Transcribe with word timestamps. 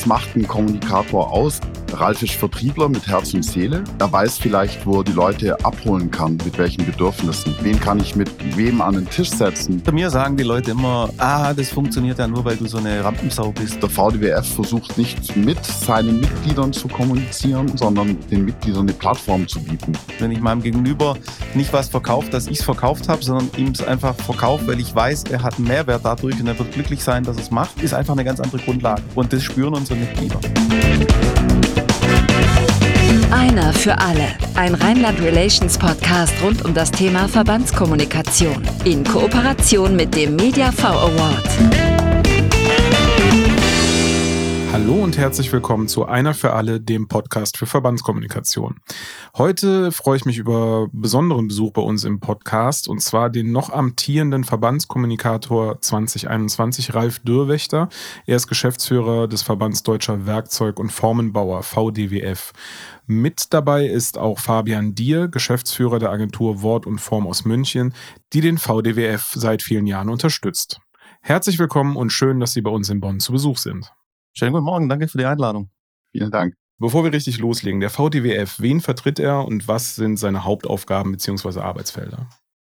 was 0.00 0.06
macht 0.06 0.34
ein 0.34 0.48
Kommunikator 0.48 1.30
aus? 1.30 1.60
Ralf 1.92 2.22
ist 2.22 2.34
Vertriebler 2.34 2.88
mit 2.88 3.06
Herz 3.06 3.34
und 3.34 3.44
Seele. 3.44 3.84
Er 3.98 4.12
weiß 4.12 4.38
vielleicht, 4.38 4.86
wo 4.86 4.98
er 4.98 5.04
die 5.04 5.12
Leute 5.12 5.62
abholen 5.64 6.10
kann, 6.10 6.38
mit 6.44 6.58
welchen 6.58 6.84
Bedürfnissen. 6.84 7.54
Wen 7.62 7.78
kann 7.80 8.00
ich 8.00 8.16
mit 8.16 8.30
wem 8.56 8.80
an 8.80 8.94
den 8.94 9.08
Tisch 9.08 9.30
setzen? 9.30 9.82
Bei 9.84 9.92
mir 9.92 10.10
sagen 10.10 10.36
die 10.36 10.44
Leute 10.44 10.72
immer, 10.72 11.10
ah, 11.18 11.52
das 11.52 11.70
funktioniert 11.70 12.18
ja 12.18 12.26
nur, 12.26 12.44
weil 12.44 12.56
du 12.56 12.66
so 12.66 12.78
eine 12.78 13.04
Rampensau 13.04 13.52
bist. 13.52 13.82
Der 13.82 13.88
VDWF 13.88 14.46
versucht 14.54 14.96
nicht 14.98 15.36
mit 15.36 15.64
seinen 15.64 16.20
Mitgliedern 16.20 16.72
zu 16.72 16.88
kommunizieren, 16.88 17.76
sondern 17.76 18.18
den 18.30 18.44
Mitgliedern 18.44 18.82
eine 18.82 18.92
Plattform 18.92 19.46
zu 19.46 19.60
bieten. 19.60 19.92
Wenn 20.18 20.30
ich 20.30 20.40
meinem 20.40 20.62
Gegenüber 20.62 21.16
nicht 21.54 21.72
was 21.72 21.88
verkaufe, 21.88 22.30
dass 22.30 22.46
ich 22.46 22.58
es 22.58 22.64
verkauft 22.64 23.08
habe, 23.08 23.22
sondern 23.22 23.50
ihm 23.56 23.68
es 23.68 23.82
einfach 23.82 24.14
verkaufe, 24.14 24.66
weil 24.66 24.80
ich 24.80 24.94
weiß, 24.94 25.24
er 25.24 25.42
hat 25.42 25.58
einen 25.58 25.68
Mehrwert 25.68 26.04
dadurch 26.04 26.40
und 26.40 26.46
er 26.46 26.58
wird 26.58 26.72
glücklich 26.72 27.02
sein, 27.02 27.24
dass 27.24 27.36
er 27.36 27.42
es 27.42 27.50
macht, 27.50 27.82
ist 27.82 27.94
einfach 27.94 28.14
eine 28.14 28.24
ganz 28.24 28.40
andere 28.40 28.58
Grundlage. 28.58 29.02
Und 29.14 29.32
das 29.32 29.42
spüren 29.42 29.74
unsere 29.74 29.98
Mitglieder. 29.98 30.40
Einer 33.30 33.72
für 33.72 33.96
alle. 33.96 34.36
Ein 34.56 34.74
Rheinland 34.74 35.20
Relations 35.20 35.78
Podcast 35.78 36.34
rund 36.42 36.64
um 36.64 36.74
das 36.74 36.90
Thema 36.90 37.28
Verbandskommunikation. 37.28 38.68
In 38.84 39.04
Kooperation 39.04 39.94
mit 39.94 40.16
dem 40.16 40.34
Media 40.34 40.72
V 40.72 40.88
Award. 40.88 41.48
Hallo 44.72 45.02
und 45.02 45.18
herzlich 45.18 45.52
willkommen 45.52 45.88
zu 45.88 46.06
Einer 46.06 46.32
für 46.32 46.52
alle, 46.52 46.80
dem 46.80 47.08
Podcast 47.08 47.56
für 47.56 47.66
Verbandskommunikation. 47.66 48.76
Heute 49.36 49.90
freue 49.90 50.16
ich 50.16 50.24
mich 50.24 50.38
über 50.38 50.88
besonderen 50.92 51.48
Besuch 51.48 51.72
bei 51.72 51.82
uns 51.82 52.04
im 52.04 52.20
Podcast 52.20 52.88
und 52.88 53.00
zwar 53.00 53.30
den 53.30 53.50
noch 53.52 53.70
amtierenden 53.70 54.44
Verbandskommunikator 54.44 55.80
2021, 55.80 56.94
Ralf 56.94 57.18
Dürrwächter. 57.18 57.88
Er 58.26 58.36
ist 58.36 58.46
Geschäftsführer 58.46 59.26
des 59.26 59.42
Verbands 59.42 59.82
Deutscher 59.82 60.26
Werkzeug- 60.26 60.78
und 60.78 60.90
Formenbauer, 60.90 61.62
VDWF. 61.64 62.52
Mit 63.12 63.52
dabei 63.52 63.86
ist 63.86 64.18
auch 64.18 64.38
Fabian 64.38 64.94
Dier, 64.94 65.26
Geschäftsführer 65.26 65.98
der 65.98 66.10
Agentur 66.10 66.62
Wort 66.62 66.86
und 66.86 67.00
Form 67.00 67.26
aus 67.26 67.44
München, 67.44 67.92
die 68.32 68.40
den 68.40 68.56
VDWF 68.56 69.32
seit 69.34 69.64
vielen 69.64 69.88
Jahren 69.88 70.08
unterstützt. 70.08 70.80
Herzlich 71.20 71.58
willkommen 71.58 71.96
und 71.96 72.10
schön, 72.12 72.38
dass 72.38 72.52
Sie 72.52 72.60
bei 72.60 72.70
uns 72.70 72.88
in 72.88 73.00
Bonn 73.00 73.18
zu 73.18 73.32
Besuch 73.32 73.58
sind. 73.58 73.92
Schönen 74.32 74.52
guten 74.52 74.64
Morgen, 74.64 74.88
danke 74.88 75.08
für 75.08 75.18
die 75.18 75.24
Einladung. 75.24 75.70
Vielen 76.12 76.30
Dank. 76.30 76.54
Bevor 76.78 77.02
wir 77.02 77.12
richtig 77.12 77.38
loslegen, 77.38 77.80
der 77.80 77.90
VDWF, 77.90 78.60
wen 78.60 78.80
vertritt 78.80 79.18
er 79.18 79.44
und 79.44 79.66
was 79.66 79.96
sind 79.96 80.16
seine 80.16 80.44
Hauptaufgaben 80.44 81.10
bzw. 81.10 81.58
Arbeitsfelder? 81.58 82.28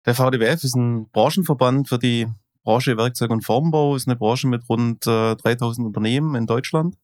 Der 0.04 0.14
VDWF 0.14 0.62
ist 0.64 0.76
ein 0.76 1.08
Branchenverband 1.12 1.88
für 1.88 1.98
die 1.98 2.26
Branche 2.62 2.98
Werkzeug 2.98 3.30
und 3.30 3.42
Formbau, 3.42 3.96
ist 3.96 4.06
eine 4.06 4.16
Branche 4.16 4.48
mit 4.48 4.68
rund 4.68 5.06
äh, 5.06 5.34
3000 5.34 5.86
Unternehmen 5.86 6.34
in 6.34 6.44
Deutschland. 6.44 6.94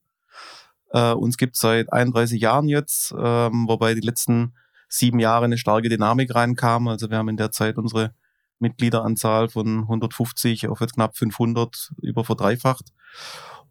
Äh, 0.93 1.13
uns 1.13 1.37
gibt 1.37 1.55
es 1.55 1.61
seit 1.61 1.91
31 1.91 2.39
Jahren 2.41 2.67
jetzt, 2.69 3.13
ähm, 3.17 3.67
wobei 3.67 3.95
die 3.95 4.01
letzten 4.01 4.53
sieben 4.87 5.19
Jahre 5.19 5.45
eine 5.45 5.57
starke 5.57 5.89
Dynamik 5.89 6.33
reinkam. 6.33 6.87
Also 6.87 7.09
wir 7.09 7.17
haben 7.17 7.29
in 7.29 7.37
der 7.37 7.51
Zeit 7.51 7.77
unsere 7.77 8.13
Mitgliederanzahl 8.59 9.49
von 9.49 9.81
150 9.81 10.67
auf 10.67 10.79
jetzt 10.81 10.93
knapp 10.93 11.17
500 11.17 11.91
über 12.01 12.23
verdreifacht. 12.23 12.93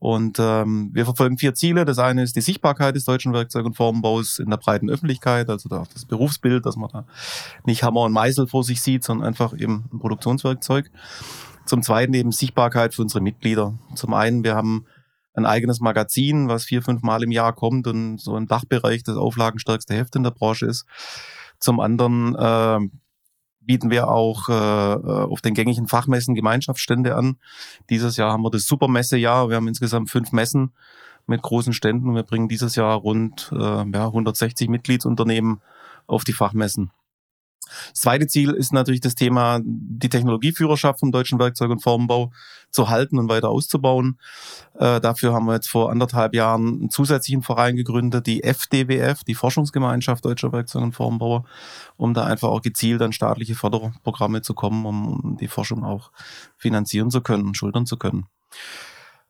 Und 0.00 0.38
ähm, 0.40 0.90
wir 0.92 1.04
verfolgen 1.04 1.38
vier 1.38 1.54
Ziele. 1.54 1.84
Das 1.84 2.00
eine 2.00 2.24
ist 2.24 2.34
die 2.34 2.40
Sichtbarkeit 2.40 2.96
des 2.96 3.04
deutschen 3.04 3.32
Werkzeug- 3.32 3.66
und 3.66 3.76
Formenbaus 3.76 4.40
in 4.40 4.50
der 4.50 4.56
breiten 4.56 4.90
Öffentlichkeit, 4.90 5.48
also 5.48 5.68
das 5.68 6.06
Berufsbild, 6.06 6.66
dass 6.66 6.74
man 6.74 6.90
da 6.92 7.06
nicht 7.64 7.84
Hammer 7.84 8.00
und 8.00 8.12
Meißel 8.12 8.48
vor 8.48 8.64
sich 8.64 8.82
sieht, 8.82 9.04
sondern 9.04 9.28
einfach 9.28 9.56
eben 9.56 9.84
ein 9.92 10.00
Produktionswerkzeug. 10.00 10.90
Zum 11.66 11.82
Zweiten 11.82 12.14
eben 12.14 12.32
Sichtbarkeit 12.32 12.94
für 12.94 13.02
unsere 13.02 13.20
Mitglieder. 13.20 13.74
Zum 13.94 14.12
einen, 14.12 14.42
wir 14.42 14.56
haben 14.56 14.86
ein 15.34 15.46
eigenes 15.46 15.80
Magazin, 15.80 16.48
was 16.48 16.64
vier, 16.64 16.82
fünf 16.82 17.02
Mal 17.02 17.22
im 17.22 17.30
Jahr 17.30 17.52
kommt 17.52 17.86
und 17.86 18.18
so 18.18 18.36
im 18.36 18.46
Dachbereich 18.46 19.02
das 19.02 19.16
auflagenstärkste 19.16 19.94
Heft 19.94 20.16
in 20.16 20.22
der 20.22 20.30
Branche 20.30 20.66
ist. 20.66 20.84
Zum 21.58 21.80
anderen 21.80 22.34
äh, 22.34 22.78
bieten 23.60 23.90
wir 23.90 24.08
auch 24.08 24.48
äh, 24.48 24.52
äh, 24.52 25.24
auf 25.24 25.40
den 25.40 25.54
gängigen 25.54 25.86
Fachmessen 25.86 26.34
Gemeinschaftsstände 26.34 27.14
an. 27.14 27.36
Dieses 27.90 28.16
Jahr 28.16 28.32
haben 28.32 28.42
wir 28.42 28.50
das 28.50 28.66
Supermessejahr. 28.66 29.48
Wir 29.48 29.56
haben 29.56 29.68
insgesamt 29.68 30.10
fünf 30.10 30.32
Messen 30.32 30.72
mit 31.26 31.42
großen 31.42 31.72
Ständen. 31.72 32.14
Wir 32.14 32.24
bringen 32.24 32.48
dieses 32.48 32.76
Jahr 32.76 32.96
rund 32.96 33.50
äh, 33.52 33.56
ja, 33.56 34.06
160 34.06 34.68
Mitgliedsunternehmen 34.68 35.60
auf 36.06 36.24
die 36.24 36.32
Fachmessen. 36.32 36.90
Das 37.90 38.02
zweite 38.02 38.26
Ziel 38.26 38.50
ist 38.50 38.72
natürlich 38.72 39.00
das 39.00 39.14
Thema, 39.14 39.60
die 39.64 40.08
Technologieführerschaft 40.08 41.00
vom 41.00 41.12
deutschen 41.12 41.38
Werkzeug- 41.38 41.70
und 41.70 41.82
Formenbau 41.82 42.32
zu 42.70 42.88
halten 42.88 43.18
und 43.18 43.28
weiter 43.28 43.50
auszubauen. 43.50 44.18
Äh, 44.78 45.00
dafür 45.00 45.32
haben 45.32 45.46
wir 45.46 45.54
jetzt 45.54 45.68
vor 45.68 45.90
anderthalb 45.90 46.34
Jahren 46.34 46.66
einen 46.66 46.90
zusätzlichen 46.90 47.42
Verein 47.42 47.76
gegründet, 47.76 48.26
die 48.26 48.42
FDWF, 48.42 49.24
die 49.24 49.34
Forschungsgemeinschaft 49.34 50.24
Deutscher 50.24 50.52
Werkzeug- 50.52 50.82
und 50.82 50.92
Formenbauer, 50.92 51.44
um 51.96 52.14
da 52.14 52.24
einfach 52.24 52.48
auch 52.48 52.62
gezielt 52.62 53.02
an 53.02 53.12
staatliche 53.12 53.54
Förderprogramme 53.54 54.42
zu 54.42 54.54
kommen, 54.54 54.86
um 54.86 55.36
die 55.40 55.48
Forschung 55.48 55.84
auch 55.84 56.10
finanzieren 56.56 57.10
zu 57.10 57.20
können, 57.20 57.54
schultern 57.54 57.86
zu 57.86 57.96
können. 57.96 58.26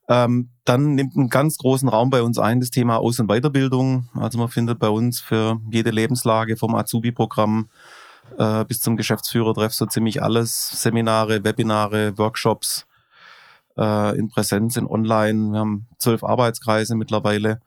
Ähm, 0.08 0.50
dann 0.64 0.94
nimmt 0.94 1.16
einen 1.16 1.28
ganz 1.28 1.58
großen 1.58 1.88
Raum 1.88 2.10
bei 2.10 2.22
uns 2.22 2.38
ein 2.38 2.60
das 2.60 2.70
Thema 2.70 2.98
Aus- 2.98 3.20
und 3.20 3.28
Weiterbildung. 3.28 4.08
Also 4.14 4.38
man 4.38 4.48
findet 4.48 4.78
bei 4.78 4.88
uns 4.88 5.20
für 5.20 5.60
jede 5.70 5.90
Lebenslage 5.90 6.56
vom 6.56 6.74
Azubi-Programm 6.74 7.68
äh, 8.38 8.64
bis 8.64 8.80
zum 8.80 8.96
Geschäftsführertreff 8.96 9.72
so 9.72 9.86
ziemlich 9.86 10.22
alles. 10.22 10.82
Seminare, 10.82 11.44
Webinare, 11.44 12.16
Workshops 12.18 12.86
äh, 13.76 14.18
in 14.18 14.28
Präsenz, 14.28 14.76
in 14.76 14.86
Online. 14.86 15.52
Wir 15.52 15.60
haben 15.60 15.86
zwölf 15.98 16.24
Arbeitskreise 16.24 16.94
mittlerweile. 16.94 17.60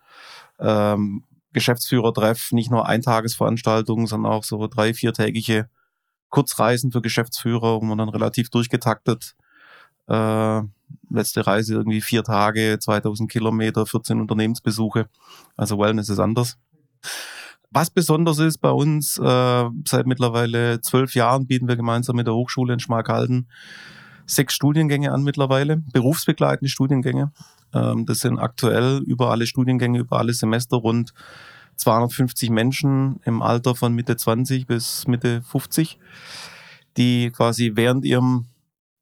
Ähm, 0.59 1.23
Geschäftsführertreff, 1.53 2.51
nicht 2.51 2.71
nur 2.71 2.87
Eintagesveranstaltungen, 2.87 4.07
sondern 4.07 4.31
auch 4.31 4.43
so 4.43 4.67
drei, 4.67 4.93
viertägige 4.93 5.69
Kurzreisen 6.29 6.91
für 6.91 7.01
Geschäftsführer, 7.01 7.81
wo 7.81 7.85
man 7.85 7.97
dann 7.97 8.09
relativ 8.09 8.49
durchgetaktet 8.49 9.35
äh, 10.07 10.61
letzte 11.09 11.47
Reise 11.47 11.73
irgendwie 11.73 12.01
vier 12.01 12.23
Tage, 12.23 12.77
2000 12.79 13.31
Kilometer, 13.31 13.85
14 13.85 14.21
Unternehmensbesuche. 14.21 15.07
Also 15.57 15.79
Wellness 15.79 16.09
ist 16.09 16.19
anders. 16.19 16.57
Was 17.75 17.89
besonders 17.89 18.39
ist 18.39 18.59
bei 18.59 18.71
uns, 18.71 19.17
äh, 19.17 19.69
seit 19.85 20.07
mittlerweile 20.07 20.79
zwölf 20.79 21.13
Jahren 21.13 21.45
bieten 21.45 21.67
wir 21.67 21.75
gemeinsam 21.75 22.15
mit 22.15 22.25
der 22.25 22.33
Hochschule 22.33 22.71
in 22.71 22.79
Schmalkalden 22.79 23.49
sechs 24.25 24.53
Studiengänge 24.53 25.11
an 25.11 25.23
mittlerweile, 25.23 25.83
berufsbegleitende 25.91 26.69
Studiengänge. 26.69 27.33
Ähm, 27.73 28.05
das 28.05 28.19
sind 28.19 28.39
aktuell 28.39 29.03
über 29.05 29.29
alle 29.29 29.45
Studiengänge, 29.45 29.99
über 29.99 30.19
alle 30.19 30.31
Semester 30.31 30.77
rund 30.77 31.13
250 31.75 32.49
Menschen 32.49 33.19
im 33.25 33.41
Alter 33.41 33.75
von 33.75 33.93
Mitte 33.93 34.15
20 34.15 34.67
bis 34.67 35.05
Mitte 35.05 35.41
50, 35.41 35.99
die 36.95 37.29
quasi 37.31 37.73
während 37.75 38.05
ihrem 38.05 38.45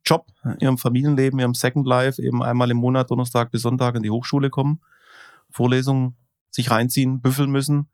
Job, 0.04 0.26
ihrem 0.60 0.80
Familienleben, 0.80 1.40
ihrem 1.40 1.54
Second 1.54 1.86
Life 1.86 2.20
eben 2.20 2.42
einmal 2.42 2.72
im 2.72 2.78
Monat, 2.78 3.12
Donnerstag 3.12 3.52
bis 3.52 3.62
Sonntag 3.62 3.96
an 3.96 4.02
die 4.02 4.10
Hochschule 4.10 4.50
kommen, 4.50 4.82
Vorlesungen 5.52 6.16
sich 6.50 6.72
reinziehen, 6.72 7.22
büffeln 7.22 7.52
müssen 7.52 7.88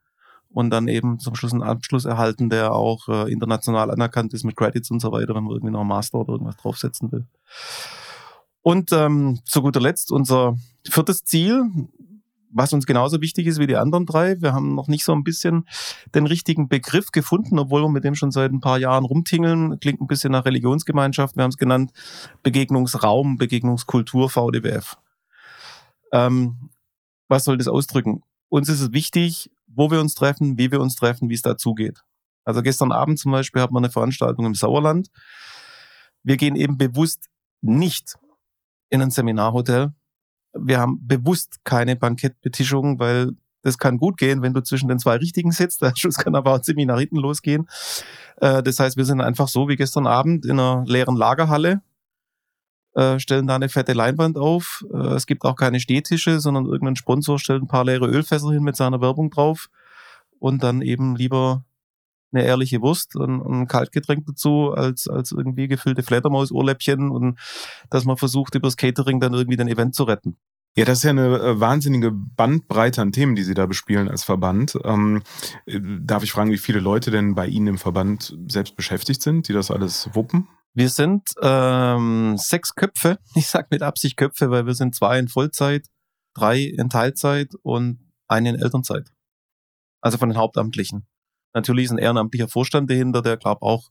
und 0.51 0.71
dann 0.71 0.87
eben 0.87 1.19
zum 1.19 1.35
Schluss 1.35 1.53
einen 1.53 1.63
Abschluss 1.63 2.05
erhalten, 2.05 2.49
der 2.49 2.73
auch 2.73 3.07
äh, 3.07 3.31
international 3.31 3.91
anerkannt 3.91 4.33
ist 4.33 4.43
mit 4.43 4.55
Credits 4.55 4.89
und 4.91 4.99
so 4.99 5.11
weiter, 5.11 5.35
wenn 5.35 5.43
man 5.43 5.53
irgendwie 5.53 5.71
noch 5.71 5.81
einen 5.81 5.89
Master 5.89 6.19
oder 6.19 6.33
irgendwas 6.33 6.57
draufsetzen 6.57 7.11
will. 7.11 7.25
Und 8.61 8.91
ähm, 8.91 9.39
zu 9.45 9.61
guter 9.61 9.79
Letzt 9.79 10.11
unser 10.11 10.57
viertes 10.87 11.23
Ziel, 11.23 11.65
was 12.51 12.73
uns 12.73 12.85
genauso 12.85 13.21
wichtig 13.21 13.47
ist 13.47 13.59
wie 13.59 13.67
die 13.67 13.77
anderen 13.77 14.05
drei. 14.05 14.41
Wir 14.41 14.53
haben 14.53 14.75
noch 14.75 14.87
nicht 14.87 15.03
so 15.03 15.13
ein 15.13 15.23
bisschen 15.23 15.67
den 16.15 16.25
richtigen 16.25 16.67
Begriff 16.67 17.11
gefunden, 17.11 17.59
obwohl 17.59 17.83
wir 17.83 17.89
mit 17.89 18.03
dem 18.03 18.15
schon 18.15 18.31
seit 18.31 18.51
ein 18.51 18.59
paar 18.59 18.79
Jahren 18.79 19.05
rumtingeln. 19.05 19.79
Klingt 19.79 20.01
ein 20.01 20.07
bisschen 20.07 20.31
nach 20.31 20.45
Religionsgemeinschaft. 20.45 21.35
Wir 21.35 21.43
haben 21.43 21.51
es 21.51 21.57
genannt 21.57 21.91
Begegnungsraum, 22.41 23.37
Begegnungskultur 23.37 24.29
VDWF. 24.29 24.97
Ähm, 26.11 26.69
was 27.27 27.43
soll 27.43 27.57
das 27.57 27.67
ausdrücken? 27.67 28.23
Uns 28.49 28.67
ist 28.67 28.81
es 28.81 28.91
wichtig, 28.93 29.51
wo 29.73 29.91
wir 29.91 29.99
uns 29.99 30.15
treffen, 30.15 30.57
wie 30.57 30.71
wir 30.71 30.81
uns 30.81 30.95
treffen, 30.95 31.29
wie 31.29 31.35
es 31.35 31.41
dazugeht. 31.41 32.01
Also 32.43 32.61
gestern 32.61 32.91
Abend 32.91 33.19
zum 33.19 33.31
Beispiel 33.31 33.61
hatten 33.61 33.73
wir 33.73 33.79
eine 33.79 33.91
Veranstaltung 33.91 34.45
im 34.45 34.55
Sauerland. 34.55 35.09
Wir 36.23 36.37
gehen 36.37 36.55
eben 36.55 36.77
bewusst 36.77 37.27
nicht 37.61 38.15
in 38.89 39.01
ein 39.01 39.11
Seminarhotel. 39.11 39.93
Wir 40.53 40.79
haben 40.79 40.99
bewusst 41.01 41.57
keine 41.63 41.95
Bankettbetischung, 41.95 42.99
weil 42.99 43.31
das 43.61 43.77
kann 43.77 43.97
gut 43.97 44.17
gehen, 44.17 44.41
wenn 44.41 44.53
du 44.53 44.61
zwischen 44.61 44.89
den 44.89 44.99
zwei 44.99 45.17
Richtigen 45.17 45.51
sitzt. 45.51 45.81
Der 45.81 45.93
Schuss 45.95 46.15
kann 46.15 46.35
aber 46.35 46.53
auch 46.53 46.63
hinten 46.63 47.17
losgehen. 47.17 47.67
Äh, 48.37 48.63
das 48.63 48.79
heißt, 48.79 48.97
wir 48.97 49.05
sind 49.05 49.21
einfach 49.21 49.47
so 49.47 49.67
wie 49.67 49.75
gestern 49.75 50.07
Abend 50.07 50.45
in 50.45 50.59
einer 50.59 50.83
leeren 50.87 51.15
Lagerhalle 51.15 51.81
äh, 52.95 53.19
stellen 53.19 53.47
da 53.47 53.55
eine 53.55 53.69
fette 53.69 53.93
Leinwand 53.93 54.37
auf. 54.37 54.85
Äh, 54.93 55.15
es 55.15 55.27
gibt 55.27 55.43
auch 55.45 55.55
keine 55.55 55.79
Stehtische, 55.79 56.39
sondern 56.39 56.65
irgendein 56.65 56.95
Sponsor 56.95 57.39
stellt 57.39 57.61
ein 57.61 57.67
paar 57.67 57.85
leere 57.85 58.07
Ölfässer 58.07 58.51
hin 58.51 58.63
mit 58.63 58.75
seiner 58.75 59.01
Werbung 59.01 59.29
drauf 59.29 59.69
und 60.39 60.63
dann 60.63 60.81
eben 60.81 61.15
lieber 61.15 61.63
eine 62.31 62.45
ehrliche 62.45 62.81
Wurst 62.81 63.15
und 63.15 63.41
ein 63.41 63.67
Kaltgetränk 63.67 64.25
dazu, 64.25 64.71
als, 64.71 65.07
als 65.07 65.31
irgendwie 65.31 65.67
gefüllte 65.67 66.03
Fledermaus-Ohrläppchen 66.03 67.09
und 67.09 67.39
dass 67.89 68.05
man 68.05 68.17
versucht, 68.17 68.55
übers 68.55 68.77
Catering 68.77 69.19
dann 69.19 69.33
irgendwie 69.33 69.57
den 69.57 69.67
Event 69.67 69.95
zu 69.95 70.03
retten. 70.03 70.37
Ja, 70.75 70.85
das 70.85 70.99
ist 70.99 71.03
ja 71.03 71.09
eine 71.09 71.39
äh, 71.39 71.59
wahnsinnige 71.59 72.11
Bandbreite 72.11 73.01
an 73.01 73.11
Themen, 73.11 73.35
die 73.35 73.43
Sie 73.43 73.55
da 73.55 73.65
bespielen 73.65 74.07
als 74.07 74.23
Verband. 74.23 74.77
Ähm, 74.83 75.23
äh, 75.65 75.79
darf 75.81 76.23
ich 76.23 76.31
fragen, 76.31 76.51
wie 76.51 76.59
viele 76.59 76.79
Leute 76.79 77.09
denn 77.11 77.33
bei 77.33 77.47
Ihnen 77.47 77.67
im 77.67 77.77
Verband 77.77 78.37
selbst 78.47 78.75
beschäftigt 78.75 79.21
sind, 79.21 79.47
die 79.47 79.53
das 79.53 79.71
alles 79.71 80.09
wuppen? 80.13 80.47
Wir 80.73 80.89
sind 80.89 81.29
ähm, 81.41 82.35
sechs 82.37 82.75
Köpfe. 82.75 83.19
Ich 83.35 83.47
sage 83.47 83.67
mit 83.71 83.81
Absicht 83.81 84.17
Köpfe, 84.17 84.49
weil 84.49 84.65
wir 84.65 84.75
sind 84.75 84.95
zwei 84.95 85.19
in 85.19 85.27
Vollzeit, 85.27 85.87
drei 86.33 86.61
in 86.61 86.89
Teilzeit 86.89 87.53
und 87.63 88.11
eine 88.27 88.49
in 88.49 88.59
Elternzeit. 88.59 89.11
Also 90.01 90.17
von 90.17 90.29
den 90.29 90.37
Hauptamtlichen. 90.37 91.07
Natürlich 91.53 91.85
ist 91.85 91.91
ein 91.91 91.97
ehrenamtlicher 91.97 92.47
Vorstand 92.47 92.89
dahinter, 92.89 93.21
der 93.21 93.37
glaube 93.37 93.63
auch 93.63 93.89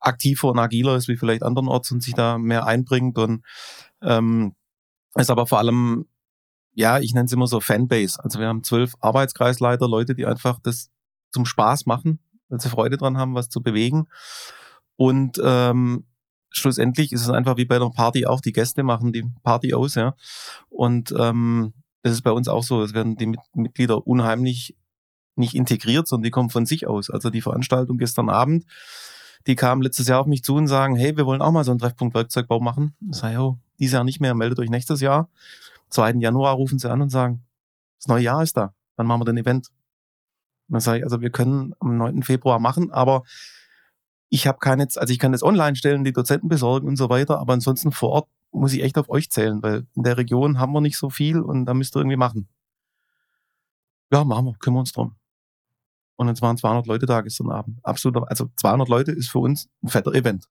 aktiver 0.00 0.50
und 0.50 0.58
agiler 0.58 0.96
ist 0.96 1.08
wie 1.08 1.16
vielleicht 1.16 1.42
andernorts 1.42 1.90
und 1.90 2.02
sich 2.02 2.14
da 2.14 2.38
mehr 2.38 2.66
einbringt 2.66 3.18
und 3.18 3.44
ähm, 4.02 4.54
ist 5.14 5.30
aber 5.30 5.46
vor 5.46 5.58
allem, 5.58 6.06
ja, 6.74 6.98
ich 6.98 7.14
nenne 7.14 7.26
es 7.26 7.32
immer 7.32 7.46
so 7.46 7.60
Fanbase. 7.60 8.22
Also 8.22 8.38
wir 8.38 8.46
haben 8.46 8.62
zwölf 8.62 8.94
Arbeitskreisleiter, 9.00 9.88
Leute, 9.88 10.14
die 10.14 10.26
einfach 10.26 10.58
das 10.62 10.90
zum 11.32 11.46
Spaß 11.46 11.86
machen, 11.86 12.20
weil 12.48 12.60
sie 12.60 12.68
Freude 12.68 12.96
dran 12.96 13.16
haben, 13.16 13.34
was 13.34 13.48
zu 13.48 13.62
bewegen. 13.62 14.08
Und 14.96 15.40
ähm, 15.42 16.04
schlussendlich 16.50 17.12
ist 17.12 17.22
es 17.22 17.30
einfach 17.30 17.56
wie 17.56 17.64
bei 17.64 17.76
einer 17.76 17.90
Party 17.90 18.26
auch, 18.26 18.40
die 18.40 18.52
Gäste 18.52 18.82
machen 18.82 19.12
die 19.12 19.24
Party 19.42 19.74
aus, 19.74 19.94
ja. 19.94 20.14
Und 20.68 21.14
ähm, 21.18 21.74
das 22.02 22.12
ist 22.12 22.22
bei 22.22 22.30
uns 22.30 22.48
auch 22.48 22.62
so. 22.62 22.82
Es 22.82 22.94
werden 22.94 23.16
die 23.16 23.36
Mitglieder 23.54 24.06
unheimlich 24.06 24.76
nicht 25.34 25.54
integriert, 25.54 26.08
sondern 26.08 26.24
die 26.24 26.30
kommen 26.30 26.50
von 26.50 26.66
sich 26.66 26.86
aus. 26.86 27.10
Also 27.10 27.30
die 27.30 27.42
Veranstaltung 27.42 27.98
gestern 27.98 28.30
Abend, 28.30 28.64
die 29.46 29.54
kamen 29.54 29.82
letztes 29.82 30.08
Jahr 30.08 30.20
auf 30.20 30.26
mich 30.26 30.42
zu 30.42 30.54
und 30.54 30.66
sagen, 30.66 30.96
hey, 30.96 31.16
wir 31.16 31.26
wollen 31.26 31.42
auch 31.42 31.52
mal 31.52 31.64
so 31.64 31.70
einen 31.70 31.78
Treffpunkt 31.78 32.14
Werkzeugbau 32.14 32.60
machen. 32.60 32.96
Ich 33.10 33.16
sage, 33.16 33.38
oh, 33.38 33.58
dieses 33.78 33.92
Jahr 33.94 34.04
nicht 34.04 34.20
mehr, 34.20 34.34
meldet 34.34 34.58
euch 34.58 34.70
nächstes 34.70 35.00
Jahr. 35.00 35.28
2. 35.90 36.14
Januar 36.18 36.54
rufen 36.54 36.78
sie 36.78 36.90
an 36.90 37.02
und 37.02 37.10
sagen, 37.10 37.44
das 37.98 38.08
neue 38.08 38.22
Jahr 38.22 38.42
ist 38.42 38.56
da, 38.56 38.74
wann 38.96 39.06
machen 39.06 39.20
wir 39.20 39.24
denn 39.26 39.36
Event? 39.36 39.68
Und 40.68 40.74
dann 40.74 40.80
sage 40.80 40.98
ich, 40.98 41.04
also 41.04 41.20
wir 41.20 41.30
können 41.30 41.74
am 41.78 41.96
9. 41.96 42.22
Februar 42.22 42.58
machen, 42.58 42.90
aber 42.90 43.22
ich 44.28 44.46
habe 44.46 44.58
keine, 44.58 44.86
also 44.96 45.12
ich 45.12 45.18
kann 45.18 45.32
das 45.32 45.42
online 45.42 45.76
stellen, 45.76 46.04
die 46.04 46.12
Dozenten 46.12 46.48
besorgen 46.48 46.88
und 46.88 46.96
so 46.96 47.08
weiter, 47.08 47.38
aber 47.38 47.52
ansonsten 47.52 47.92
vor 47.92 48.10
Ort 48.10 48.28
muss 48.52 48.72
ich 48.72 48.82
echt 48.82 48.98
auf 48.98 49.08
euch 49.08 49.30
zählen, 49.30 49.62
weil 49.62 49.86
in 49.94 50.02
der 50.02 50.16
Region 50.16 50.58
haben 50.58 50.72
wir 50.72 50.80
nicht 50.80 50.96
so 50.96 51.10
viel 51.10 51.40
und 51.40 51.66
da 51.66 51.74
müsst 51.74 51.96
ihr 51.96 52.00
irgendwie 52.00 52.16
machen. 52.16 52.48
Ja, 54.12 54.24
machen 54.24 54.46
wir, 54.46 54.54
kümmern 54.54 54.80
uns 54.80 54.92
drum. 54.92 55.16
Und 56.16 56.28
es 56.28 56.40
waren 56.40 56.56
200 56.56 56.86
Leute 56.86 57.06
da 57.06 57.20
gestern 57.20 57.50
Abend. 57.50 57.78
Absolut, 57.82 58.28
also 58.28 58.48
200 58.56 58.88
Leute 58.88 59.12
ist 59.12 59.28
für 59.28 59.40
uns 59.40 59.68
ein 59.82 59.88
fetter 59.88 60.14
Event. 60.14 60.48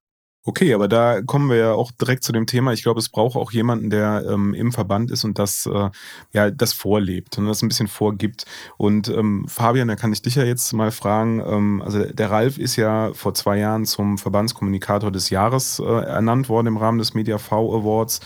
Okay, 0.47 0.75
aber 0.75 0.87
da 0.87 1.23
kommen 1.23 1.49
wir 1.49 1.57
ja 1.57 1.73
auch 1.73 1.91
direkt 1.91 2.23
zu 2.23 2.31
dem 2.31 2.45
Thema. 2.45 2.71
Ich 2.71 2.83
glaube, 2.83 2.99
es 2.99 3.09
braucht 3.09 3.35
auch 3.35 3.51
jemanden, 3.51 3.89
der 3.89 4.23
ähm, 4.29 4.53
im 4.53 4.71
Verband 4.71 5.09
ist 5.09 5.23
und 5.23 5.39
das, 5.39 5.65
äh, 5.65 5.89
ja, 6.33 6.51
das 6.51 6.71
vorlebt 6.71 7.39
und 7.39 7.47
das 7.47 7.63
ein 7.63 7.67
bisschen 7.67 7.87
vorgibt. 7.87 8.45
Und 8.77 9.09
ähm, 9.09 9.47
Fabian, 9.47 9.87
da 9.87 9.95
kann 9.95 10.13
ich 10.13 10.21
dich 10.21 10.35
ja 10.35 10.43
jetzt 10.43 10.71
mal 10.73 10.91
fragen. 10.91 11.39
Ähm, 11.43 11.81
also 11.83 12.03
der 12.05 12.29
Ralf 12.29 12.59
ist 12.59 12.75
ja 12.75 13.11
vor 13.13 13.33
zwei 13.33 13.57
Jahren 13.57 13.85
zum 13.85 14.19
Verbandskommunikator 14.19 15.11
des 15.11 15.31
Jahres 15.31 15.79
äh, 15.79 15.83
ernannt 15.83 16.47
worden 16.47 16.67
im 16.67 16.77
Rahmen 16.77 16.99
des 16.99 17.15
Media 17.15 17.39
V 17.39 17.79
Awards. 17.79 18.19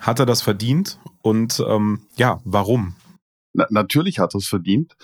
Hat 0.00 0.20
er 0.20 0.26
das 0.26 0.40
verdient? 0.40 0.98
Und 1.20 1.62
ähm, 1.68 2.06
ja, 2.16 2.40
warum? 2.44 2.94
Na, 3.52 3.66
natürlich 3.68 4.18
hat 4.18 4.34
er 4.34 4.38
es 4.38 4.48
verdient 4.48 4.96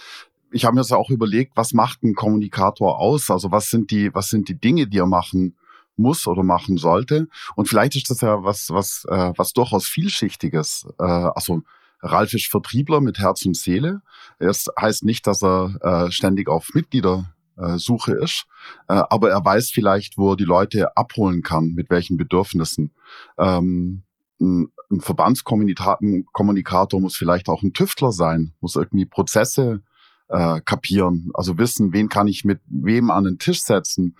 ich 0.50 0.64
habe 0.64 0.76
mir 0.76 0.82
das 0.82 0.92
auch 0.92 1.10
überlegt, 1.10 1.56
was 1.56 1.72
macht 1.72 2.04
ein 2.04 2.14
Kommunikator 2.14 3.00
aus? 3.00 3.28
Also 3.28 3.50
was 3.50 3.70
sind 3.70 3.90
die, 3.90 4.14
was 4.14 4.28
sind 4.28 4.48
die 4.48 4.54
Dinge, 4.54 4.86
die 4.86 4.98
er 4.98 5.06
machen 5.06 5.56
muss 5.96 6.26
oder 6.26 6.42
machen 6.42 6.76
sollte? 6.76 7.28
Und 7.56 7.68
vielleicht 7.68 7.96
ist 7.96 8.10
das 8.10 8.20
ja 8.20 8.42
was, 8.42 8.70
was, 8.70 9.04
äh, 9.08 9.32
was 9.36 9.52
durchaus 9.52 9.86
vielschichtiges. 9.86 10.86
Äh, 10.98 11.04
also 11.04 11.62
Ralf 12.04 12.34
ist 12.34 12.46
Vertriebler 12.46 13.00
mit 13.00 13.18
Herz 13.18 13.44
und 13.46 13.56
Seele. 13.56 14.02
Das 14.38 14.66
heißt 14.78 15.04
nicht, 15.04 15.26
dass 15.26 15.42
er 15.42 15.74
äh, 15.80 16.10
ständig 16.10 16.48
auf 16.48 16.74
Mitgliedersuche 16.74 18.12
ist, 18.12 18.46
äh, 18.88 19.02
aber 19.08 19.30
er 19.30 19.42
weiß 19.44 19.70
vielleicht, 19.70 20.18
wo 20.18 20.32
er 20.32 20.36
die 20.36 20.44
Leute 20.44 20.96
abholen 20.96 21.42
kann, 21.42 21.72
mit 21.72 21.90
welchen 21.90 22.16
Bedürfnissen. 22.16 22.92
Ähm, 23.38 24.02
ein, 24.40 24.68
ein 24.90 25.00
Verbandskommunikator 25.00 27.00
muss 27.00 27.16
vielleicht 27.16 27.48
auch 27.48 27.62
ein 27.62 27.72
Tüftler 27.72 28.12
sein, 28.12 28.52
muss 28.60 28.76
irgendwie 28.76 29.06
Prozesse 29.06 29.82
äh, 30.28 30.60
kapieren. 30.60 31.30
Also 31.34 31.58
wissen, 31.58 31.92
wen 31.92 32.08
kann 32.08 32.28
ich 32.28 32.44
mit 32.44 32.60
wem 32.66 33.10
an 33.10 33.24
den 33.24 33.38
Tisch 33.38 33.62
setzen. 33.62 34.16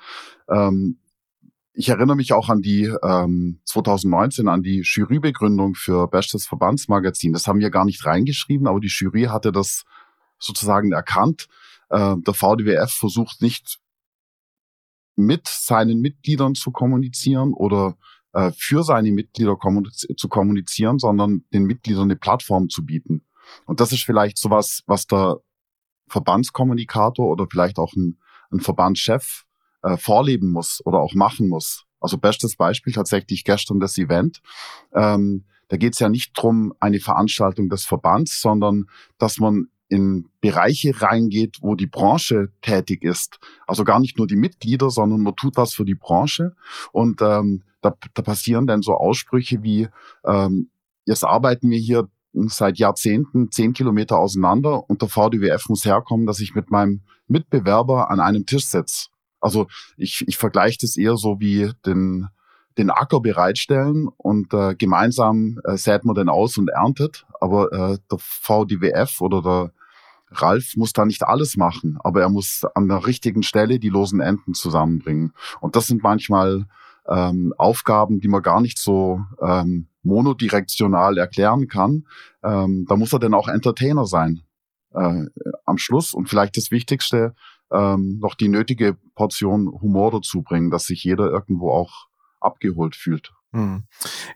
Ähm, 0.48 0.98
ich 1.74 1.88
erinnere 1.88 2.16
mich 2.16 2.32
auch 2.32 2.48
an 2.48 2.62
die 2.62 2.84
ähm, 3.02 3.60
2019 3.64 4.48
an 4.48 4.62
die 4.62 4.82
Jurybegründung 4.84 5.74
für 5.74 6.06
Bestes 6.08 6.46
Verbandsmagazin. 6.46 7.32
Das 7.32 7.48
haben 7.48 7.58
wir 7.58 7.70
gar 7.70 7.84
nicht 7.84 8.06
reingeschrieben, 8.06 8.68
aber 8.68 8.78
die 8.78 8.88
Jury 8.88 9.24
hatte 9.24 9.50
das 9.50 9.84
sozusagen 10.38 10.92
erkannt. 10.92 11.48
Äh, 11.90 12.16
der 12.18 12.34
VDWF 12.34 12.92
versucht 12.92 13.42
nicht 13.42 13.80
mit 15.16 15.48
seinen 15.48 16.00
Mitgliedern 16.00 16.54
zu 16.54 16.70
kommunizieren 16.70 17.52
oder 17.52 17.96
äh, 18.32 18.52
für 18.56 18.84
seine 18.84 19.10
Mitglieder 19.10 19.56
kommuniz 19.56 20.06
zu 20.16 20.28
kommunizieren, 20.28 21.00
sondern 21.00 21.44
den 21.52 21.64
Mitgliedern 21.64 22.04
eine 22.04 22.16
Plattform 22.16 22.68
zu 22.68 22.84
bieten. 22.84 23.24
Und 23.66 23.80
das 23.80 23.90
ist 23.90 24.04
vielleicht 24.04 24.38
sowas, 24.38 24.82
was 24.86 25.06
der 25.06 25.38
Verbandskommunikator 26.08 27.28
oder 27.28 27.46
vielleicht 27.50 27.78
auch 27.78 27.92
ein, 27.94 28.18
ein 28.50 28.60
Verbandschef 28.60 29.43
äh, 29.84 29.96
vorleben 29.96 30.50
muss 30.50 30.80
oder 30.84 30.98
auch 30.98 31.14
machen 31.14 31.48
muss. 31.48 31.84
Also 32.00 32.18
bestes 32.18 32.56
Beispiel 32.56 32.92
tatsächlich 32.92 33.44
gestern 33.44 33.80
das 33.80 33.96
Event. 33.96 34.40
Ähm, 34.92 35.44
da 35.68 35.76
geht 35.76 35.94
es 35.94 35.98
ja 36.00 36.08
nicht 36.08 36.32
drum 36.34 36.74
eine 36.80 37.00
Veranstaltung 37.00 37.68
des 37.68 37.84
Verbands, 37.84 38.40
sondern 38.40 38.86
dass 39.18 39.38
man 39.38 39.68
in 39.88 40.28
Bereiche 40.40 41.00
reingeht, 41.00 41.58
wo 41.60 41.74
die 41.74 41.86
Branche 41.86 42.48
tätig 42.62 43.04
ist. 43.04 43.38
Also 43.66 43.84
gar 43.84 44.00
nicht 44.00 44.18
nur 44.18 44.26
die 44.26 44.36
Mitglieder, 44.36 44.90
sondern 44.90 45.20
man 45.20 45.36
tut 45.36 45.56
was 45.56 45.74
für 45.74 45.84
die 45.84 45.94
Branche. 45.94 46.56
Und 46.92 47.20
ähm, 47.22 47.62
da, 47.80 47.94
da 48.14 48.22
passieren 48.22 48.66
dann 48.66 48.82
so 48.82 48.94
Aussprüche 48.94 49.62
wie, 49.62 49.88
ähm, 50.24 50.70
jetzt 51.04 51.24
arbeiten 51.24 51.70
wir 51.70 51.78
hier 51.78 52.08
seit 52.32 52.78
Jahrzehnten 52.78 53.50
zehn 53.50 53.72
Kilometer 53.72 54.18
auseinander 54.18 54.88
und 54.88 55.02
der 55.02 55.08
VDWF 55.08 55.68
muss 55.68 55.84
herkommen, 55.84 56.26
dass 56.26 56.40
ich 56.40 56.54
mit 56.54 56.70
meinem 56.70 57.02
Mitbewerber 57.28 58.10
an 58.10 58.20
einem 58.20 58.46
Tisch 58.46 58.66
sitze. 58.66 59.08
Also 59.44 59.66
ich, 59.98 60.24
ich 60.26 60.38
vergleiche 60.38 60.78
das 60.80 60.96
eher 60.96 61.18
so 61.18 61.38
wie 61.38 61.70
den, 61.84 62.28
den 62.78 62.88
Acker 62.88 63.20
bereitstellen 63.20 64.08
und 64.16 64.54
äh, 64.54 64.74
gemeinsam 64.74 65.60
äh, 65.64 65.76
sät 65.76 66.06
man 66.06 66.14
den 66.14 66.30
aus 66.30 66.56
und 66.56 66.70
erntet. 66.70 67.26
Aber 67.42 67.70
äh, 67.70 67.98
der 68.10 68.18
VDWF 68.18 69.20
oder 69.20 69.42
der 69.42 69.70
Ralf 70.30 70.76
muss 70.76 70.94
da 70.94 71.04
nicht 71.04 71.24
alles 71.24 71.58
machen, 71.58 71.98
aber 72.02 72.22
er 72.22 72.30
muss 72.30 72.62
an 72.74 72.88
der 72.88 73.06
richtigen 73.06 73.42
Stelle 73.42 73.78
die 73.78 73.90
losen 73.90 74.20
Enden 74.20 74.54
zusammenbringen. 74.54 75.34
Und 75.60 75.76
das 75.76 75.88
sind 75.88 76.02
manchmal 76.02 76.64
ähm, 77.06 77.52
Aufgaben, 77.58 78.20
die 78.20 78.28
man 78.28 78.42
gar 78.42 78.62
nicht 78.62 78.78
so 78.78 79.20
ähm, 79.42 79.88
monodirektional 80.02 81.18
erklären 81.18 81.68
kann, 81.68 82.06
ähm, 82.42 82.86
da 82.88 82.96
muss 82.96 83.12
er 83.12 83.18
dann 83.18 83.34
auch 83.34 83.48
Entertainer 83.48 84.06
sein 84.06 84.40
äh, 84.94 85.24
am 85.66 85.76
Schluss 85.76 86.14
und 86.14 86.28
vielleicht 86.28 86.56
das 86.56 86.70
Wichtigste, 86.70 87.34
ähm, 87.74 88.18
noch 88.20 88.34
die 88.34 88.48
nötige 88.48 88.96
Portion 89.14 89.68
Humor 89.68 90.12
dazu 90.12 90.42
bringen, 90.42 90.70
dass 90.70 90.84
sich 90.86 91.04
jeder 91.04 91.30
irgendwo 91.30 91.70
auch 91.70 92.06
abgeholt 92.40 92.96
fühlt. 92.96 93.33
Hm. 93.54 93.84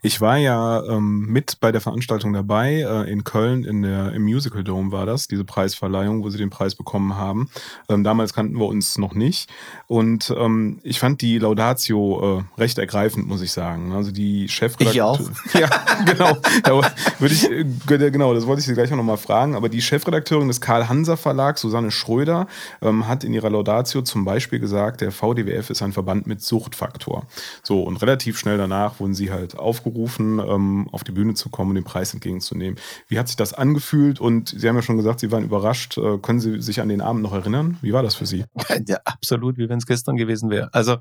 Ich 0.01 0.21
war 0.21 0.37
ja 0.37 0.81
ähm, 0.85 1.27
mit 1.27 1.59
bei 1.59 1.73
der 1.73 1.81
Veranstaltung 1.81 2.33
dabei, 2.33 2.83
äh, 2.83 3.11
in 3.11 3.25
Köln, 3.25 3.65
in 3.65 3.83
der, 3.83 4.13
im 4.13 4.23
Musical 4.23 4.63
Dome 4.63 4.93
war 4.93 5.07
das, 5.07 5.27
diese 5.27 5.45
Preisverleihung, 5.45 6.23
wo 6.23 6.31
sie 6.31 6.39
den 6.39 6.51
Preis 6.51 6.77
bekommen 6.77 7.17
haben. 7.17 7.51
Ähm, 7.89 8.05
damals 8.05 8.33
kannten 8.33 8.57
wir 8.61 8.67
uns 8.67 8.97
noch 8.97 9.15
nicht. 9.15 9.51
Und 9.89 10.33
ähm, 10.39 10.79
ich 10.85 11.01
fand 11.01 11.21
die 11.21 11.39
Laudatio 11.39 12.39
äh, 12.39 12.61
recht 12.61 12.79
ergreifend, 12.79 13.27
muss 13.27 13.43
ich 13.43 13.51
sagen. 13.51 13.93
Also 13.93 14.13
die 14.13 14.49
Chefredakteurin. 14.49 15.35
Ich 15.47 15.55
auch. 15.57 15.61
ja, 15.61 15.69
genau. 16.05 16.37
Da 16.63 16.81
würde 17.19 17.35
ich, 17.35 17.51
äh, 17.51 18.11
genau, 18.13 18.35
das 18.35 18.47
wollte 18.47 18.61
ich 18.61 18.67
Sie 18.67 18.75
gleich 18.75 18.93
auch 18.93 18.97
nochmal 18.97 19.17
fragen. 19.17 19.57
Aber 19.57 19.69
die 19.69 19.83
Chefredakteurin 19.83 20.47
des 20.47 20.61
Karl-Hanser 20.61 21.17
Verlags, 21.17 21.61
Susanne 21.61 21.91
Schröder, 21.91 22.47
ähm, 22.83 23.09
hat 23.09 23.25
in 23.25 23.35
ihrer 23.35 23.51
Laudatio 23.51 24.03
zum 24.03 24.25
Beispiel 24.25 24.61
gesagt, 24.61 25.01
der 25.01 25.11
VDWF 25.11 25.71
ist 25.71 25.83
ein 25.83 25.93
Verband 25.93 26.29
mit 26.29 26.41
Suchtfaktor. 26.41 27.27
So, 27.65 27.83
und 27.83 28.01
relativ 28.01 28.39
schnell 28.39 28.59
danach 28.59 29.01
wurde 29.01 29.08
wurden 29.09 29.15
sie 29.15 29.31
halt 29.33 29.59
aufgerufen, 29.59 30.39
ähm, 30.39 30.89
auf 30.93 31.03
die 31.03 31.13
Bühne 31.13 31.33
zu 31.33 31.49
kommen 31.49 31.71
und 31.71 31.77
den 31.77 31.85
Preis 31.85 32.13
entgegenzunehmen. 32.13 32.79
Wie 33.09 33.19
hat 33.19 33.29
sich 33.29 33.37
das 33.37 33.55
angefühlt? 33.55 34.21
Und 34.21 34.51
Sie 34.51 34.69
haben 34.69 34.77
ja 34.77 34.83
schon 34.83 34.99
gesagt, 34.99 35.21
Sie 35.21 35.33
waren 35.33 35.45
überrascht. 35.45 35.97
Äh, 35.97 36.19
können 36.19 36.41
Sie 36.41 36.61
sich 36.61 36.83
an 36.83 36.91
den 36.91 37.01
Abend 37.01 37.23
noch 37.23 37.33
erinnern? 37.33 37.79
Wie 37.81 37.95
war 37.95 38.03
das 38.03 38.15
für 38.15 38.27
Sie? 38.27 38.45
Ja, 38.87 38.99
absolut, 39.05 39.57
wie 39.57 39.69
wenn 39.69 39.79
es 39.79 39.87
gestern 39.87 40.17
gewesen 40.17 40.51
wäre. 40.51 40.73
Also 40.73 40.99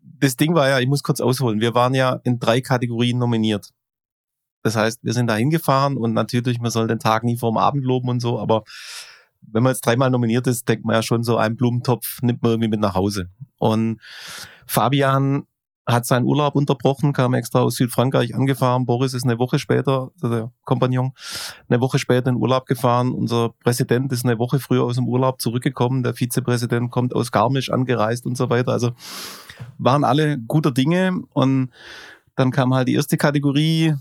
das 0.00 0.36
Ding 0.36 0.54
war 0.54 0.68
ja, 0.68 0.80
ich 0.80 0.88
muss 0.88 1.02
kurz 1.02 1.20
ausholen, 1.20 1.60
wir 1.60 1.74
waren 1.74 1.94
ja 1.94 2.20
in 2.24 2.38
drei 2.38 2.60
Kategorien 2.60 3.18
nominiert. 3.18 3.70
Das 4.62 4.74
heißt, 4.74 5.00
wir 5.02 5.12
sind 5.12 5.28
da 5.28 5.36
hingefahren 5.36 5.96
und 5.96 6.12
natürlich, 6.12 6.58
man 6.60 6.70
soll 6.70 6.88
den 6.88 6.98
Tag 6.98 7.24
nie 7.24 7.36
vor 7.36 7.52
dem 7.52 7.58
Abend 7.58 7.84
loben 7.84 8.08
und 8.08 8.20
so, 8.20 8.38
aber 8.40 8.64
wenn 9.42 9.62
man 9.62 9.72
jetzt 9.72 9.86
dreimal 9.86 10.10
nominiert 10.10 10.46
ist, 10.46 10.68
denkt 10.68 10.84
man 10.84 10.96
ja 10.96 11.02
schon 11.02 11.22
so, 11.22 11.36
einen 11.36 11.56
Blumentopf 11.56 12.20
nimmt 12.22 12.42
man 12.42 12.52
irgendwie 12.52 12.70
mit 12.70 12.80
nach 12.80 12.94
Hause. 12.94 13.28
Und 13.58 14.00
Fabian 14.66 15.46
hat 15.86 16.04
seinen 16.04 16.24
Urlaub 16.24 16.56
unterbrochen, 16.56 17.12
kam 17.12 17.34
extra 17.34 17.60
aus 17.60 17.76
Südfrankreich 17.76 18.34
angefahren. 18.34 18.86
Boris 18.86 19.14
ist 19.14 19.24
eine 19.24 19.38
Woche 19.38 19.60
später, 19.60 20.10
also 20.20 20.34
der 20.34 20.52
Kompagnon, 20.64 21.12
eine 21.68 21.80
Woche 21.80 22.00
später 22.00 22.28
in 22.28 22.36
Urlaub 22.36 22.66
gefahren. 22.66 23.12
Unser 23.12 23.50
Präsident 23.62 24.12
ist 24.12 24.24
eine 24.24 24.38
Woche 24.38 24.58
früher 24.58 24.82
aus 24.82 24.96
dem 24.96 25.06
Urlaub 25.06 25.40
zurückgekommen. 25.40 26.02
Der 26.02 26.14
Vizepräsident 26.14 26.90
kommt 26.90 27.14
aus 27.14 27.30
Garmisch 27.30 27.70
angereist 27.70 28.26
und 28.26 28.36
so 28.36 28.50
weiter. 28.50 28.72
Also 28.72 28.92
waren 29.78 30.02
alle 30.02 30.38
guter 30.38 30.72
Dinge. 30.72 31.20
Und 31.32 31.70
dann 32.34 32.50
kam 32.50 32.74
halt 32.74 32.88
die 32.88 32.94
erste 32.94 33.16
Kategorie, 33.16 33.94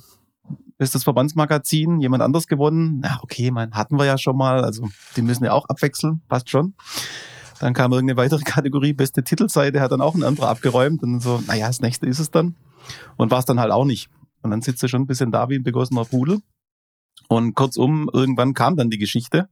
ist 0.79 0.95
das 0.95 1.03
Verbandsmagazin, 1.03 2.01
jemand 2.01 2.23
anders 2.23 2.47
gewonnen. 2.47 2.99
Na, 3.03 3.19
okay, 3.21 3.51
man 3.51 3.71
hatten 3.73 3.97
wir 3.97 4.05
ja 4.05 4.17
schon 4.17 4.37
mal. 4.37 4.63
Also 4.63 4.89
die 5.15 5.21
müssen 5.21 5.45
ja 5.45 5.53
auch 5.53 5.65
abwechseln, 5.69 6.21
passt 6.27 6.49
schon. 6.49 6.73
Dann 7.59 7.73
kam 7.73 7.91
irgendeine 7.91 8.17
weitere 8.17 8.41
Kategorie, 8.45 8.93
beste 8.93 9.23
Titelseite, 9.23 9.81
hat 9.81 9.91
dann 9.91 10.01
auch 10.01 10.15
ein 10.15 10.23
anderer 10.23 10.49
abgeräumt 10.49 11.03
und 11.03 11.21
so, 11.21 11.41
naja, 11.47 11.67
das 11.67 11.81
nächste 11.81 12.07
ist 12.07 12.19
es 12.19 12.31
dann. 12.31 12.55
Und 13.17 13.31
war 13.31 13.39
es 13.39 13.45
dann 13.45 13.59
halt 13.59 13.71
auch 13.71 13.85
nicht. 13.85 14.09
Und 14.41 14.51
dann 14.51 14.61
sitzt 14.61 14.83
du 14.83 14.87
schon 14.87 15.01
ein 15.01 15.07
bisschen 15.07 15.31
da 15.31 15.49
wie 15.49 15.55
ein 15.55 15.63
begossener 15.63 16.05
Pudel. 16.05 16.39
Und 17.27 17.55
kurzum, 17.55 18.09
irgendwann 18.13 18.53
kam 18.53 18.75
dann 18.75 18.89
die 18.89 18.97
Geschichte. 18.97 19.49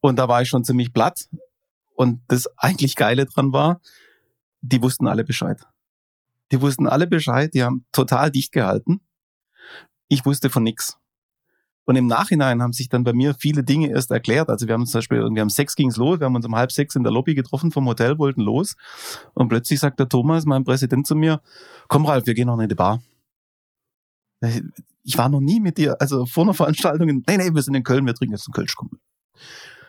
Und 0.00 0.18
da 0.18 0.28
war 0.28 0.42
ich 0.42 0.48
schon 0.48 0.64
ziemlich 0.64 0.92
platt. 0.92 1.28
Und 1.94 2.22
das 2.28 2.46
eigentlich 2.56 2.96
Geile 2.96 3.26
dran 3.26 3.52
war, 3.52 3.80
die 4.60 4.82
wussten 4.82 5.08
alle 5.08 5.24
Bescheid. 5.24 5.60
Die 6.52 6.60
wussten 6.60 6.86
alle 6.86 7.06
Bescheid, 7.06 7.52
die 7.54 7.64
haben 7.64 7.84
total 7.92 8.30
dicht 8.30 8.52
gehalten. 8.52 9.00
Ich 10.08 10.24
wusste 10.26 10.50
von 10.50 10.62
nix. 10.62 10.98
Und 11.84 11.96
im 11.96 12.06
Nachhinein 12.06 12.62
haben 12.62 12.72
sich 12.72 12.88
dann 12.88 13.02
bei 13.02 13.12
mir 13.12 13.34
viele 13.34 13.64
Dinge 13.64 13.90
erst 13.90 14.10
erklärt. 14.10 14.48
Also 14.48 14.66
wir 14.66 14.74
haben 14.74 14.86
zum 14.86 14.98
Beispiel, 14.98 15.18
wir 15.18 15.40
haben 15.40 15.50
sechs 15.50 15.74
ging's 15.74 15.96
los, 15.96 16.20
wir 16.20 16.26
haben 16.26 16.36
uns 16.36 16.46
um 16.46 16.54
halb 16.54 16.70
sechs 16.70 16.94
in 16.94 17.02
der 17.02 17.12
Lobby 17.12 17.34
getroffen 17.34 17.72
vom 17.72 17.86
Hotel, 17.86 18.18
wollten 18.18 18.40
los. 18.40 18.76
Und 19.34 19.48
plötzlich 19.48 19.80
sagt 19.80 19.98
der 19.98 20.08
Thomas, 20.08 20.44
mein 20.44 20.64
Präsident, 20.64 21.06
zu 21.06 21.16
mir, 21.16 21.40
komm 21.88 22.06
Ralf, 22.06 22.26
wir 22.26 22.34
gehen 22.34 22.46
noch 22.46 22.58
in 22.58 22.68
die 22.68 22.74
Bar. 22.74 23.02
Ich 25.04 25.18
war 25.18 25.28
noch 25.28 25.40
nie 25.40 25.60
mit 25.60 25.78
dir, 25.78 26.00
also 26.00 26.26
vor 26.26 26.44
einer 26.44 26.54
Veranstaltung, 26.54 27.06
nee, 27.08 27.36
nee, 27.36 27.54
wir 27.54 27.62
sind 27.62 27.74
in 27.74 27.82
Köln, 27.82 28.06
wir 28.06 28.14
trinken 28.14 28.34
jetzt 28.34 28.46
einen 28.46 28.54
Kölschkumpel. 28.54 28.98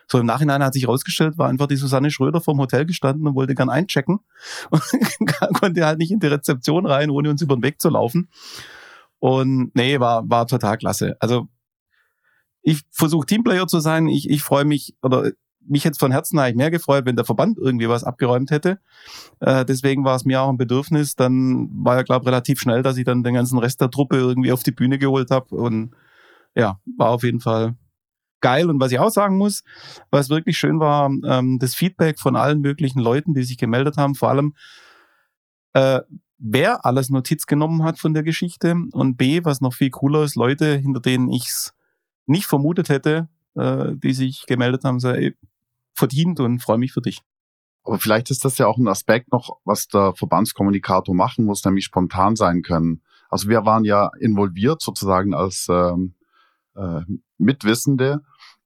So 0.08 0.20
im 0.20 0.26
Nachhinein 0.26 0.64
hat 0.64 0.74
sich 0.74 0.84
herausgestellt, 0.84 1.38
war 1.38 1.50
einfach 1.50 1.68
die 1.68 1.76
Susanne 1.76 2.12
Schröder 2.12 2.42
vom 2.42 2.60
Hotel 2.60 2.86
gestanden 2.86 3.28
und 3.28 3.36
wollte 3.36 3.56
gern 3.56 3.70
einchecken 3.70 4.20
und 4.70 4.84
konnte 5.60 5.86
halt 5.86 6.00
nicht 6.00 6.12
in 6.12 6.20
die 6.20 6.28
Rezeption 6.28 6.86
rein, 6.86 7.10
ohne 7.10 7.30
uns 7.30 7.42
über 7.42 7.56
den 7.56 7.64
Weg 7.64 7.80
zu 7.80 7.90
laufen. 7.90 8.30
Und 9.20 9.74
nee, 9.76 10.00
war, 10.00 10.30
war 10.30 10.48
total 10.48 10.78
klasse. 10.78 11.16
Also 11.20 11.48
ich 12.64 12.82
versuche 12.92 13.26
Teamplayer 13.26 13.68
zu 13.68 13.80
sein. 13.80 14.08
Ich, 14.08 14.30
ich 14.30 14.42
freue 14.42 14.66
mich, 14.66 14.96
oder 15.02 15.32
mich 15.66 15.84
jetzt 15.84 16.00
von 16.00 16.12
Herzen 16.12 16.40
eigentlich 16.40 16.56
mehr 16.56 16.72
gefreut, 16.72 17.06
wenn 17.06 17.16
der 17.16 17.26
Verband 17.26 17.58
irgendwie 17.58 17.88
was 17.88 18.04
abgeräumt 18.04 18.52
hätte. 18.52 18.80
Äh, 19.40 19.66
deswegen 19.66 20.04
war 20.04 20.16
es 20.16 20.26
mir 20.26 20.42
auch 20.42 20.50
ein 20.50 20.58
Bedürfnis. 20.58 21.16
Dann 21.16 21.70
war 21.84 21.98
ja, 21.98 22.04
glaube 22.04 22.26
relativ 22.26 22.60
schnell, 22.60 22.82
dass 22.82 22.98
ich 22.98 23.06
dann 23.06 23.24
den 23.24 23.36
ganzen 23.36 23.60
Rest 23.60 23.82
der 23.82 23.92
Truppe 23.92 24.18
irgendwie 24.18 24.52
auf 24.52 24.64
die 24.64 24.72
Bühne 24.72 24.98
geholt 24.98 25.32
habe. 25.32 25.56
Und 25.56 25.96
ja, 26.56 26.80
war 26.98 27.10
auf 27.10 27.24
jeden 27.24 27.40
Fall 27.40 27.76
geil. 28.42 28.70
Und 28.70 28.80
was 28.80 28.92
ich 28.92 29.00
auch 29.00 29.12
sagen 29.12 29.38
muss, 29.38 29.64
was 30.10 30.30
wirklich 30.30 30.58
schön 30.58 30.80
war, 30.80 31.10
ähm, 31.26 31.60
das 31.60 31.76
Feedback 31.76 32.20
von 32.20 32.36
allen 32.36 32.62
möglichen 32.62 33.00
Leuten, 33.00 33.34
die 33.34 33.44
sich 33.44 33.58
gemeldet 33.58 33.98
haben, 33.98 34.16
vor 34.16 34.30
allem 34.30 34.54
äh, 35.74 36.02
wer 36.38 36.86
alles 36.86 37.10
Notiz 37.10 37.46
genommen 37.46 37.84
hat 37.84 38.00
von 38.00 38.14
der 38.14 38.24
Geschichte 38.24 38.76
und 38.92 39.16
B, 39.18 39.44
was 39.44 39.62
noch 39.62 39.74
viel 39.74 39.90
cooler 39.90 40.24
ist, 40.24 40.36
Leute, 40.36 40.76
hinter 40.76 41.00
denen 41.00 41.32
ich's 41.32 41.74
nicht 42.26 42.46
vermutet 42.46 42.90
hätte, 42.90 43.30
äh, 43.56 43.92
die 43.96 44.14
sich 44.14 44.46
gemeldet 44.48 44.84
haben, 44.84 45.00
sei 45.00 45.36
verdient 45.94 46.40
und 46.40 46.60
freue 46.60 46.78
mich 46.78 46.94
für 46.94 47.02
dich. 47.02 47.22
Aber 47.84 48.00
vielleicht 48.00 48.32
ist 48.32 48.46
das 48.46 48.58
ja 48.58 48.68
auch 48.68 48.78
ein 48.78 48.88
Aspekt 48.88 49.32
noch, 49.32 49.58
was 49.66 49.88
der 49.88 50.14
Verbandskommunikator 50.16 51.14
machen 51.14 51.46
muss, 51.46 51.64
nämlich 51.66 51.86
spontan 51.86 52.36
sein 52.36 52.62
können. 52.62 53.02
Also 53.30 53.50
wir 53.50 53.66
waren 53.66 53.84
ja 53.84 54.10
involviert 54.20 54.82
sozusagen 54.82 55.34
als 55.34 55.68
ähm, 55.70 56.14
äh, 56.76 57.02
Mitwissende 57.38 58.22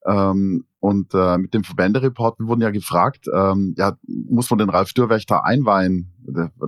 ähm, 0.08 0.66
und 0.80 1.14
äh, 1.14 1.38
mit 1.38 1.54
dem 1.54 1.64
Verbändereport, 1.64 2.40
wir 2.40 2.48
wurden 2.48 2.62
ja 2.62 2.70
gefragt, 2.70 3.26
ähm, 3.34 3.76
ja, 3.78 3.98
muss 4.08 4.50
man 4.50 4.60
den 4.60 4.70
Ralf 4.70 4.94
Dürrwächter 4.94 5.44
einweihen, 5.44 6.14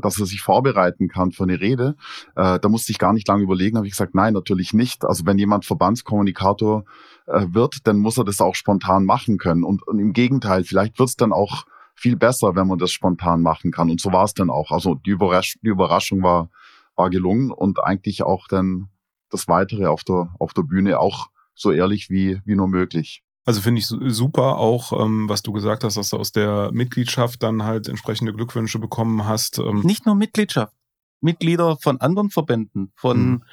dass 0.01 0.19
er 0.19 0.25
sich 0.25 0.41
vorbereiten 0.41 1.08
kann 1.08 1.31
für 1.31 1.43
eine 1.43 1.62
Rede? 1.62 1.96
Äh, 2.36 2.60
da 2.60 2.69
musste 2.69 2.91
ich 2.91 3.00
gar 3.00 3.13
nicht 3.13 3.27
lange 3.27 3.43
überlegen, 3.43 3.77
habe 3.77 3.88
ich 3.88 3.93
gesagt, 3.93 4.15
nein, 4.15 4.34
natürlich 4.34 4.74
nicht. 4.74 5.05
Also 5.05 5.25
wenn 5.25 5.38
jemand 5.38 5.65
Verbandskommunikator 5.65 6.84
äh, 7.27 7.46
wird, 7.51 7.88
dann 7.88 8.00
muss 8.00 8.17
er 8.17 8.25
das 8.25 8.41
auch 8.41 8.55
spontan 8.55 9.05
machen 9.05 9.38
können. 9.38 9.63
Und, 9.63 9.88
und 9.88 10.00
im 10.00 10.12
Gegenteil, 10.12 10.63
vielleicht 10.63 11.00
wird 11.00 11.10
es 11.10 11.15
dann 11.15 11.31
auch 11.31 11.63
viel 11.96 12.17
besser, 12.17 12.55
wenn 12.55 12.67
man 12.67 12.79
das 12.79 12.91
spontan 12.91 13.41
machen 13.41 13.72
kann. 13.72 13.89
Und 13.89 14.01
so 14.01 14.12
war 14.12 14.25
es 14.25 14.34
dann 14.34 14.50
auch. 14.50 14.72
Also 14.72 14.96
die, 14.96 15.12
Überrasch 15.12 15.60
die 15.62 15.67
Überraschung 15.67 16.24
war, 16.24 16.50
war 16.96 17.10
gelungen 17.10 17.51
und 17.51 17.81
eigentlich 17.81 18.24
auch 18.24 18.48
dann 18.48 18.89
das 19.29 19.48
Weitere 19.48 19.86
auf 19.86 20.03
der, 20.03 20.29
auf 20.39 20.53
der 20.53 20.63
Bühne 20.63 21.00
auch 21.00 21.27
so 21.53 21.72
ehrlich 21.72 22.10
wie, 22.10 22.41
wie 22.46 22.55
nur 22.55 22.67
möglich. 22.67 23.22
Also 23.46 23.62
finde 23.62 23.79
ich 23.79 23.88
super 23.88 24.58
auch, 24.58 24.91
ähm, 24.93 25.27
was 25.27 25.41
du 25.41 25.51
gesagt 25.51 25.84
hast, 25.84 25.98
dass 25.98 26.10
du 26.10 26.17
aus 26.17 26.31
der 26.31 26.72
Mitgliedschaft 26.72 27.41
dann 27.41 27.63
halt 27.63 27.88
entsprechende 27.88 28.34
Glückwünsche 28.34 28.79
bekommen 28.79 29.25
hast. 29.25 29.60
Ähm. 29.60 29.81
Nicht 29.81 30.05
nur 30.05 30.15
Mitgliedschaft, 30.15 30.74
Mitglieder 31.22 31.77
von 31.77 32.00
anderen 32.01 32.29
Verbänden, 32.29 32.91
von 32.96 33.29
mhm. 33.29 33.43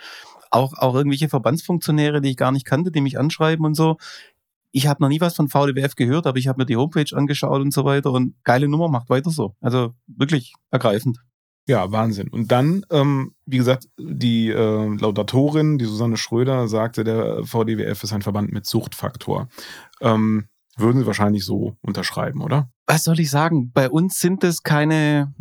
auch, 0.51 0.75
auch 0.75 0.95
irgendwelche 0.95 1.29
Verbandsfunktionäre, 1.29 2.21
die 2.21 2.31
ich 2.31 2.37
gar 2.37 2.53
nicht 2.53 2.67
kannte, 2.67 2.91
die 2.91 3.01
mich 3.01 3.19
anschreiben 3.19 3.65
und 3.65 3.75
so. 3.75 3.97
Ich 4.73 4.87
habe 4.87 5.03
noch 5.03 5.09
nie 5.09 5.21
was 5.21 5.35
von 5.35 5.49
VDWF 5.49 5.95
gehört, 5.95 6.27
aber 6.27 6.39
ich 6.39 6.49
habe 6.49 6.61
mir 6.61 6.67
die 6.67 6.77
Homepage 6.77 7.17
angeschaut 7.17 7.63
und 7.63 7.73
so 7.73 7.85
weiter 7.85 8.13
und 8.13 8.35
geile 8.45 8.69
Nummer, 8.69 8.89
macht 8.89 9.09
weiter 9.09 9.31
so. 9.31 9.55
Also 9.61 9.95
wirklich 10.07 10.53
ergreifend. 10.71 11.19
Ja, 11.69 11.91
Wahnsinn. 11.91 12.29
Und 12.29 12.53
dann, 12.53 12.87
ähm, 12.91 13.35
wie 13.45 13.57
gesagt, 13.57 13.89
die 13.99 14.49
äh, 14.51 14.97
Laudatorin, 14.97 15.79
die 15.79 15.85
Susanne 15.85 16.17
Schröder, 16.17 16.69
sagte, 16.69 17.03
der 17.03 17.45
VDWF 17.45 18.05
ist 18.05 18.13
ein 18.13 18.23
Verband 18.23 18.53
mit 18.53 18.67
Suchtfaktor. 18.67 19.49
Ähm, 20.01 20.47
würden 20.77 21.01
Sie 21.01 21.07
wahrscheinlich 21.07 21.45
so 21.45 21.77
unterschreiben, 21.81 22.41
oder? 22.41 22.71
Was 22.87 23.03
soll 23.05 23.19
ich 23.19 23.31
sagen? 23.31 23.73
Bei 23.73 23.91
uns 23.91 24.21
sind 24.21 24.45
es 24.45 24.63
keine 24.63 25.35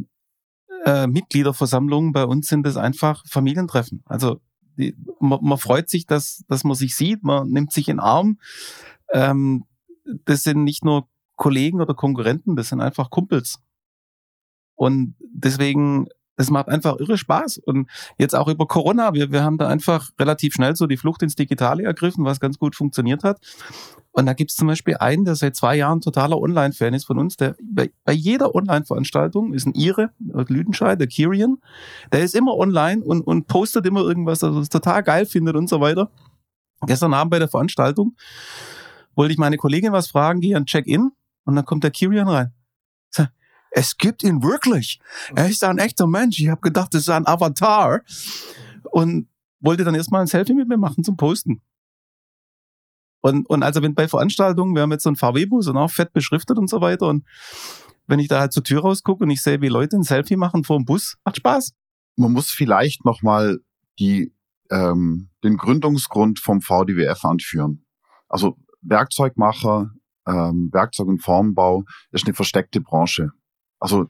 äh, 0.86 1.06
Mitgliederversammlungen, 1.06 2.12
bei 2.12 2.26
uns 2.26 2.48
sind 2.48 2.66
es 2.66 2.78
einfach 2.78 3.24
Familientreffen. 3.28 4.02
Also 4.06 4.40
die, 4.78 4.96
man, 5.20 5.40
man, 5.42 5.58
freut 5.58 5.90
sich, 5.90 6.08
dass, 6.08 6.44
dass 6.48 6.64
man 6.64 6.76
sich 6.76 6.96
sieht, 6.96 7.24
man 7.24 7.50
nimmt 7.50 7.72
sich 7.72 7.88
in 7.88 7.98
den 7.98 8.04
Arm. 8.04 8.40
Ähm, 9.14 9.66
das 10.26 10.44
sind 10.44 10.64
nicht 10.64 10.84
nur 10.84 11.08
Kollegen 11.36 11.82
oder 11.82 11.94
Konkurrenten, 11.94 12.56
das 12.56 12.70
sind 12.70 12.82
einfach 12.82 13.10
Kumpels. 13.10 13.60
Und 14.76 15.16
deswegen, 15.20 16.08
das 16.36 16.50
macht 16.50 16.68
einfach 16.68 16.98
irre 17.00 17.18
Spaß. 17.18 17.60
Und 17.60 17.90
jetzt 18.18 18.36
auch 18.36 18.48
über 18.48 18.68
Corona, 18.68 19.14
wir, 19.14 19.32
wir 19.32 19.44
haben 19.44 19.58
da 19.58 19.68
einfach 19.68 20.12
relativ 20.20 20.54
schnell 20.54 20.76
so 20.76 20.86
die 20.86 20.98
Flucht 20.98 21.24
ins 21.24 21.36
Digitale 21.36 21.84
ergriffen, 21.84 22.26
was 22.26 22.40
ganz 22.40 22.60
gut 22.60 22.76
funktioniert 22.76 23.24
hat. 23.24 23.40
Und 24.12 24.28
da 24.28 24.34
gibt's 24.34 24.56
zum 24.56 24.68
Beispiel 24.68 24.96
einen, 24.98 25.26
der 25.26 25.36
seit 25.36 25.58
zwei 25.58 25.76
Jahren 25.76 26.00
totaler 26.00 26.40
Online-Fan 26.40 26.94
ist 26.94 27.06
von 27.06 27.20
uns, 27.20 27.36
der 27.36 27.56
bei, 27.62 27.92
bei 28.06 28.14
jeder 28.14 28.56
Online-Veranstaltung 28.56 29.54
ist 29.54 29.66
ein 29.66 29.74
Ire, 29.74 30.12
Lüdenscheid, 30.20 30.98
der 30.98 31.08
Kirian, 31.08 31.58
der 32.14 32.22
ist 32.22 32.34
immer 32.34 32.56
online 32.56 33.04
und, 33.04 33.22
und 33.22 33.48
postet 33.48 33.86
immer 33.86 34.02
irgendwas, 34.02 34.42
also 34.42 34.60
das 34.60 34.70
total 34.70 35.04
geil 35.04 35.26
findet 35.26 35.58
und 35.58 35.68
so 35.68 35.82
weiter. 35.82 36.10
Gestern 36.86 37.14
Abend 37.14 37.32
bei 37.32 37.40
der 37.40 37.50
Veranstaltung 37.50 38.16
wollte 39.16 39.34
ich 39.34 39.38
meine 39.38 39.58
Kollegin 39.58 39.92
was 39.92 40.08
fragen, 40.08 40.40
gehe 40.40 40.56
an 40.56 40.66
Check-in 40.66 41.12
und 41.44 41.56
dann 41.58 41.66
kommt 41.66 41.84
der 41.84 41.92
Kirian 41.92 42.30
rein 42.30 42.55
es 43.78 43.98
gibt 43.98 44.24
ihn 44.24 44.42
wirklich. 44.42 45.02
Er 45.36 45.50
ist 45.50 45.64
ein 45.64 45.80
echter 45.80 46.08
Mensch. 46.08 46.40
Ich 46.40 46.48
habe 46.48 46.62
gedacht, 46.62 46.94
das 46.94 47.02
ist 47.02 47.10
ein 47.10 47.28
Avatar. 47.28 48.02
Und 48.84 49.28
wollte 49.60 49.84
dann 49.84 49.96
erstmal 49.96 50.22
ein 50.22 50.28
Selfie 50.28 50.54
mit 50.54 50.70
mir 50.70 50.78
machen 50.78 51.04
zum 51.04 51.18
Posten. 51.18 51.62
Und, 53.20 53.50
und 53.50 53.64
also 53.64 53.82
wenn 53.82 53.94
bei 53.94 54.08
Veranstaltungen, 54.08 54.76
wir 54.76 54.84
haben 54.84 54.92
jetzt 54.92 55.04
so 55.04 55.10
einen 55.10 55.18
VW-Bus 55.18 55.68
und 55.68 55.76
auch 55.76 55.92
fett 55.92 56.14
beschriftet 56.14 56.58
und 56.58 56.70
so 56.70 56.80
weiter. 56.80 57.08
Und 57.08 57.26
wenn 58.08 58.20
ich 58.20 58.30
da 58.30 58.40
halt 58.40 58.54
zur 58.54 58.64
Tür 58.64 58.82
rausgucke 58.82 59.26
und 59.26 59.30
ich 59.30 59.42
sehe, 59.42 59.60
wie 59.60 59.68
Leute 59.68 59.98
ein 59.98 60.04
Selfie 60.04 60.38
machen 60.38 60.64
vor 60.64 60.78
dem 60.78 60.86
Bus, 60.86 61.18
macht 61.26 61.38
Spaß. 61.38 61.74
Man 62.16 62.32
muss 62.32 62.52
vielleicht 62.52 63.04
nochmal 63.04 63.60
die, 64.00 64.34
ähm, 64.72 65.32
den 65.44 65.58
Gründungsgrund 65.58 66.40
vom 66.40 66.62
VDWF 66.62 67.26
anführen. 67.26 67.86
Also 68.30 68.56
Werkzeugmacher, 68.82 69.92
ähm, 70.28 70.70
Werkzeug- 70.72 71.08
und 71.08 71.20
Formbau 71.20 71.84
ist 72.12 72.26
eine 72.26 72.36
versteckte 72.36 72.80
Branche. 72.80 73.32
Also 73.80 74.08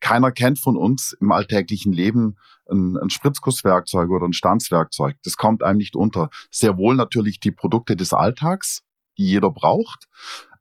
keiner 0.00 0.32
kennt 0.32 0.58
von 0.58 0.76
uns 0.76 1.16
im 1.20 1.30
alltäglichen 1.32 1.92
Leben 1.92 2.36
ein, 2.70 2.96
ein 2.96 3.10
Spritzgusswerkzeug 3.10 4.10
oder 4.10 4.26
ein 4.26 4.32
Stanzwerkzeug. 4.32 5.16
Das 5.22 5.36
kommt 5.36 5.62
einem 5.62 5.78
nicht 5.78 5.96
unter. 5.96 6.30
Sehr 6.50 6.76
wohl 6.76 6.96
natürlich 6.96 7.40
die 7.40 7.52
Produkte 7.52 7.96
des 7.96 8.12
Alltags, 8.12 8.82
die 9.16 9.26
jeder 9.26 9.50
braucht. 9.50 10.08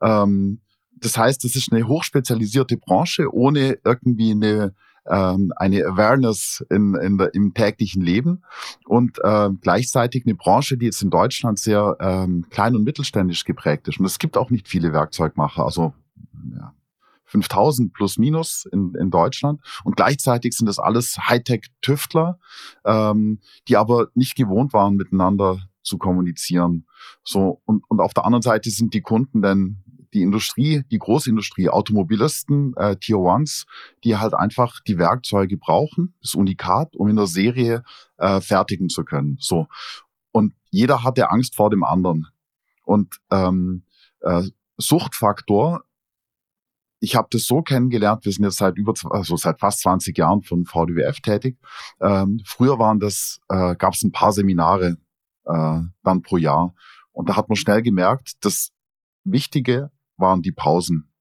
Ähm, 0.02 0.62
das 0.92 1.18
heißt, 1.18 1.44
es 1.46 1.56
ist 1.56 1.72
eine 1.72 1.88
hochspezialisierte 1.88 2.78
Branche 2.78 3.34
ohne 3.34 3.80
irgendwie 3.84 4.32
eine 4.32 4.76
ähm, 5.10 5.52
eine 5.56 5.84
Awareness 5.86 6.64
in, 6.70 6.96
in 6.96 7.18
der, 7.18 7.34
im 7.34 7.54
täglichen 7.54 8.04
Leben 8.04 8.44
und 8.86 9.18
äh, 9.24 9.50
gleichzeitig 9.62 10.26
eine 10.26 10.36
Branche, 10.36 10.78
die 10.78 10.86
jetzt 10.86 11.02
in 11.02 11.10
Deutschland 11.10 11.58
sehr 11.58 11.98
ähm, 12.00 12.46
klein 12.52 12.76
und 12.76 12.84
mittelständisch 12.84 13.46
geprägt 13.46 13.88
ist. 13.88 14.00
Und 14.00 14.06
es 14.06 14.20
gibt 14.20 14.38
auch 14.38 14.52
nicht 14.52 14.68
viele 14.68 14.94
Werkzeugmacher. 14.94 15.66
Also 15.66 15.94
ja, 16.56 16.74
5000 17.32 17.94
plus 17.94 18.18
minus 18.18 18.66
in, 18.72 18.94
in 19.00 19.10
Deutschland. 19.10 19.62
Und 19.84 19.96
gleichzeitig 19.96 20.54
sind 20.54 20.68
das 20.68 20.80
alles 20.80 21.18
Hightech-Tüftler, 21.18 22.40
ähm, 22.86 23.40
die 23.68 23.78
aber 23.78 24.08
nicht 24.14 24.36
gewohnt 24.36 24.74
waren, 24.74 24.96
miteinander 24.96 25.60
zu 25.82 25.98
kommunizieren. 25.98 26.86
So, 27.24 27.62
und, 27.66 27.84
und 27.88 28.02
auf 28.02 28.14
der 28.14 28.26
anderen 28.26 28.42
Seite 28.42 28.70
sind 28.70 28.94
die 28.94 29.02
Kunden 29.02 29.42
dann 29.42 29.84
die 30.14 30.22
Industrie, 30.24 30.84
die 30.92 31.00
Großindustrie, 31.00 31.70
Automobilisten, 31.70 32.74
äh, 32.76 32.98
Tier 32.98 33.20
Ones, 33.20 33.66
die 34.04 34.18
halt 34.18 34.34
einfach 34.34 34.82
die 34.82 34.98
Werkzeuge 34.98 35.58
brauchen, 35.58 36.16
das 36.22 36.36
Unikat, 36.36 36.98
um 36.98 37.08
in 37.08 37.16
der 37.16 37.28
Serie 37.28 37.84
äh, 38.18 38.42
fertigen 38.42 38.90
zu 38.90 39.06
können. 39.06 39.38
So. 39.40 39.68
Und 40.34 40.54
jeder 40.70 41.04
hatte 41.04 41.32
Angst 41.32 41.56
vor 41.56 41.70
dem 41.70 41.86
anderen. 41.86 42.28
Und 42.84 43.20
ähm, 43.32 43.84
äh, 44.20 44.44
Suchtfaktor 44.78 45.84
ich 47.02 47.16
habe 47.16 47.28
das 47.32 47.46
so 47.46 47.64
kennengelernt, 47.64 48.24
wir 48.26 48.32
sind 48.32 48.46
jetzt 48.46 48.58
seit 48.58 48.78
über, 48.78 48.94
also 49.10 49.36
seit 49.36 49.60
fast 49.60 49.82
20 49.82 50.18
Jahren 50.18 50.44
von 50.44 50.66
VDWF 50.66 51.20
tätig. 51.20 51.58
Ähm, 52.00 52.42
früher 52.46 52.78
waren 52.78 53.00
das, 53.00 53.42
äh, 53.50 53.76
gab 53.76 53.96
es 53.96 54.04
ein 54.04 54.12
paar 54.12 54.32
Seminare 54.32 54.98
äh, 55.46 55.80
dann 56.04 56.22
pro 56.22 56.38
Jahr. 56.38 56.76
Und 57.12 57.28
da 57.28 57.36
hat 57.36 57.50
man 57.50 57.56
schnell 57.56 57.82
gemerkt, 57.82 58.34
das 58.46 58.70
Wichtige 59.24 59.92
waren 60.18 60.44
die 60.44 60.52
Pausen, 60.52 61.12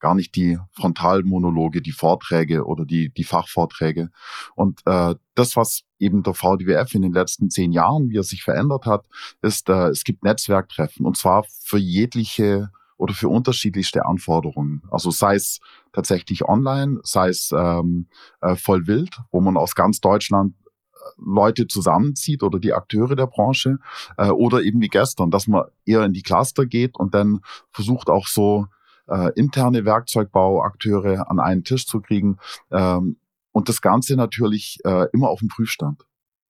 gar 0.00 0.14
nicht 0.14 0.34
die 0.34 0.58
Frontalmonologe, 0.72 1.82
die 1.82 1.92
Vorträge 1.92 2.64
oder 2.64 2.86
die, 2.86 3.12
die 3.12 3.24
Fachvorträge. 3.24 4.10
Und 4.54 4.80
äh, 4.86 5.14
das, 5.34 5.56
was 5.56 5.82
eben 5.98 6.22
der 6.22 6.34
VDWF 6.34 6.94
in 6.94 7.02
den 7.02 7.12
letzten 7.12 7.50
zehn 7.50 7.72
Jahren, 7.72 8.08
wie 8.08 8.16
er 8.16 8.22
sich 8.22 8.42
verändert 8.42 8.86
hat, 8.86 9.06
ist, 9.42 9.68
äh, 9.68 9.88
es 9.88 10.04
gibt 10.04 10.24
Netzwerktreffen 10.24 11.04
und 11.04 11.18
zwar 11.18 11.44
für 11.62 11.78
jegliche 11.78 12.70
oder 12.98 13.14
für 13.14 13.28
unterschiedlichste 13.28 14.04
Anforderungen. 14.04 14.82
Also 14.90 15.10
sei 15.10 15.36
es 15.36 15.60
tatsächlich 15.92 16.44
online, 16.44 17.00
sei 17.02 17.28
es 17.28 17.50
ähm, 17.56 18.08
äh, 18.42 18.56
voll 18.56 18.86
wild, 18.86 19.18
wo 19.30 19.40
man 19.40 19.56
aus 19.56 19.74
ganz 19.74 20.00
Deutschland 20.00 20.54
äh, 20.92 20.96
Leute 21.16 21.66
zusammenzieht 21.66 22.42
oder 22.42 22.58
die 22.58 22.74
Akteure 22.74 23.16
der 23.16 23.26
Branche 23.26 23.78
äh, 24.18 24.28
oder 24.28 24.62
eben 24.62 24.80
wie 24.82 24.88
gestern, 24.88 25.30
dass 25.30 25.46
man 25.46 25.64
eher 25.86 26.04
in 26.04 26.12
die 26.12 26.22
Cluster 26.22 26.66
geht 26.66 26.96
und 26.98 27.14
dann 27.14 27.40
versucht 27.70 28.10
auch 28.10 28.26
so 28.26 28.66
äh, 29.06 29.32
interne 29.34 29.84
Werkzeugbauakteure 29.84 31.30
an 31.30 31.40
einen 31.40 31.64
Tisch 31.64 31.86
zu 31.86 32.00
kriegen 32.00 32.38
ähm, 32.70 33.16
und 33.52 33.68
das 33.68 33.80
Ganze 33.80 34.16
natürlich 34.16 34.78
äh, 34.84 35.06
immer 35.12 35.28
auf 35.28 35.38
dem 35.38 35.48
Prüfstand. 35.48 36.04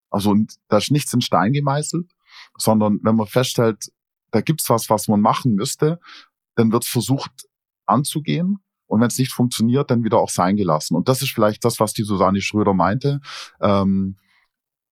Also 0.09 0.33
da 0.69 0.77
ist 0.77 0.91
nichts 0.91 1.13
in 1.13 1.21
Stein 1.21 1.51
gemeißelt, 1.51 2.09
sondern 2.57 2.99
wenn 3.03 3.15
man 3.15 3.27
feststellt, 3.27 3.91
da 4.31 4.41
gibt's 4.41 4.69
was, 4.69 4.89
was 4.89 5.07
man 5.07 5.21
machen 5.21 5.53
müsste, 5.53 5.99
dann 6.57 6.71
wird 6.71 6.85
versucht 6.85 7.31
anzugehen. 7.85 8.57
Und 8.87 9.01
wenn 9.01 9.07
es 9.07 9.17
nicht 9.17 9.31
funktioniert, 9.31 9.91
dann 9.91 10.03
wieder 10.03 10.17
auch 10.17 10.29
sein 10.29 10.55
gelassen. 10.55 10.95
Und 10.95 11.07
das 11.07 11.21
ist 11.21 11.31
vielleicht 11.31 11.63
das, 11.63 11.79
was 11.79 11.93
die 11.93 12.03
Susanne 12.03 12.41
Schröder 12.41 12.73
meinte. 12.73 13.19
Ähm, 13.61 14.17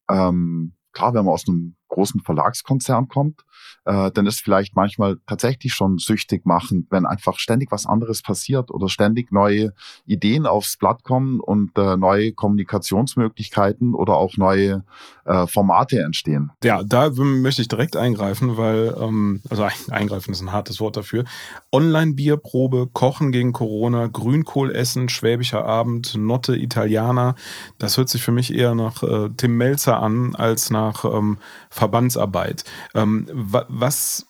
ähm, 0.10 0.76
klar, 0.92 1.14
wenn 1.14 1.26
man 1.26 1.34
aus 1.34 1.48
einem 1.48 1.75
großen 1.96 2.22
Verlagskonzern 2.22 3.08
kommt, 3.08 3.46
äh, 3.86 4.12
dann 4.12 4.26
ist 4.26 4.42
vielleicht 4.42 4.76
manchmal 4.76 5.18
tatsächlich 5.28 5.74
schon 5.74 5.98
süchtig 5.98 6.46
machend, 6.46 6.88
wenn 6.90 7.06
einfach 7.06 7.40
ständig 7.40 7.72
was 7.72 7.86
anderes 7.86 8.22
passiert 8.22 8.70
oder 8.70 8.90
ständig 8.90 9.32
neue 9.32 9.74
Ideen 10.06 10.46
aufs 10.46 10.78
Blatt 10.78 11.04
kommen 11.04 11.40
und 11.40 11.78
äh, 11.78 11.96
neue 11.96 12.34
Kommunikationsmöglichkeiten 12.34 13.94
oder 13.94 14.18
auch 14.18 14.38
neue 14.38 14.84
äh, 15.24 15.48
Formate 15.48 16.00
entstehen. 16.02 16.52
Ja, 16.64 16.84
da 16.84 17.10
möchte 17.12 17.62
ich 17.62 17.68
direkt 17.68 17.96
eingreifen, 17.96 18.58
weil, 18.58 18.96
ähm, 19.00 19.42
also 19.50 19.68
eingreifen 19.90 20.32
ist 20.32 20.42
ein 20.42 20.52
hartes 20.52 20.80
Wort 20.80 20.98
dafür. 20.98 21.24
Online-Bierprobe, 21.72 22.90
Kochen 22.92 23.32
gegen 23.32 23.54
Corona, 23.54 24.08
Grünkohl 24.08 24.76
essen, 24.76 25.10
Schwäbischer 25.10 25.66
Abend, 25.66 26.16
Notte 26.16 26.56
Italiana. 26.56 27.36
Das 27.78 27.98
hört 27.98 28.10
sich 28.10 28.22
für 28.22 28.32
mich 28.32 28.54
eher 28.54 28.76
nach 28.76 29.02
äh, 29.04 29.30
Tim 29.38 29.58
Melzer 29.58 30.02
an 30.02 30.36
als 30.36 30.70
nach 30.70 31.06
ähm, 31.06 31.38
Verbandsarbeit. 31.86 32.64
Ähm, 32.94 33.28
was 33.32 34.28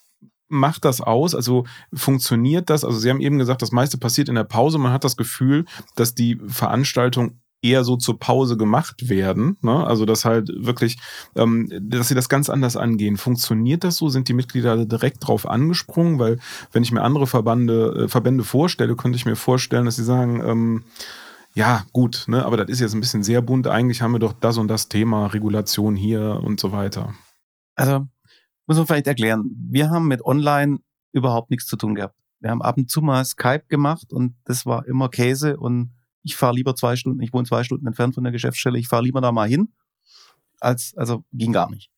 macht 0.47 0.85
das 0.85 1.01
aus? 1.01 1.33
Also 1.33 1.65
funktioniert 1.93 2.69
das? 2.69 2.83
Also 2.83 2.99
Sie 2.99 3.09
haben 3.09 3.21
eben 3.21 3.39
gesagt, 3.39 3.61
das 3.61 3.71
meiste 3.71 3.97
passiert 3.97 4.29
in 4.29 4.35
der 4.35 4.43
Pause. 4.43 4.77
Man 4.77 4.93
hat 4.93 5.03
das 5.03 5.17
Gefühl, 5.17 5.65
dass 5.95 6.13
die 6.15 6.39
Veranstaltung 6.47 7.39
eher 7.61 7.83
so 7.83 7.97
zur 7.97 8.19
Pause 8.19 8.57
gemacht 8.57 9.09
werden. 9.09 9.57
Ne? 9.61 9.85
Also 9.85 10.05
dass 10.05 10.23
halt 10.23 10.51
wirklich, 10.55 10.97
ähm, 11.35 11.67
dass 11.81 12.09
sie 12.09 12.15
das 12.15 12.29
ganz 12.29 12.49
anders 12.49 12.77
angehen. 12.77 13.17
Funktioniert 13.17 13.83
das 13.83 13.97
so? 13.97 14.09
Sind 14.09 14.27
die 14.27 14.33
Mitglieder 14.33 14.85
direkt 14.85 15.27
drauf 15.27 15.49
angesprungen? 15.49 16.19
Weil 16.19 16.37
wenn 16.71 16.83
ich 16.83 16.91
mir 16.91 17.01
andere 17.01 17.25
Verbände, 17.25 18.03
äh, 18.03 18.07
Verbände 18.07 18.43
vorstelle, 18.43 18.95
könnte 18.95 19.17
ich 19.17 19.25
mir 19.25 19.35
vorstellen, 19.35 19.85
dass 19.85 19.95
sie 19.95 20.03
sagen, 20.03 20.43
ähm, 20.45 20.83
ja, 21.55 21.85
gut, 21.93 22.25
ne, 22.27 22.45
aber 22.45 22.57
das 22.57 22.69
ist 22.69 22.81
jetzt 22.81 22.93
ein 22.93 22.99
bisschen 22.99 23.23
sehr 23.23 23.41
bunt. 23.41 23.65
Eigentlich 23.67 24.01
haben 24.01 24.11
wir 24.11 24.19
doch 24.19 24.33
das 24.33 24.57
und 24.57 24.67
das 24.67 24.89
Thema, 24.89 25.27
Regulation 25.27 25.95
hier 25.95 26.41
und 26.43 26.59
so 26.59 26.73
weiter. 26.73 27.13
Also, 27.75 28.07
muss 28.67 28.77
man 28.77 28.87
vielleicht 28.87 29.07
erklären. 29.07 29.51
Wir 29.69 29.89
haben 29.89 30.07
mit 30.07 30.23
Online 30.25 30.79
überhaupt 31.11 31.49
nichts 31.51 31.67
zu 31.67 31.77
tun 31.77 31.95
gehabt. 31.95 32.15
Wir 32.39 32.51
haben 32.51 32.61
ab 32.61 32.77
und 32.77 32.89
zu 32.89 33.01
mal 33.01 33.23
Skype 33.23 33.65
gemacht 33.67 34.11
und 34.11 34.35
das 34.43 34.65
war 34.65 34.85
immer 34.85 35.09
Käse 35.09 35.57
und 35.57 35.91
ich 36.21 36.35
fahre 36.35 36.55
lieber 36.55 36.75
zwei 36.75 36.95
Stunden, 36.95 37.21
ich 37.21 37.33
wohne 37.33 37.45
zwei 37.45 37.63
Stunden 37.63 37.87
entfernt 37.87 38.15
von 38.15 38.23
der 38.23 38.33
Geschäftsstelle, 38.33 38.79
ich 38.79 38.87
fahre 38.87 39.03
lieber 39.03 39.21
da 39.21 39.31
mal 39.31 39.47
hin, 39.47 39.69
als, 40.59 40.93
also 40.97 41.23
ging 41.31 41.53
gar 41.53 41.69
nicht. 41.69 41.91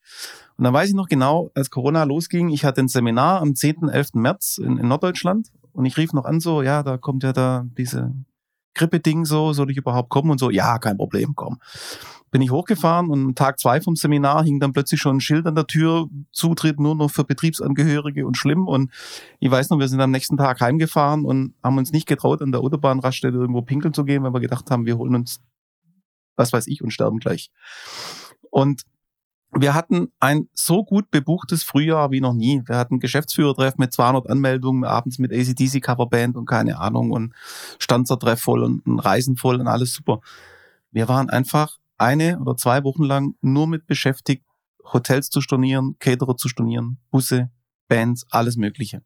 Und 0.58 0.64
dann 0.64 0.74
weiß 0.74 0.90
ich 0.90 0.96
noch 0.96 1.08
genau, 1.08 1.52
als 1.56 1.70
Corona 1.70 2.04
losging, 2.04 2.50
ich 2.50 2.66
hatte 2.66 2.82
ein 2.82 2.88
Seminar 2.88 3.42
am 3.42 3.56
10., 3.56 3.90
11. 3.90 4.14
März 4.14 4.58
in, 4.58 4.78
in 4.78 4.88
Norddeutschland 4.88 5.50
und 5.72 5.86
ich 5.86 5.98
rief 5.98 6.14
noch 6.14 6.26
an 6.26 6.40
so, 6.40 6.62
ja, 6.62 6.84
da 6.84 6.98
kommt 6.98 7.24
ja 7.24 7.34
da 7.34 7.66
diese 7.78 8.14
Grippe-Ding 8.74 9.26
so, 9.26 9.54
soll 9.54 9.72
ich 9.72 9.78
überhaupt 9.78 10.10
kommen 10.10 10.32
und 10.32 10.40
so, 10.40 10.50
ja, 10.50 10.78
kein 10.80 10.98
Problem, 10.98 11.34
komm. 11.36 11.60
Bin 12.30 12.42
ich 12.42 12.52
hochgefahren 12.52 13.10
und 13.10 13.38
Tag 13.38 13.60
zwei 13.60 13.80
vom 13.80 13.96
Seminar 13.96 14.44
hing 14.44 14.60
dann 14.60 14.74
plötzlich 14.74 15.00
schon 15.00 15.18
ein 15.18 15.22
Schild 15.22 15.46
an 15.46 15.56
der 15.56 15.68
Tür, 15.68 16.08
Zutritt 16.32 16.80
nur 16.80 16.96
noch 16.96 17.10
für 17.10 17.24
Betriebsangehörige 17.24 18.28
und 18.28 18.36
schlimm. 18.36 18.68
Und 18.68 18.92
ich 19.40 19.50
weiß 19.50 19.70
noch, 19.70 19.80
wir 19.80 19.88
sind 19.88 20.02
am 20.02 20.12
nächsten 20.12 20.38
Tag 20.38 20.60
heimgefahren 20.60 21.24
und 21.24 21.54
haben 21.64 21.78
uns 21.78 21.92
nicht 21.92 22.08
getraut, 22.08 22.42
an 22.42 22.52
der 22.52 22.62
Autobahnraststätte 22.62 23.38
irgendwo 23.38 23.62
pinkeln 23.62 23.94
zu 23.94 24.04
gehen, 24.04 24.24
weil 24.24 24.34
wir 24.34 24.42
gedacht 24.42 24.70
haben, 24.70 24.86
wir 24.86 24.98
holen 24.98 25.16
uns, 25.16 25.42
was 26.36 26.52
weiß 26.52 26.68
ich, 26.68 26.84
und 26.84 26.92
sterben 26.92 27.20
gleich. 27.20 27.50
Und 28.50 28.84
wir 29.52 29.74
hatten 29.74 30.12
ein 30.20 30.50
so 30.54 30.84
gut 30.84 31.10
bebuchtes 31.10 31.64
Frühjahr 31.64 32.12
wie 32.12 32.22
noch 32.22 32.34
nie. 32.34 32.62
Wir 32.66 32.78
hatten 32.78 33.00
Geschäftsführertreff 33.00 33.78
mit 33.78 33.94
200 33.94 34.30
Anmeldungen, 34.30 34.84
abends 34.84 35.20
mit 35.20 35.32
ACDC 35.32 35.82
Coverband 35.82 36.36
und 36.36 36.46
keine 36.46 36.80
Ahnung 36.80 37.12
und 37.12 37.34
Stanzertreff 37.80 38.42
voll 38.42 38.64
und 38.64 39.00
Reisen 39.00 39.38
voll 39.38 39.60
und 39.60 39.68
alles 39.68 39.94
super. 39.94 40.20
Wir 40.92 41.08
waren 41.08 41.30
einfach 41.30 41.78
eine 41.98 42.40
oder 42.40 42.56
zwei 42.56 42.84
Wochen 42.84 43.04
lang 43.04 43.36
nur 43.42 43.68
mit 43.68 43.88
beschäftigt, 43.88 44.46
Hotels 44.84 45.30
zu 45.30 45.42
stornieren, 45.42 45.96
Caterer 46.00 46.38
zu 46.38 46.48
stornieren, 46.48 47.00
Busse, 47.12 47.50
Bands, 47.88 48.26
alles 48.30 48.58
Mögliche. 48.58 49.02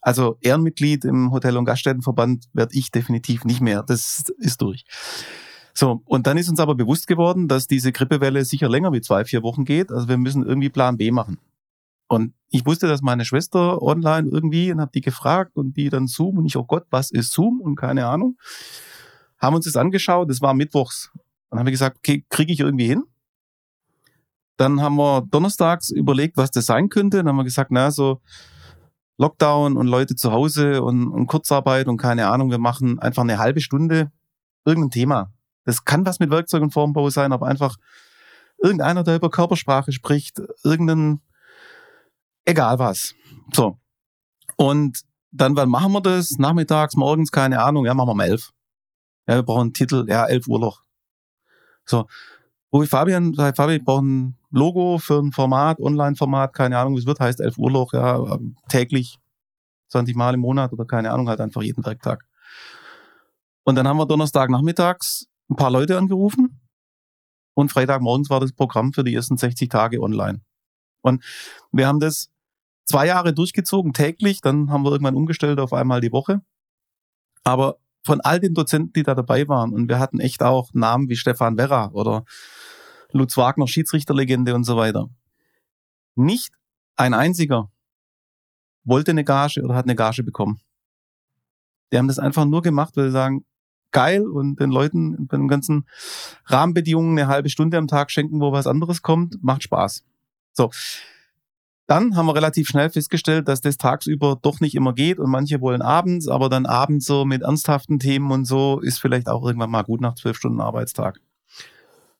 Also 0.00 0.36
Ehrenmitglied 0.40 1.04
im 1.04 1.30
Hotel- 1.30 1.56
und 1.56 1.64
Gaststättenverband 1.64 2.48
werde 2.52 2.76
ich 2.76 2.90
definitiv 2.90 3.44
nicht 3.44 3.60
mehr. 3.60 3.84
Das 3.84 4.24
ist 4.36 4.60
durch. 4.60 4.84
So, 5.74 6.02
und 6.04 6.26
dann 6.26 6.36
ist 6.36 6.48
uns 6.48 6.60
aber 6.60 6.74
bewusst 6.74 7.06
geworden, 7.06 7.48
dass 7.48 7.66
diese 7.66 7.92
Grippewelle 7.92 8.44
sicher 8.44 8.68
länger 8.68 8.92
wie 8.92 9.00
zwei, 9.00 9.24
vier 9.24 9.42
Wochen 9.42 9.64
geht. 9.64 9.90
Also 9.90 10.08
wir 10.08 10.18
müssen 10.18 10.44
irgendwie 10.44 10.68
Plan 10.68 10.96
B 10.96 11.12
machen. 11.12 11.38
Und 12.08 12.34
ich 12.50 12.66
wusste, 12.66 12.88
dass 12.88 13.00
meine 13.00 13.24
Schwester 13.24 13.80
online 13.80 14.28
irgendwie 14.30 14.70
und 14.70 14.80
habe 14.80 14.90
die 14.92 15.00
gefragt 15.00 15.56
und 15.56 15.76
die 15.76 15.88
dann 15.88 16.08
Zoom 16.08 16.36
und 16.36 16.46
ich, 16.46 16.56
oh 16.56 16.64
Gott, 16.64 16.84
was 16.90 17.10
ist 17.10 17.32
Zoom 17.32 17.60
und 17.60 17.76
keine 17.76 18.06
Ahnung. 18.06 18.36
Haben 19.38 19.56
uns 19.56 19.64
das 19.64 19.76
angeschaut, 19.76 20.28
das 20.28 20.42
war 20.42 20.52
mittwochs. 20.52 21.10
Dann 21.52 21.58
haben 21.58 21.66
wir 21.66 21.72
gesagt, 21.72 21.98
okay, 21.98 22.24
kriege 22.30 22.50
ich 22.50 22.60
irgendwie 22.60 22.86
hin? 22.86 23.04
Dann 24.56 24.80
haben 24.80 24.96
wir 24.96 25.20
donnerstags 25.20 25.90
überlegt, 25.90 26.38
was 26.38 26.50
das 26.50 26.64
sein 26.64 26.88
könnte. 26.88 27.18
Dann 27.18 27.28
haben 27.28 27.36
wir 27.36 27.44
gesagt, 27.44 27.70
na, 27.70 27.90
so 27.90 28.22
Lockdown 29.18 29.76
und 29.76 29.86
Leute 29.86 30.16
zu 30.16 30.32
Hause 30.32 30.82
und, 30.82 31.08
und 31.08 31.26
Kurzarbeit 31.26 31.88
und 31.88 31.98
keine 31.98 32.28
Ahnung, 32.28 32.50
wir 32.50 32.56
machen 32.56 32.98
einfach 33.00 33.20
eine 33.22 33.38
halbe 33.38 33.60
Stunde 33.60 34.10
irgendein 34.64 34.92
Thema. 34.92 35.30
Das 35.66 35.84
kann 35.84 36.06
was 36.06 36.20
mit 36.20 36.30
Werkzeug 36.30 36.62
und 36.62 36.72
Formbau 36.72 37.10
sein, 37.10 37.34
aber 37.34 37.48
einfach 37.48 37.76
irgendeiner, 38.56 39.04
der 39.04 39.16
über 39.16 39.28
Körpersprache 39.28 39.92
spricht, 39.92 40.40
irgendein, 40.64 41.20
egal 42.46 42.78
was. 42.78 43.14
So. 43.52 43.78
Und 44.56 45.02
dann, 45.30 45.54
wann 45.54 45.68
machen 45.68 45.92
wir 45.92 46.00
das? 46.00 46.38
Nachmittags, 46.38 46.96
morgens, 46.96 47.30
keine 47.30 47.60
Ahnung, 47.60 47.84
ja, 47.84 47.92
machen 47.92 48.08
wir 48.08 48.12
um 48.12 48.20
elf. 48.20 48.52
Ja, 49.26 49.34
wir 49.34 49.42
brauchen 49.42 49.60
einen 49.60 49.74
Titel, 49.74 50.06
ja, 50.08 50.24
elf 50.24 50.48
Uhr 50.48 50.58
Loch. 50.58 50.82
So. 51.84 52.06
Wo 52.70 52.82
ich 52.82 52.88
Fabian, 52.88 53.34
sagt, 53.34 53.56
Fabian, 53.56 53.80
ich 53.80 53.84
brauche 53.84 54.04
ein 54.04 54.36
Logo 54.50 54.98
für 54.98 55.18
ein 55.18 55.32
Format, 55.32 55.78
Online-Format, 55.78 56.54
keine 56.54 56.78
Ahnung, 56.78 56.94
wie 56.94 57.00
es 57.00 57.06
wird, 57.06 57.20
heißt 57.20 57.40
elf 57.40 57.58
Uhr 57.58 57.70
Loch, 57.70 57.92
ja, 57.92 58.38
täglich, 58.68 59.18
20 59.88 60.16
Mal 60.16 60.34
im 60.34 60.40
Monat 60.40 60.72
oder 60.72 60.86
keine 60.86 61.12
Ahnung, 61.12 61.28
halt 61.28 61.40
einfach 61.40 61.62
jeden 61.62 61.84
Werktag. 61.84 62.24
Und 63.64 63.76
dann 63.76 63.86
haben 63.86 63.98
wir 63.98 64.06
Donnerstag 64.06 64.50
nachmittags 64.50 65.26
ein 65.50 65.56
paar 65.56 65.70
Leute 65.70 65.98
angerufen 65.98 66.60
und 67.54 67.70
Freitagmorgens 67.70 68.30
war 68.30 68.40
das 68.40 68.52
Programm 68.52 68.92
für 68.92 69.04
die 69.04 69.14
ersten 69.14 69.36
60 69.36 69.68
Tage 69.68 70.00
online. 70.00 70.40
Und 71.02 71.22
wir 71.72 71.86
haben 71.86 72.00
das 72.00 72.30
zwei 72.84 73.06
Jahre 73.06 73.34
durchgezogen, 73.34 73.92
täglich, 73.92 74.40
dann 74.40 74.70
haben 74.70 74.84
wir 74.84 74.92
irgendwann 74.92 75.14
umgestellt 75.14 75.60
auf 75.60 75.72
einmal 75.72 76.00
die 76.00 76.12
Woche. 76.12 76.40
Aber 77.44 77.78
von 78.02 78.20
all 78.20 78.40
den 78.40 78.54
Dozenten, 78.54 78.92
die 78.92 79.02
da 79.02 79.14
dabei 79.14 79.48
waren, 79.48 79.72
und 79.72 79.88
wir 79.88 79.98
hatten 79.98 80.20
echt 80.20 80.42
auch 80.42 80.70
Namen 80.74 81.08
wie 81.08 81.16
Stefan 81.16 81.56
Werra 81.56 81.90
oder 81.92 82.24
Lutz 83.12 83.36
Wagner, 83.36 83.68
Schiedsrichterlegende 83.68 84.54
und 84.54 84.64
so 84.64 84.76
weiter. 84.76 85.08
Nicht 86.14 86.52
ein 86.96 87.14
einziger 87.14 87.70
wollte 88.84 89.12
eine 89.12 89.24
Gage 89.24 89.62
oder 89.62 89.74
hat 89.74 89.84
eine 89.84 89.94
Gage 89.94 90.22
bekommen. 90.22 90.60
Die 91.92 91.98
haben 91.98 92.08
das 92.08 92.18
einfach 92.18 92.44
nur 92.44 92.62
gemacht, 92.62 92.96
weil 92.96 93.06
sie 93.06 93.12
sagen, 93.12 93.44
geil 93.92 94.26
und 94.26 94.58
den 94.58 94.70
Leuten 94.70 95.26
bei 95.26 95.36
den 95.36 95.48
ganzen 95.48 95.86
Rahmenbedingungen 96.46 97.18
eine 97.18 97.28
halbe 97.28 97.50
Stunde 97.50 97.76
am 97.76 97.86
Tag 97.86 98.10
schenken, 98.10 98.40
wo 98.40 98.50
was 98.50 98.66
anderes 98.66 99.02
kommt, 99.02 99.42
macht 99.42 99.62
Spaß. 99.62 100.04
So. 100.52 100.70
Dann 101.86 102.16
haben 102.16 102.26
wir 102.26 102.34
relativ 102.34 102.68
schnell 102.68 102.90
festgestellt, 102.90 103.48
dass 103.48 103.60
das 103.60 103.76
tagsüber 103.76 104.38
doch 104.40 104.60
nicht 104.60 104.74
immer 104.74 104.92
geht 104.92 105.18
und 105.18 105.30
manche 105.30 105.60
wollen 105.60 105.82
abends, 105.82 106.28
aber 106.28 106.48
dann 106.48 106.64
abends 106.64 107.06
so 107.06 107.24
mit 107.24 107.42
ernsthaften 107.42 107.98
Themen 107.98 108.30
und 108.30 108.44
so 108.44 108.80
ist 108.80 108.98
vielleicht 108.98 109.28
auch 109.28 109.44
irgendwann 109.44 109.70
mal 109.70 109.82
gut 109.82 110.00
nach 110.00 110.14
zwölf 110.14 110.36
Stunden 110.36 110.60
Arbeitstag. 110.60 111.20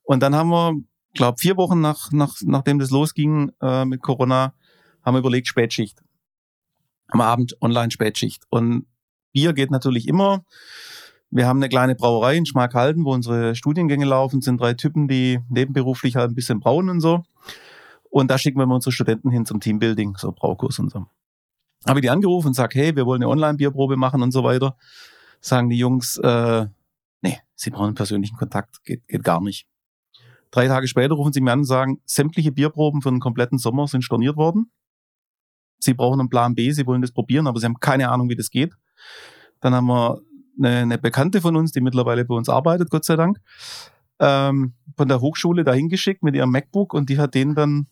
Und 0.03 0.23
dann 0.23 0.35
haben 0.35 0.51
wir, 0.51 0.75
glaube 1.15 1.39
vier 1.39 1.57
Wochen 1.57 1.81
nach, 1.81 2.11
nach, 2.11 2.35
nachdem 2.43 2.79
das 2.81 2.91
losging 2.91 3.53
äh, 3.61 3.85
mit 3.85 4.03
Corona, 4.03 4.53
haben 5.05 5.15
wir 5.15 5.21
überlegt 5.21 5.47
Spätschicht. 5.47 6.03
Am 7.09 7.21
Abend 7.21 7.57
Online-Spätschicht. 7.61 8.45
Und 8.51 8.87
Bier 9.33 9.53
geht 9.53 9.71
natürlich 9.71 10.09
immer. 10.09 10.45
Wir 11.31 11.47
haben 11.47 11.59
eine 11.59 11.69
kleine 11.69 11.95
Brauerei 11.95 12.37
in 12.37 12.47
Schmalkalden, 12.47 13.05
wo 13.05 13.13
unsere 13.13 13.55
Studiengänge 13.55 14.05
laufen, 14.05 14.43
sind 14.43 14.61
drei 14.61 14.75
Typen, 14.75 15.09
die 15.09 15.41
nebenberuflich 15.49 16.17
halt 16.17 16.31
ein 16.31 16.35
bisschen 16.35 16.61
brauen 16.61 16.91
und 16.91 17.01
so. 17.01 17.23
Und 18.13 18.31
da 18.31 18.37
schicken 18.37 18.59
wir 18.59 18.67
mal 18.67 18.75
unsere 18.75 18.93
Studenten 18.93 19.31
hin 19.31 19.47
zum 19.47 19.59
Teambuilding, 19.59 20.17
so 20.19 20.33
Braukurs 20.33 20.79
und 20.79 20.93
so. 20.93 21.07
Habe 21.87 22.01
ich 22.01 22.03
die 22.03 22.11
angerufen 22.11 22.49
und 22.49 22.55
sage, 22.55 22.79
hey, 22.79 22.95
wir 22.95 23.07
wollen 23.07 23.23
eine 23.23 23.31
Online-Bierprobe 23.31 23.97
machen 23.97 24.21
und 24.23 24.33
so 24.33 24.45
weiter. 24.45 24.77
Sagen 25.41 25.71
die 25.71 25.79
Jungs, 25.79 26.19
äh, 26.19 26.67
nee, 27.23 27.39
sie 27.55 27.71
brauchen 27.71 27.87
einen 27.87 27.95
persönlichen 27.95 28.37
Kontakt, 28.37 28.85
geht, 28.85 29.09
geht 29.09 29.25
gar 29.25 29.41
nicht. 29.41 29.67
Drei 30.51 30.69
Tage 30.69 30.89
später 30.89 31.15
rufen 31.15 31.33
sie 31.33 31.41
mir 31.41 31.53
an 31.53 31.61
und 31.61 31.65
sagen, 31.65 32.03
sämtliche 32.05 32.53
Bierproben 32.53 33.01
für 33.01 33.11
den 33.11 33.19
kompletten 33.19 33.57
Sommer 33.57 33.89
sind 33.89 34.05
storniert 34.05 34.37
worden. 34.37 34.71
Sie 35.79 35.95
brauchen 35.95 36.21
einen 36.21 36.29
Plan 36.29 36.55
B, 36.55 36.71
sie 36.71 36.87
wollen 36.87 37.01
das 37.01 37.13
probieren, 37.13 37.47
aber 37.47 37.61
sie 37.61 37.65
haben 37.65 37.81
keine 37.81 38.11
Ahnung, 38.11 38.29
wie 38.29 38.37
das 38.37 38.51
geht. 38.51 38.75
Dann 39.61 39.75
haben 39.75 39.87
wir 39.87 40.21
eine, 40.59 40.81
eine 40.81 40.99
Bekannte 40.99 41.41
von 41.41 41.57
uns, 41.57 41.73
die 41.73 41.81
mittlerweile 41.81 42.27
bei 42.27 42.35
uns 42.35 42.51
arbeitet, 42.51 42.91
Gott 42.91 43.07
sei 43.07 43.17
Dank, 43.17 43.41
ähm, 44.19 44.75
von 44.99 45.09
der 45.09 45.23
Hochschule 45.23 45.65
dahin 45.65 45.89
geschickt 45.89 46.23
mit 46.23 46.37
ihrem 46.37 46.51
MacBook 46.51 46.93
und 46.93 47.09
die 47.09 47.19
hat 47.19 47.35
denen 47.35 47.55
dann 47.55 47.87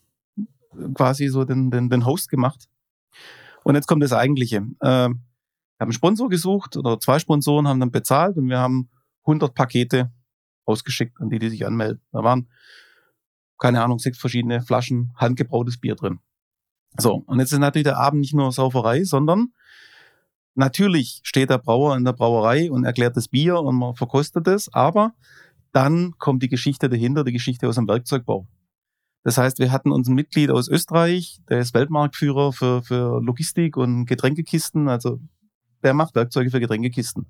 quasi 0.93 1.27
so 1.27 1.45
den, 1.45 1.71
den, 1.71 1.89
den 1.89 2.05
Host 2.05 2.29
gemacht. 2.29 2.67
Und 3.63 3.75
jetzt 3.75 3.87
kommt 3.87 4.03
das 4.03 4.13
Eigentliche. 4.13 4.57
Ähm, 4.57 4.75
wir 4.81 5.85
haben 5.85 5.89
einen 5.89 5.93
Sponsor 5.93 6.29
gesucht 6.29 6.77
oder 6.77 6.99
zwei 6.99 7.19
Sponsoren 7.19 7.67
haben 7.67 7.79
dann 7.79 7.91
bezahlt 7.91 8.37
und 8.37 8.49
wir 8.49 8.59
haben 8.59 8.89
100 9.23 9.53
Pakete 9.53 10.11
ausgeschickt 10.65 11.19
an 11.19 11.29
die, 11.29 11.39
die 11.39 11.49
sich 11.49 11.65
anmelden. 11.65 12.01
Da 12.11 12.23
waren, 12.23 12.49
keine 13.57 13.83
Ahnung, 13.83 13.99
sechs 13.99 14.19
verschiedene 14.19 14.61
Flaschen 14.61 15.11
handgebrautes 15.15 15.79
Bier 15.79 15.95
drin. 15.95 16.19
So, 16.97 17.23
und 17.25 17.39
jetzt 17.39 17.51
ist 17.51 17.59
natürlich 17.59 17.85
der 17.85 17.97
Abend 17.97 18.21
nicht 18.21 18.33
nur 18.33 18.51
Sauferei, 18.51 19.03
sondern 19.03 19.53
Natürlich 20.53 21.21
steht 21.23 21.49
der 21.49 21.59
Brauer 21.59 21.95
in 21.95 22.03
der 22.03 22.13
Brauerei 22.13 22.69
und 22.69 22.83
erklärt 22.83 23.15
das 23.15 23.29
Bier 23.29 23.59
und 23.59 23.75
man 23.75 23.95
verkostet 23.95 24.47
es, 24.47 24.71
aber 24.73 25.13
dann 25.71 26.17
kommt 26.17 26.43
die 26.43 26.49
Geschichte 26.49 26.89
dahinter, 26.89 27.23
die 27.23 27.31
Geschichte 27.31 27.69
aus 27.69 27.75
dem 27.75 27.87
Werkzeugbau. 27.87 28.47
Das 29.23 29.37
heißt, 29.37 29.59
wir 29.59 29.71
hatten 29.71 29.91
unseren 29.91 30.15
Mitglied 30.15 30.49
aus 30.49 30.67
Österreich, 30.67 31.39
der 31.49 31.59
ist 31.59 31.73
Weltmarktführer 31.73 32.53
für, 32.53 32.81
für 32.81 33.21
Logistik 33.21 33.77
und 33.77 34.05
Getränkekisten, 34.05 34.89
also 34.89 35.19
der 35.83 35.93
macht 35.93 36.15
Werkzeuge 36.15 36.49
für 36.49 36.59
Getränkekisten. 36.59 37.27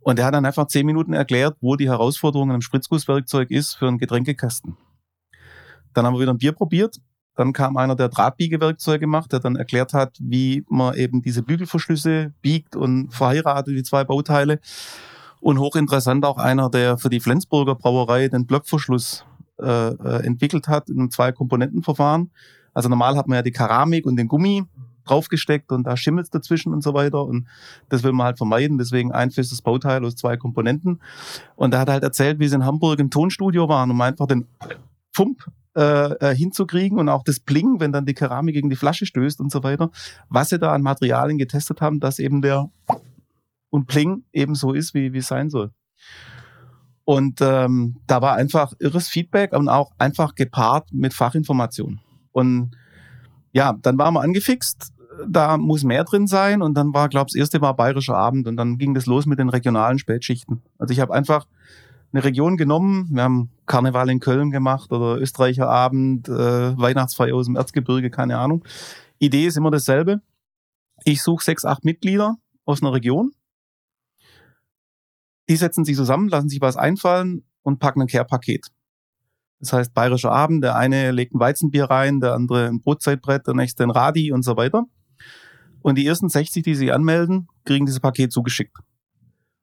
Und 0.00 0.18
der 0.18 0.26
hat 0.26 0.34
dann 0.34 0.44
einfach 0.44 0.66
zehn 0.66 0.86
Minuten 0.86 1.12
erklärt, 1.12 1.56
wo 1.60 1.76
die 1.76 1.88
Herausforderung 1.88 2.50
im 2.50 2.60
Spritzgusswerkzeug 2.60 3.50
ist 3.50 3.74
für 3.74 3.88
einen 3.88 3.98
Getränkekasten. 3.98 4.76
Dann 5.94 6.06
haben 6.06 6.14
wir 6.14 6.20
wieder 6.20 6.32
ein 6.32 6.38
Bier 6.38 6.52
probiert 6.52 7.00
dann 7.38 7.52
kam 7.52 7.76
einer, 7.76 7.94
der 7.94 8.08
Drahtbiegewerkzeuge 8.08 9.06
macht, 9.06 9.32
der 9.32 9.38
dann 9.38 9.54
erklärt 9.54 9.92
hat, 9.92 10.16
wie 10.20 10.64
man 10.68 10.96
eben 10.96 11.22
diese 11.22 11.44
Bügelverschlüsse 11.44 12.34
biegt 12.42 12.74
und 12.74 13.14
verheiratet, 13.14 13.76
die 13.76 13.84
zwei 13.84 14.02
Bauteile. 14.02 14.58
Und 15.40 15.60
hochinteressant 15.60 16.24
auch 16.24 16.36
einer, 16.36 16.68
der 16.68 16.98
für 16.98 17.10
die 17.10 17.20
Flensburger 17.20 17.76
Brauerei 17.76 18.26
den 18.26 18.44
Blockverschluss 18.44 19.24
äh, 19.60 19.88
äh 19.88 20.26
entwickelt 20.26 20.68
hat 20.68 20.88
in 20.88 20.98
einem 20.98 21.10
Zwei-Komponenten-Verfahren. 21.10 22.30
Also 22.74 22.88
normal 22.88 23.16
hat 23.16 23.28
man 23.28 23.36
ja 23.36 23.42
die 23.42 23.52
Keramik 23.52 24.06
und 24.06 24.16
den 24.16 24.28
Gummi 24.28 24.64
draufgesteckt 25.04 25.72
und 25.72 25.84
da 25.84 25.96
schimmelt 25.96 26.32
dazwischen 26.34 26.72
und 26.72 26.82
so 26.82 26.94
weiter. 26.94 27.24
Und 27.24 27.48
das 27.88 28.02
will 28.02 28.12
man 28.12 28.26
halt 28.26 28.38
vermeiden. 28.38 28.78
Deswegen 28.78 29.12
ein 29.12 29.30
festes 29.30 29.62
Bauteil 29.62 30.04
aus 30.04 30.16
zwei 30.16 30.36
Komponenten. 30.36 31.00
Und 31.56 31.74
er 31.74 31.80
hat 31.80 31.88
halt 31.88 32.02
erzählt, 32.02 32.38
wie 32.38 32.48
sie 32.48 32.56
in 32.56 32.64
Hamburg 32.64 33.00
im 33.00 33.10
Tonstudio 33.10 33.68
waren, 33.68 33.90
um 33.90 34.00
einfach 34.00 34.26
den 34.26 34.46
Pump 35.14 35.44
äh, 35.76 36.12
äh, 36.14 36.34
hinzukriegen 36.34 36.98
und 36.98 37.08
auch 37.08 37.22
das 37.22 37.40
Bling, 37.40 37.80
wenn 37.80 37.92
dann 37.92 38.06
die 38.06 38.14
Keramik 38.14 38.54
gegen 38.54 38.70
die 38.70 38.76
Flasche 38.76 39.06
stößt 39.06 39.40
und 39.40 39.50
so 39.50 39.62
weiter, 39.62 39.90
was 40.28 40.48
sie 40.48 40.58
da 40.58 40.72
an 40.72 40.82
Materialien 40.82 41.38
getestet 41.38 41.80
haben, 41.80 42.00
dass 42.00 42.18
eben 42.18 42.42
der 42.42 42.70
und 43.70 43.86
Pling 43.86 44.24
eben 44.32 44.54
so 44.54 44.72
ist, 44.72 44.94
wie, 44.94 45.12
wie 45.12 45.18
es 45.18 45.28
sein 45.28 45.50
soll. 45.50 45.70
Und 47.08 47.40
ähm, 47.40 47.96
da 48.06 48.20
war 48.20 48.34
einfach 48.34 48.74
irres 48.80 49.08
Feedback 49.08 49.54
und 49.54 49.70
auch 49.70 49.92
einfach 49.96 50.34
gepaart 50.34 50.92
mit 50.92 51.14
Fachinformation. 51.14 52.00
Und 52.32 52.72
ja, 53.50 53.78
dann 53.80 53.96
waren 53.96 54.12
wir 54.12 54.20
angefixt, 54.20 54.92
da 55.26 55.56
muss 55.56 55.84
mehr 55.84 56.04
drin 56.04 56.26
sein 56.26 56.60
und 56.60 56.74
dann 56.74 56.92
war, 56.92 57.08
glaube 57.08 57.28
ich, 57.28 57.32
das 57.32 57.40
erste 57.40 57.62
war 57.62 57.74
Bayerischer 57.74 58.14
Abend 58.14 58.46
und 58.46 58.58
dann 58.58 58.76
ging 58.76 58.92
das 58.92 59.06
los 59.06 59.24
mit 59.24 59.38
den 59.38 59.48
regionalen 59.48 59.98
Spätschichten. 59.98 60.60
Also 60.76 60.92
ich 60.92 61.00
habe 61.00 61.14
einfach 61.14 61.46
eine 62.12 62.24
Region 62.24 62.58
genommen. 62.58 63.08
Wir 63.10 63.22
haben 63.22 63.48
Karneval 63.64 64.10
in 64.10 64.20
Köln 64.20 64.50
gemacht 64.50 64.92
oder 64.92 65.18
Österreicher 65.18 65.66
Abend, 65.66 66.28
äh, 66.28 66.78
Weihnachtsfeier 66.78 67.34
aus 67.34 67.46
dem 67.46 67.56
Erzgebirge, 67.56 68.10
keine 68.10 68.36
Ahnung. 68.36 68.66
Idee 69.18 69.46
ist 69.46 69.56
immer 69.56 69.70
dasselbe. 69.70 70.20
Ich 71.04 71.22
suche 71.22 71.42
sechs, 71.42 71.64
acht 71.64 71.86
Mitglieder 71.86 72.36
aus 72.66 72.82
einer 72.82 72.92
Region. 72.92 73.32
Die 75.48 75.56
setzen 75.56 75.84
sich 75.84 75.96
zusammen, 75.96 76.28
lassen 76.28 76.48
sich 76.48 76.60
was 76.60 76.76
einfallen 76.76 77.44
und 77.62 77.78
packen 77.78 78.02
ein 78.02 78.08
Care-Paket. 78.08 78.66
Das 79.60 79.72
heißt, 79.72 79.94
bayerischer 79.94 80.30
Abend, 80.30 80.62
der 80.62 80.76
eine 80.76 81.10
legt 81.10 81.34
ein 81.34 81.40
Weizenbier 81.40 81.86
rein, 81.86 82.20
der 82.20 82.34
andere 82.34 82.66
ein 82.66 82.80
Brotzeitbrett, 82.80 83.46
der 83.46 83.54
nächste 83.54 83.82
ein 83.82 83.90
Radi 83.90 84.32
und 84.32 84.42
so 84.42 84.56
weiter. 84.56 84.84
Und 85.80 85.96
die 85.96 86.06
ersten 86.06 86.28
60, 86.28 86.62
die 86.62 86.74
sich 86.74 86.92
anmelden, 86.92 87.48
kriegen 87.64 87.86
dieses 87.86 88.00
Paket 88.00 88.32
zugeschickt. 88.32 88.76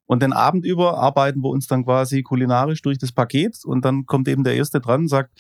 Und 0.06 0.22
den 0.22 0.34
Abend 0.34 0.66
über 0.66 0.98
arbeiten 0.98 1.42
wir 1.42 1.50
uns 1.50 1.68
dann 1.68 1.84
quasi 1.84 2.22
kulinarisch 2.24 2.82
durch 2.82 2.98
das 2.98 3.12
Paket 3.12 3.58
und 3.64 3.84
dann 3.86 4.06
kommt 4.06 4.28
eben 4.28 4.44
der 4.44 4.56
Erste 4.56 4.80
dran 4.80 5.02
und 5.02 5.08
sagt, 5.08 5.32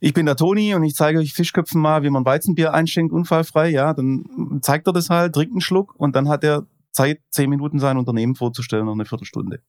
ich 0.00 0.14
bin 0.14 0.26
der 0.26 0.36
Toni 0.36 0.74
und 0.74 0.84
ich 0.84 0.94
zeige 0.94 1.18
euch 1.18 1.32
Fischköpfen 1.32 1.80
mal, 1.80 2.02
wie 2.02 2.10
man 2.10 2.24
Weizenbier 2.24 2.72
einschenkt, 2.72 3.12
unfallfrei. 3.12 3.68
Ja, 3.70 3.92
dann 3.94 4.60
zeigt 4.62 4.86
er 4.86 4.92
das 4.92 5.10
halt, 5.10 5.34
trinkt 5.34 5.52
einen 5.52 5.60
Schluck 5.60 5.94
und 5.96 6.14
dann 6.14 6.28
hat 6.28 6.44
er 6.44 6.66
Zeit, 6.90 7.20
zehn 7.30 7.50
Minuten 7.50 7.78
sein 7.78 7.96
Unternehmen 7.96 8.34
vorzustellen, 8.34 8.86
noch 8.86 8.94
eine 8.94 9.04
Viertelstunde. 9.04 9.62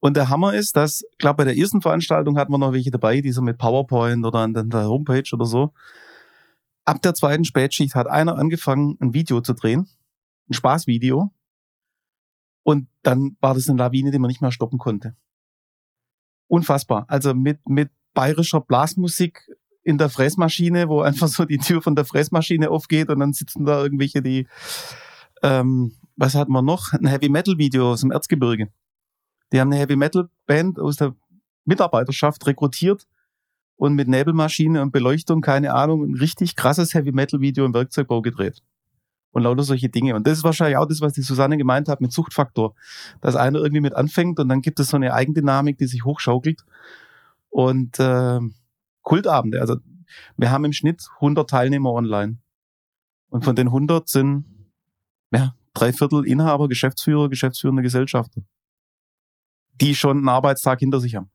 Und 0.00 0.16
der 0.16 0.28
Hammer 0.28 0.54
ist, 0.54 0.76
dass, 0.76 1.04
glaube 1.18 1.38
bei 1.38 1.44
der 1.44 1.56
ersten 1.56 1.80
Veranstaltung 1.80 2.38
hatten 2.38 2.52
wir 2.52 2.58
noch 2.58 2.72
welche 2.72 2.90
dabei, 2.90 3.20
die 3.20 3.32
so 3.32 3.42
mit 3.42 3.58
PowerPoint 3.58 4.24
oder 4.24 4.40
an 4.40 4.52
der 4.52 4.88
Homepage 4.88 5.28
oder 5.32 5.46
so. 5.46 5.72
Ab 6.84 7.02
der 7.02 7.14
zweiten 7.14 7.44
Spätschicht 7.44 7.94
hat 7.94 8.06
einer 8.06 8.36
angefangen, 8.36 8.96
ein 9.00 9.14
Video 9.14 9.40
zu 9.40 9.54
drehen, 9.54 9.88
ein 10.48 10.54
Spaßvideo, 10.54 11.32
und 12.66 12.88
dann 13.04 13.36
war 13.40 13.54
das 13.54 13.68
eine 13.68 13.78
Lawine, 13.78 14.10
die 14.10 14.18
man 14.18 14.26
nicht 14.26 14.42
mehr 14.42 14.50
stoppen 14.50 14.80
konnte. 14.80 15.14
Unfassbar. 16.48 17.04
Also 17.06 17.32
mit, 17.32 17.60
mit 17.68 17.92
bayerischer 18.12 18.60
Blasmusik 18.60 19.48
in 19.84 19.98
der 19.98 20.10
Fräsmaschine, 20.10 20.88
wo 20.88 21.00
einfach 21.02 21.28
so 21.28 21.44
die 21.44 21.58
Tür 21.58 21.80
von 21.80 21.94
der 21.94 22.04
Fräsmaschine 22.04 22.68
aufgeht 22.68 23.08
und 23.08 23.20
dann 23.20 23.32
sitzen 23.32 23.66
da 23.66 23.80
irgendwelche, 23.80 24.20
die, 24.20 24.48
ähm, 25.44 25.94
was 26.16 26.34
hatten 26.34 26.52
wir 26.52 26.62
noch? 26.62 26.92
Ein 26.92 27.06
Heavy 27.06 27.28
Metal 27.28 27.58
Video 27.58 27.92
aus 27.92 28.00
dem 28.00 28.10
Erzgebirge. 28.10 28.70
Die 29.52 29.60
haben 29.60 29.70
eine 29.70 29.80
Heavy 29.80 29.96
Metal 29.96 30.28
Band 30.46 30.78
aus 30.78 30.96
der 30.96 31.14
Mitarbeiterschaft 31.64 32.46
rekrutiert 32.46 33.06
und 33.76 33.94
mit 33.94 34.08
Nebelmaschine 34.08 34.82
und 34.82 34.92
Beleuchtung, 34.92 35.40
keine 35.40 35.74
Ahnung, 35.74 36.04
ein 36.04 36.14
richtig 36.14 36.56
krasses 36.56 36.94
Heavy 36.94 37.12
Metal 37.12 37.40
Video 37.40 37.64
im 37.64 37.74
Werkzeugbau 37.74 38.22
gedreht 38.22 38.62
und 39.32 39.42
lauter 39.42 39.62
solche 39.62 39.90
Dinge. 39.90 40.14
Und 40.14 40.26
das 40.26 40.38
ist 40.38 40.44
wahrscheinlich 40.44 40.78
auch 40.78 40.86
das, 40.86 41.02
was 41.02 41.12
die 41.12 41.20
Susanne 41.20 41.58
gemeint 41.58 41.88
hat 41.88 42.00
mit 42.00 42.10
Suchtfaktor. 42.10 42.74
Dass 43.20 43.36
einer 43.36 43.58
irgendwie 43.58 43.82
mit 43.82 43.94
anfängt 43.94 44.40
und 44.40 44.48
dann 44.48 44.62
gibt 44.62 44.80
es 44.80 44.88
so 44.88 44.96
eine 44.96 45.12
Eigendynamik, 45.12 45.76
die 45.76 45.86
sich 45.86 46.04
hochschaukelt. 46.04 46.64
Und 47.50 48.00
äh, 48.00 48.40
Kultabende, 49.02 49.60
also 49.60 49.76
wir 50.38 50.50
haben 50.50 50.64
im 50.64 50.72
Schnitt 50.72 51.06
100 51.16 51.50
Teilnehmer 51.50 51.92
online. 51.92 52.38
Und 53.28 53.44
von 53.44 53.54
den 53.56 53.66
100 53.66 54.08
sind 54.08 54.46
ja, 55.32 55.54
drei 55.76 55.92
Viertel 55.92 56.26
Inhaber, 56.26 56.68
Geschäftsführer, 56.68 57.28
geschäftsführende 57.28 57.82
Gesellschafter, 57.82 58.42
die 59.80 59.94
schon 59.94 60.18
einen 60.18 60.28
Arbeitstag 60.28 60.80
hinter 60.80 61.00
sich 61.00 61.14
haben. 61.14 61.30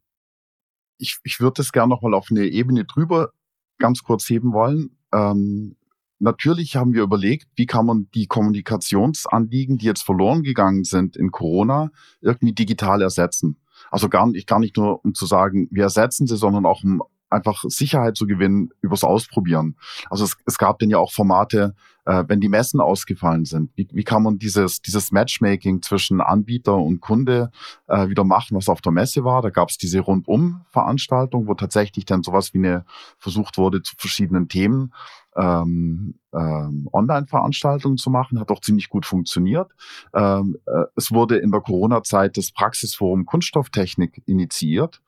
Ich, 0.98 1.18
ich 1.24 1.40
würde 1.40 1.56
das 1.58 1.72
gerne 1.72 1.90
nochmal 1.90 2.14
auf 2.14 2.28
eine 2.32 2.46
Ebene 2.46 2.86
drüber 2.86 3.32
ganz 3.78 4.04
kurz 4.04 4.30
heben 4.30 4.54
wollen. 4.54 4.98
Ähm, 5.14 5.76
natürlich 6.20 6.76
haben 6.76 6.94
wir 6.94 7.04
überlegt, 7.04 7.50
wie 7.56 7.66
kann 7.66 7.86
man 7.86 8.10
die 8.14 8.28
Kommunikationsanliegen, 8.28 9.78
die 9.78 9.86
jetzt 9.86 10.04
verloren 10.04 10.44
gegangen 10.44 10.84
sind 10.84 11.16
in 11.16 11.32
Corona, 11.32 11.92
irgendwie 12.22 12.54
digital 12.54 13.02
ersetzen. 13.02 13.58
Also 13.90 14.10
gar 14.10 14.28
nicht, 14.28 14.48
gar 14.48 14.60
nicht 14.60 14.78
nur, 14.78 15.04
um 15.04 15.14
zu 15.14 15.26
sagen, 15.26 15.68
wir 15.72 15.84
ersetzen 15.84 16.28
sie, 16.28 16.38
sondern 16.38 16.66
auch 16.66 16.84
um 16.84 17.02
einfach 17.32 17.64
Sicherheit 17.68 18.18
zu 18.18 18.28
gewinnen 18.28 18.70
übers 18.82 19.04
Ausprobieren. 19.04 19.76
Also 20.10 20.26
es, 20.26 20.38
es 20.46 20.58
gab 20.58 20.80
denn 20.80 20.90
ja 20.90 20.98
auch 20.98 21.12
Formate, 21.12 21.76
äh, 22.06 22.24
wenn 22.28 22.42
die 22.42 22.50
Messen 22.50 22.80
ausgefallen 22.80 23.46
sind. 23.46 23.72
Wie, 23.76 23.88
wie 23.92 24.04
kann 24.04 24.24
man 24.24 24.40
dieses, 24.40 24.82
dieses 24.82 25.12
Matchmaking 25.12 25.82
zwischen 25.82 26.22
Anbieter 26.22 26.76
und 26.76 27.00
Kunde 27.00 27.52
äh, 27.88 28.08
wieder 28.10 28.24
machen, 28.24 28.58
was 28.58 28.70
auf 28.70 28.82
der 28.82 28.92
Messe 28.92 29.24
war? 29.24 29.42
Da 29.42 29.50
gab 29.50 29.70
es 29.70 29.78
diese 29.78 30.00
Rundum-Veranstaltung, 30.00 31.48
wo 31.48 31.54
tatsächlich 31.54 32.06
dann 32.06 32.24
sowas 32.24 32.54
wie 32.54 32.60
eine 32.60 32.86
versucht 33.18 33.58
wurde, 33.58 33.82
zu 33.82 33.96
verschiedenen 33.98 34.48
Themen 34.48 34.94
ähm, 35.36 36.16
ähm, 36.34 36.90
Online-Veranstaltungen 36.92 37.98
zu 37.98 38.10
machen, 38.10 38.40
hat 38.40 38.52
auch 38.52 38.62
ziemlich 38.62 38.90
gut 38.90 39.06
funktioniert. 39.06 39.72
Ähm, 40.14 40.58
äh, 40.66 40.84
es 40.96 41.12
wurde 41.12 41.38
in 41.38 41.52
der 41.52 41.62
Corona-Zeit 41.62 42.38
das 42.38 42.52
Praxisforum 42.52 43.26
Kunststofftechnik 43.26 44.22
initiiert, 44.26 45.02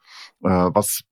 äh, 0.43 0.49
was 0.49 1.03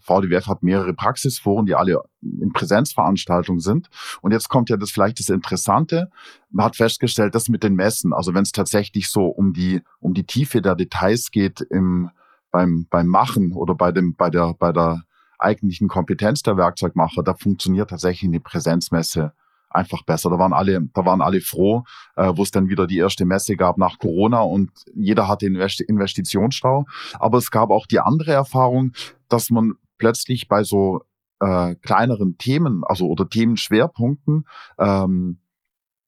VDWF 0.00 0.46
hat 0.46 0.62
mehrere 0.62 0.94
Praxisforen, 0.94 1.66
die 1.66 1.74
alle 1.74 2.02
in 2.22 2.52
Präsenzveranstaltungen 2.52 3.60
sind. 3.60 3.88
Und 4.22 4.32
jetzt 4.32 4.48
kommt 4.48 4.70
ja 4.70 4.76
das 4.76 4.90
vielleicht 4.90 5.18
das 5.18 5.28
Interessante. 5.28 6.10
Man 6.50 6.66
hat 6.66 6.76
festgestellt, 6.76 7.34
dass 7.34 7.48
mit 7.48 7.62
den 7.62 7.74
Messen, 7.74 8.12
also 8.12 8.34
wenn 8.34 8.42
es 8.42 8.52
tatsächlich 8.52 9.10
so 9.10 9.26
um 9.26 9.52
die, 9.52 9.82
um 10.00 10.14
die 10.14 10.24
Tiefe 10.24 10.62
der 10.62 10.74
Details 10.74 11.30
geht 11.30 11.60
im, 11.60 12.10
beim, 12.50 12.86
beim 12.88 13.06
Machen 13.06 13.52
oder 13.52 13.74
bei 13.74 13.92
dem, 13.92 14.14
bei 14.14 14.30
der, 14.30 14.54
bei 14.54 14.72
der 14.72 15.02
eigentlichen 15.38 15.88
Kompetenz 15.88 16.42
der 16.42 16.56
Werkzeugmacher, 16.56 17.22
da 17.22 17.34
funktioniert 17.34 17.90
tatsächlich 17.90 18.28
eine 18.28 18.40
Präsenzmesse 18.40 19.32
einfach 19.70 20.02
besser. 20.02 20.30
Da 20.30 20.38
waren 20.38 20.52
alle, 20.52 20.80
da 20.94 21.04
waren 21.04 21.20
alle 21.20 21.40
froh, 21.40 21.84
äh, 22.16 22.32
wo 22.34 22.42
es 22.42 22.50
dann 22.50 22.68
wieder 22.68 22.86
die 22.86 22.98
erste 22.98 23.24
Messe 23.24 23.56
gab 23.56 23.78
nach 23.78 23.98
Corona 23.98 24.40
und 24.40 24.70
jeder 24.94 25.28
hatte 25.28 25.46
Investitionsstau. 25.46 26.86
Aber 27.18 27.38
es 27.38 27.50
gab 27.50 27.70
auch 27.70 27.86
die 27.86 28.00
andere 28.00 28.32
Erfahrung, 28.32 28.92
dass 29.28 29.50
man 29.50 29.74
plötzlich 29.98 30.48
bei 30.48 30.62
so 30.64 31.02
äh, 31.40 31.74
kleineren 31.76 32.38
Themen, 32.38 32.82
also 32.84 33.06
oder 33.06 33.28
Themenschwerpunkten, 33.28 34.46
ähm, 34.78 35.38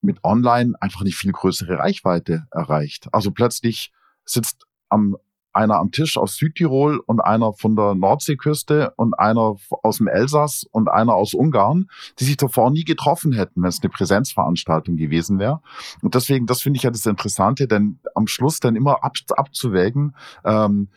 mit 0.03 0.25
Online 0.25 0.75
einfach 0.81 1.03
eine 1.03 1.11
viel 1.11 1.33
größere 1.33 1.79
Reichweite 1.79 2.47
erreicht. 2.51 3.09
Also 3.13 3.31
plötzlich 3.33 3.93
sitzt 4.25 4.67
am 4.89 5.17
einer 5.53 5.77
am 5.77 5.91
Tisch 5.91 6.17
aus 6.17 6.37
Südtirol 6.37 7.01
und 7.07 7.21
einer 7.21 7.53
von 7.53 7.77
der 7.77 7.95
Nordseeküste 7.95 8.93
und 8.97 9.19
einer 9.19 9.57
aus 9.83 9.99
dem 9.99 10.09
Elsass 10.09 10.65
und 10.71 10.89
einer 10.89 11.15
aus 11.15 11.35
Ungarn, 11.35 11.89
die 12.19 12.25
sich 12.25 12.37
davor 12.37 12.71
nie 12.71 12.85
getroffen 12.85 13.33
hätten, 13.33 13.63
wenn 13.63 13.69
es 13.69 13.83
eine 13.83 13.91
Präsenzveranstaltung 13.91 14.97
gewesen 14.97 15.39
wäre. 15.39 15.61
Und 16.03 16.15
deswegen, 16.15 16.47
das 16.47 16.63
finde 16.63 16.79
ich 16.79 16.85
ja 16.85 16.91
das 16.91 17.07
Interessante, 17.07 17.67
denn 17.67 17.99
am 18.15 18.27
Schluss 18.27 18.61
dann 18.61 18.77
immer 18.77 19.03
ab, 19.05 19.17
abzuwägen, 19.31 20.15
ähm, 20.45 20.89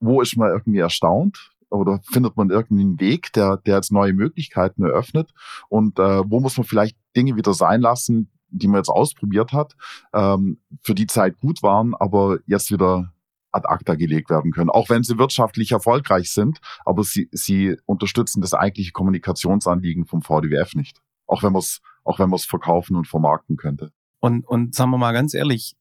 wo 0.00 0.20
ist 0.20 0.36
man 0.36 0.50
irgendwie 0.50 0.80
erstaunt, 0.80 1.52
oder 1.68 2.00
findet 2.04 2.36
man 2.36 2.50
irgendwie 2.50 2.82
einen 2.82 3.00
Weg, 3.00 3.32
der, 3.32 3.56
der 3.58 3.76
jetzt 3.76 3.92
neue 3.92 4.12
Möglichkeiten 4.12 4.84
eröffnet 4.84 5.32
und 5.68 5.98
äh, 5.98 6.22
wo 6.30 6.40
muss 6.40 6.56
man 6.56 6.66
vielleicht 6.66 6.96
Dinge 7.16 7.36
wieder 7.36 7.54
sein 7.54 7.80
lassen, 7.80 8.30
die 8.50 8.68
man 8.68 8.78
jetzt 8.78 8.88
ausprobiert 8.88 9.52
hat, 9.52 9.74
ähm, 10.12 10.60
für 10.82 10.94
die 10.94 11.06
Zeit 11.06 11.40
gut 11.40 11.62
waren, 11.62 11.94
aber 11.94 12.38
jetzt 12.46 12.70
wieder 12.70 13.12
ad 13.56 13.66
acta 13.68 13.94
gelegt 13.94 14.30
werden 14.30 14.52
können, 14.52 14.70
auch 14.70 14.88
wenn 14.88 15.02
sie 15.02 15.18
wirtschaftlich 15.18 15.72
erfolgreich 15.72 16.30
sind, 16.30 16.58
aber 16.84 17.02
sie, 17.02 17.28
sie 17.32 17.76
unterstützen 17.86 18.40
das 18.40 18.54
eigentliche 18.54 18.92
Kommunikationsanliegen 18.92 20.06
vom 20.06 20.22
VDWF 20.22 20.74
nicht, 20.74 21.00
auch 21.26 21.42
wenn 21.42 21.52
man 21.52 21.60
es 21.60 21.80
auch 22.06 22.18
wenn 22.18 22.30
man 22.30 22.36
es 22.36 22.44
verkaufen 22.44 22.96
und 22.96 23.08
vermarkten 23.08 23.56
könnte. 23.56 23.92
Und, 24.20 24.46
und 24.46 24.74
sagen 24.74 24.90
wir 24.90 24.98
mal 24.98 25.12
ganz 25.12 25.34
ehrlich, 25.34 25.74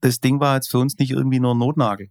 das 0.00 0.18
Ding 0.18 0.40
war 0.40 0.56
jetzt 0.56 0.70
für 0.70 0.78
uns 0.78 0.98
nicht 0.98 1.10
irgendwie 1.10 1.40
nur 1.40 1.54
ein 1.54 1.58
Notnagel. 1.58 2.10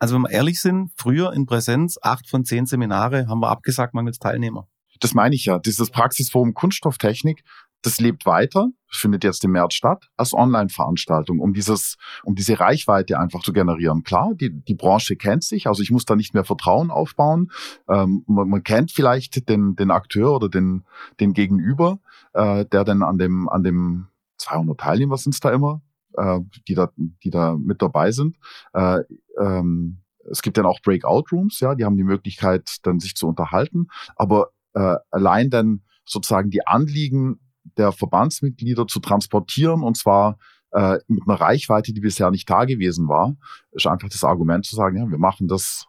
Also 0.00 0.14
wenn 0.14 0.22
wir 0.22 0.30
ehrlich 0.30 0.60
sind, 0.60 0.90
früher 0.96 1.32
in 1.32 1.46
Präsenz, 1.46 1.98
acht 2.02 2.28
von 2.28 2.44
zehn 2.44 2.66
Seminare 2.66 3.26
haben 3.28 3.40
wir 3.40 3.50
abgesagt, 3.50 3.94
mangels 3.94 4.18
Teilnehmer. 4.18 4.68
Das 5.00 5.14
meine 5.14 5.34
ich 5.34 5.44
ja. 5.44 5.58
Dieses 5.58 5.90
Praxisforum 5.90 6.54
Kunststofftechnik, 6.54 7.44
das 7.82 8.00
lebt 8.00 8.26
weiter, 8.26 8.70
findet 8.90 9.22
jetzt 9.24 9.44
im 9.44 9.52
März 9.52 9.74
statt, 9.74 10.08
als 10.16 10.32
Online-Veranstaltung, 10.32 11.40
um 11.40 11.52
dieses, 11.52 11.96
um 12.24 12.34
diese 12.34 12.58
Reichweite 12.58 13.18
einfach 13.18 13.42
zu 13.42 13.52
generieren. 13.52 14.02
Klar, 14.02 14.34
die, 14.34 14.50
die 14.50 14.74
Branche 14.74 15.16
kennt 15.16 15.44
sich, 15.44 15.66
also 15.66 15.82
ich 15.82 15.90
muss 15.90 16.04
da 16.04 16.16
nicht 16.16 16.34
mehr 16.34 16.44
Vertrauen 16.44 16.90
aufbauen. 16.90 17.50
Ähm, 17.88 18.24
man, 18.26 18.48
man 18.48 18.62
kennt 18.62 18.90
vielleicht 18.90 19.48
den, 19.48 19.76
den 19.76 19.90
Akteur 19.90 20.34
oder 20.34 20.48
den, 20.48 20.84
den 21.20 21.34
Gegenüber, 21.34 22.00
äh, 22.32 22.64
der 22.64 22.84
dann 22.84 23.02
an 23.02 23.18
dem, 23.18 23.48
an 23.48 23.62
dem 23.62 24.08
200 24.38 24.78
Teilnehmer 24.78 25.16
sind 25.16 25.34
es 25.34 25.40
da 25.40 25.52
immer, 25.52 25.82
äh, 26.16 26.40
die, 26.66 26.74
da, 26.74 26.90
die 26.96 27.30
da 27.30 27.56
mit 27.56 27.82
dabei 27.82 28.10
sind. 28.10 28.36
Äh, 28.72 29.00
ähm, 29.38 29.98
es 30.30 30.42
gibt 30.42 30.58
dann 30.58 30.66
auch 30.66 30.80
Breakout 30.82 31.24
Rooms, 31.32 31.60
ja, 31.60 31.74
die 31.74 31.84
haben 31.84 31.96
die 31.96 32.04
Möglichkeit, 32.04 32.78
dann 32.82 33.00
sich 33.00 33.14
zu 33.14 33.28
unterhalten. 33.28 33.88
Aber 34.16 34.50
äh, 34.74 34.96
allein 35.10 35.50
dann 35.50 35.82
sozusagen 36.04 36.50
die 36.50 36.66
Anliegen 36.66 37.40
der 37.76 37.92
Verbandsmitglieder 37.92 38.86
zu 38.86 39.00
transportieren 39.00 39.82
und 39.82 39.96
zwar 39.96 40.38
äh, 40.72 40.98
mit 41.08 41.22
einer 41.26 41.40
Reichweite, 41.40 41.92
die 41.92 42.00
bisher 42.00 42.30
nicht 42.30 42.48
da 42.48 42.64
gewesen 42.64 43.08
war, 43.08 43.36
ist 43.72 43.86
einfach 43.86 44.08
das 44.08 44.24
Argument 44.24 44.66
zu 44.66 44.76
sagen, 44.76 44.96
ja, 44.96 45.10
wir 45.10 45.18
machen 45.18 45.48
das 45.48 45.86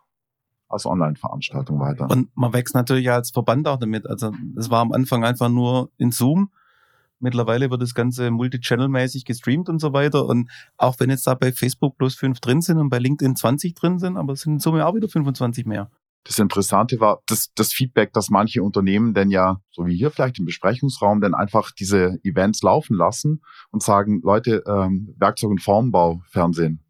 als 0.68 0.86
Online-Veranstaltung 0.86 1.80
weiter. 1.80 2.10
Und 2.10 2.30
man 2.36 2.54
wächst 2.54 2.76
natürlich 2.76 3.10
als 3.10 3.32
Verband 3.32 3.68
auch 3.68 3.80
damit. 3.80 4.08
Also 4.08 4.32
es 4.56 4.70
war 4.70 4.82
am 4.82 4.92
Anfang 4.92 5.24
einfach 5.24 5.50
nur 5.50 5.92
in 5.98 6.12
Zoom 6.12 6.52
Mittlerweile 7.20 7.70
wird 7.70 7.82
das 7.82 7.94
Ganze 7.94 8.30
multichannel-mäßig 8.30 9.26
gestreamt 9.26 9.68
und 9.68 9.80
so 9.80 9.94
weiter. 9.94 10.26
Und 10.26 10.50
auch 10.78 11.00
wenn 11.00 11.10
jetzt 11.10 11.28
da 11.28 11.34
bei 11.36 11.52
Facebook 11.52 11.98
bloß 11.98 12.16
fünf 12.16 12.40
drin 12.40 12.62
sind 12.62 12.78
und 12.78 12.90
bei 12.90 13.00
LinkedIn 13.00 13.36
20 13.36 13.74
drin 13.74 14.00
sind, 14.00 14.18
aber 14.18 14.34
es 14.34 14.42
sind 14.42 14.54
in 14.54 14.60
Summe 14.60 14.86
auch 14.86 14.96
wieder 14.96 15.10
25 15.10 15.66
mehr. 15.66 15.92
Das 16.24 16.38
Interessante 16.38 17.00
war 17.00 17.22
das, 17.28 17.52
das 17.56 17.74
Feedback, 17.74 18.14
dass 18.14 18.30
manche 18.30 18.62
Unternehmen 18.62 19.14
denn 19.14 19.32
ja, 19.32 19.62
so 19.72 19.86
wie 19.86 19.96
hier 19.96 20.12
vielleicht 20.12 20.38
im 20.40 20.46
Besprechungsraum, 20.46 21.22
dann 21.22 21.34
einfach 21.34 21.72
diese 21.72 22.20
Events 22.24 22.62
laufen 22.62 22.96
lassen 22.96 23.42
und 23.72 23.82
sagen, 23.82 24.22
Leute, 24.24 24.64
ähm, 24.68 25.16
Werkzeug- 25.18 25.52
und 25.52 25.62
Formbau, 25.62 26.22
Fernsehen, 26.30 26.84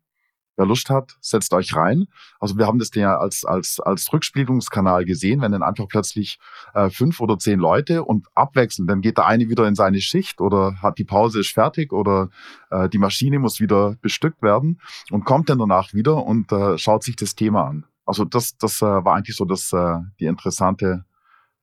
Wer 0.59 0.65
Lust 0.65 0.89
hat, 0.89 1.15
setzt 1.21 1.53
euch 1.53 1.73
rein. 1.73 2.07
Also 2.37 2.57
wir 2.57 2.67
haben 2.67 2.79
das 2.79 2.89
ja 2.93 3.17
als, 3.17 3.45
als, 3.45 3.79
als 3.79 4.11
Rückspielungskanal 4.11 5.05
gesehen, 5.05 5.39
wenn 5.39 5.53
dann 5.53 5.63
einfach 5.63 5.87
plötzlich 5.87 6.37
äh, 6.73 6.89
fünf 6.89 7.21
oder 7.21 7.37
zehn 7.37 7.59
Leute 7.59 8.03
und 8.03 8.27
abwechseln, 8.35 8.85
dann 8.85 8.99
geht 8.99 9.17
der 9.17 9.25
eine 9.25 9.47
wieder 9.47 9.65
in 9.69 9.75
seine 9.75 10.01
Schicht 10.01 10.41
oder 10.41 10.75
hat 10.81 10.97
die 10.97 11.05
Pause 11.05 11.39
ist 11.39 11.53
fertig 11.53 11.93
oder 11.93 12.27
äh, 12.71 12.89
die 12.89 12.97
Maschine 12.97 13.39
muss 13.39 13.61
wieder 13.61 13.95
bestückt 14.01 14.41
werden 14.41 14.81
und 15.11 15.23
kommt 15.23 15.49
dann 15.49 15.59
danach 15.59 15.93
wieder 15.93 16.25
und 16.25 16.51
äh, 16.51 16.77
schaut 16.77 17.03
sich 17.03 17.15
das 17.15 17.35
Thema 17.35 17.65
an. 17.65 17.85
Also 18.09 18.25
das, 18.25 18.57
das 18.57 18.81
äh, 18.81 18.85
war 18.85 19.15
eigentlich 19.15 19.35
so 19.35 19.45
das, 19.45 19.71
äh, 19.71 19.99
die 20.19 20.25
interessante, 20.25 21.05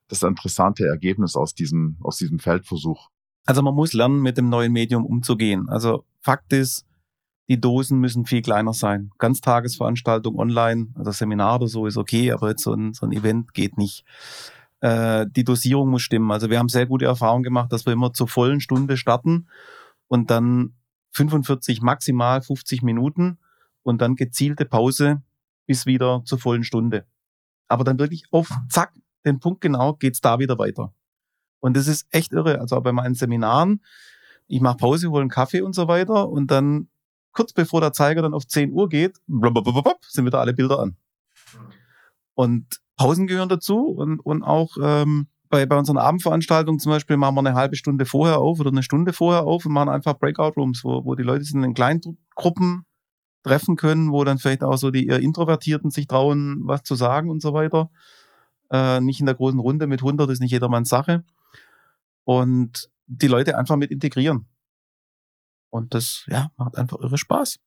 das 0.07 0.23
interessante 0.23 0.87
Ergebnis 0.87 1.35
aus 1.35 1.55
diesem, 1.55 1.97
aus 2.01 2.19
diesem 2.19 2.39
Feldversuch. 2.39 3.09
Also 3.47 3.63
man 3.63 3.75
muss 3.75 3.93
lernen, 3.93 4.23
mit 4.23 4.39
dem 4.39 4.49
neuen 4.49 4.73
Medium 4.73 5.05
umzugehen. 5.05 5.69
Also 5.69 6.05
Fakt 6.21 6.53
ist, 6.53 6.87
die 7.49 7.61
Dosen 7.61 7.99
müssen 7.99 8.27
viel 8.27 8.43
kleiner 8.43 8.73
sein. 8.75 9.11
Ganztagesveranstaltung 9.19 10.39
online, 10.39 10.89
also 10.95 11.11
Seminar 11.11 11.57
oder 11.57 11.67
so 11.67 11.87
ist 11.87 11.97
okay, 11.97 12.31
aber 12.31 12.51
jetzt 12.51 12.63
so 12.63 12.73
ein, 12.73 12.95
so 12.95 13.07
ein 13.07 13.13
Event 13.13 13.53
geht 13.53 13.77
nicht. 13.77 14.05
Äh, 14.81 15.27
die 15.29 15.43
Dosierung 15.43 15.91
muss 15.91 16.03
stimmen. 16.03 16.31
Also 16.31 16.49
wir 16.49 16.61
haben 16.61 16.69
sehr 16.69 16.87
gute 16.87 17.07
Erfahrungen 17.07 17.43
gemacht, 17.43 17.73
dass 17.73 17.87
wir 17.87 17.93
immer 17.93 18.13
zur 18.13 18.29
vollen 18.29 18.61
Stunde 18.61 18.97
starten 18.97 19.49
und 20.07 20.31
dann 20.31 20.75
45, 21.11 21.83
maximal 21.83 22.41
50 22.41 22.83
Minuten 22.83 23.39
und 23.83 24.01
dann 24.01 24.15
gezielte 24.15 24.65
Pause 24.65 25.23
bis 25.67 25.87
wieder 25.87 26.23
zur 26.25 26.39
vollen 26.39 26.65
Stunde. 26.65 27.07
Aber 27.69 27.85
dann 27.85 27.99
wirklich 27.99 28.25
auf 28.31 28.51
zack, 28.69 28.93
den 29.25 29.41
Punkt 29.41 29.61
genau, 29.61 29.95
geht's 29.95 30.21
da 30.21 30.39
wieder 30.39 30.59
weiter. 30.59 30.95
Und 31.61 31.77
das 31.77 31.89
ist 31.89 32.07
echt 32.11 32.33
irre. 32.33 32.61
Also 32.61 32.81
bei 32.81 32.93
meinen 32.93 33.15
Seminaren, 33.15 33.83
ich 34.47 34.61
mache 34.61 34.77
Pause, 34.77 35.11
hole 35.11 35.23
einen 35.23 35.31
Kaffee 35.31 35.63
und 35.63 35.75
so 35.75 35.89
weiter 35.89 36.29
und 36.29 36.51
dann 36.51 36.89
kurz 37.33 37.53
bevor 37.53 37.81
der 37.81 37.93
Zeiger 37.93 38.23
dann 38.23 38.35
auf 38.35 38.47
10 38.47 38.73
Uhr 38.73 38.89
geht, 38.89 39.19
sind 39.27 40.27
wieder 40.27 40.41
alle 40.41 40.55
Bilder 40.55 40.79
an. 40.79 40.97
Und 42.35 42.81
Pausen 42.97 43.27
gehören 43.27 43.49
dazu 43.49 43.89
und, 43.89 44.21
und 44.21 44.43
auch 44.43 44.77
ähm, 44.81 45.29
bei, 45.49 45.67
bei 45.67 45.77
unseren 45.77 45.99
Abendveranstaltungen 45.99 46.79
zum 46.79 46.91
Beispiel 46.91 47.17
machen 47.17 47.35
wir 47.35 47.41
eine 47.41 47.55
halbe 47.55 47.77
Stunde 47.77 48.07
vorher 48.07 48.39
auf 48.39 48.59
oder 48.61 48.71
eine 48.71 48.83
Stunde 48.83 49.13
vorher 49.13 49.45
auf 49.45 49.67
und 49.67 49.73
machen 49.73 49.89
einfach 49.89 50.19
Breakout 50.19 50.53
Rooms, 50.57 50.83
wo, 50.83 51.05
wo 51.05 51.15
die 51.15 51.23
Leute 51.23 51.45
sich 51.45 51.55
in 51.55 51.75
kleinen 51.75 52.01
Gruppen 52.35 52.87
treffen 53.47 53.77
können, 53.77 54.13
wo 54.13 54.25
dann 54.25 54.39
vielleicht 54.39 54.65
auch 54.65 54.77
so 54.77 54.91
die 54.91 55.07
eher 55.07 55.21
Introvertierten 55.21 55.91
sich 55.91 56.07
trauen, 56.07 56.61
was 56.65 56.83
zu 56.83 56.95
sagen 56.95 57.31
und 57.31 57.41
so 57.41 57.55
weiter. 57.55 57.91
Äh, 58.71 59.01
nicht 59.01 59.21
in 59.21 59.27
der 59.27 59.37
großen 59.37 59.61
Runde 59.61 59.87
mit 59.87 60.01
100 60.01 60.29
ist 60.31 60.41
nicht 60.41 60.51
jedermanns 60.51 60.89
Sache. 60.89 61.25
Und 62.25 62.91
die 63.07 63.29
Leute 63.29 63.57
einfach 63.57 63.77
mit 63.77 63.91
integrieren. 63.91 64.47
Und 65.71 65.95
das, 65.95 66.25
ja, 66.29 66.51
macht 66.57 66.77
einfach 66.77 66.99
irre 66.99 67.19
Spaß. 67.19 67.59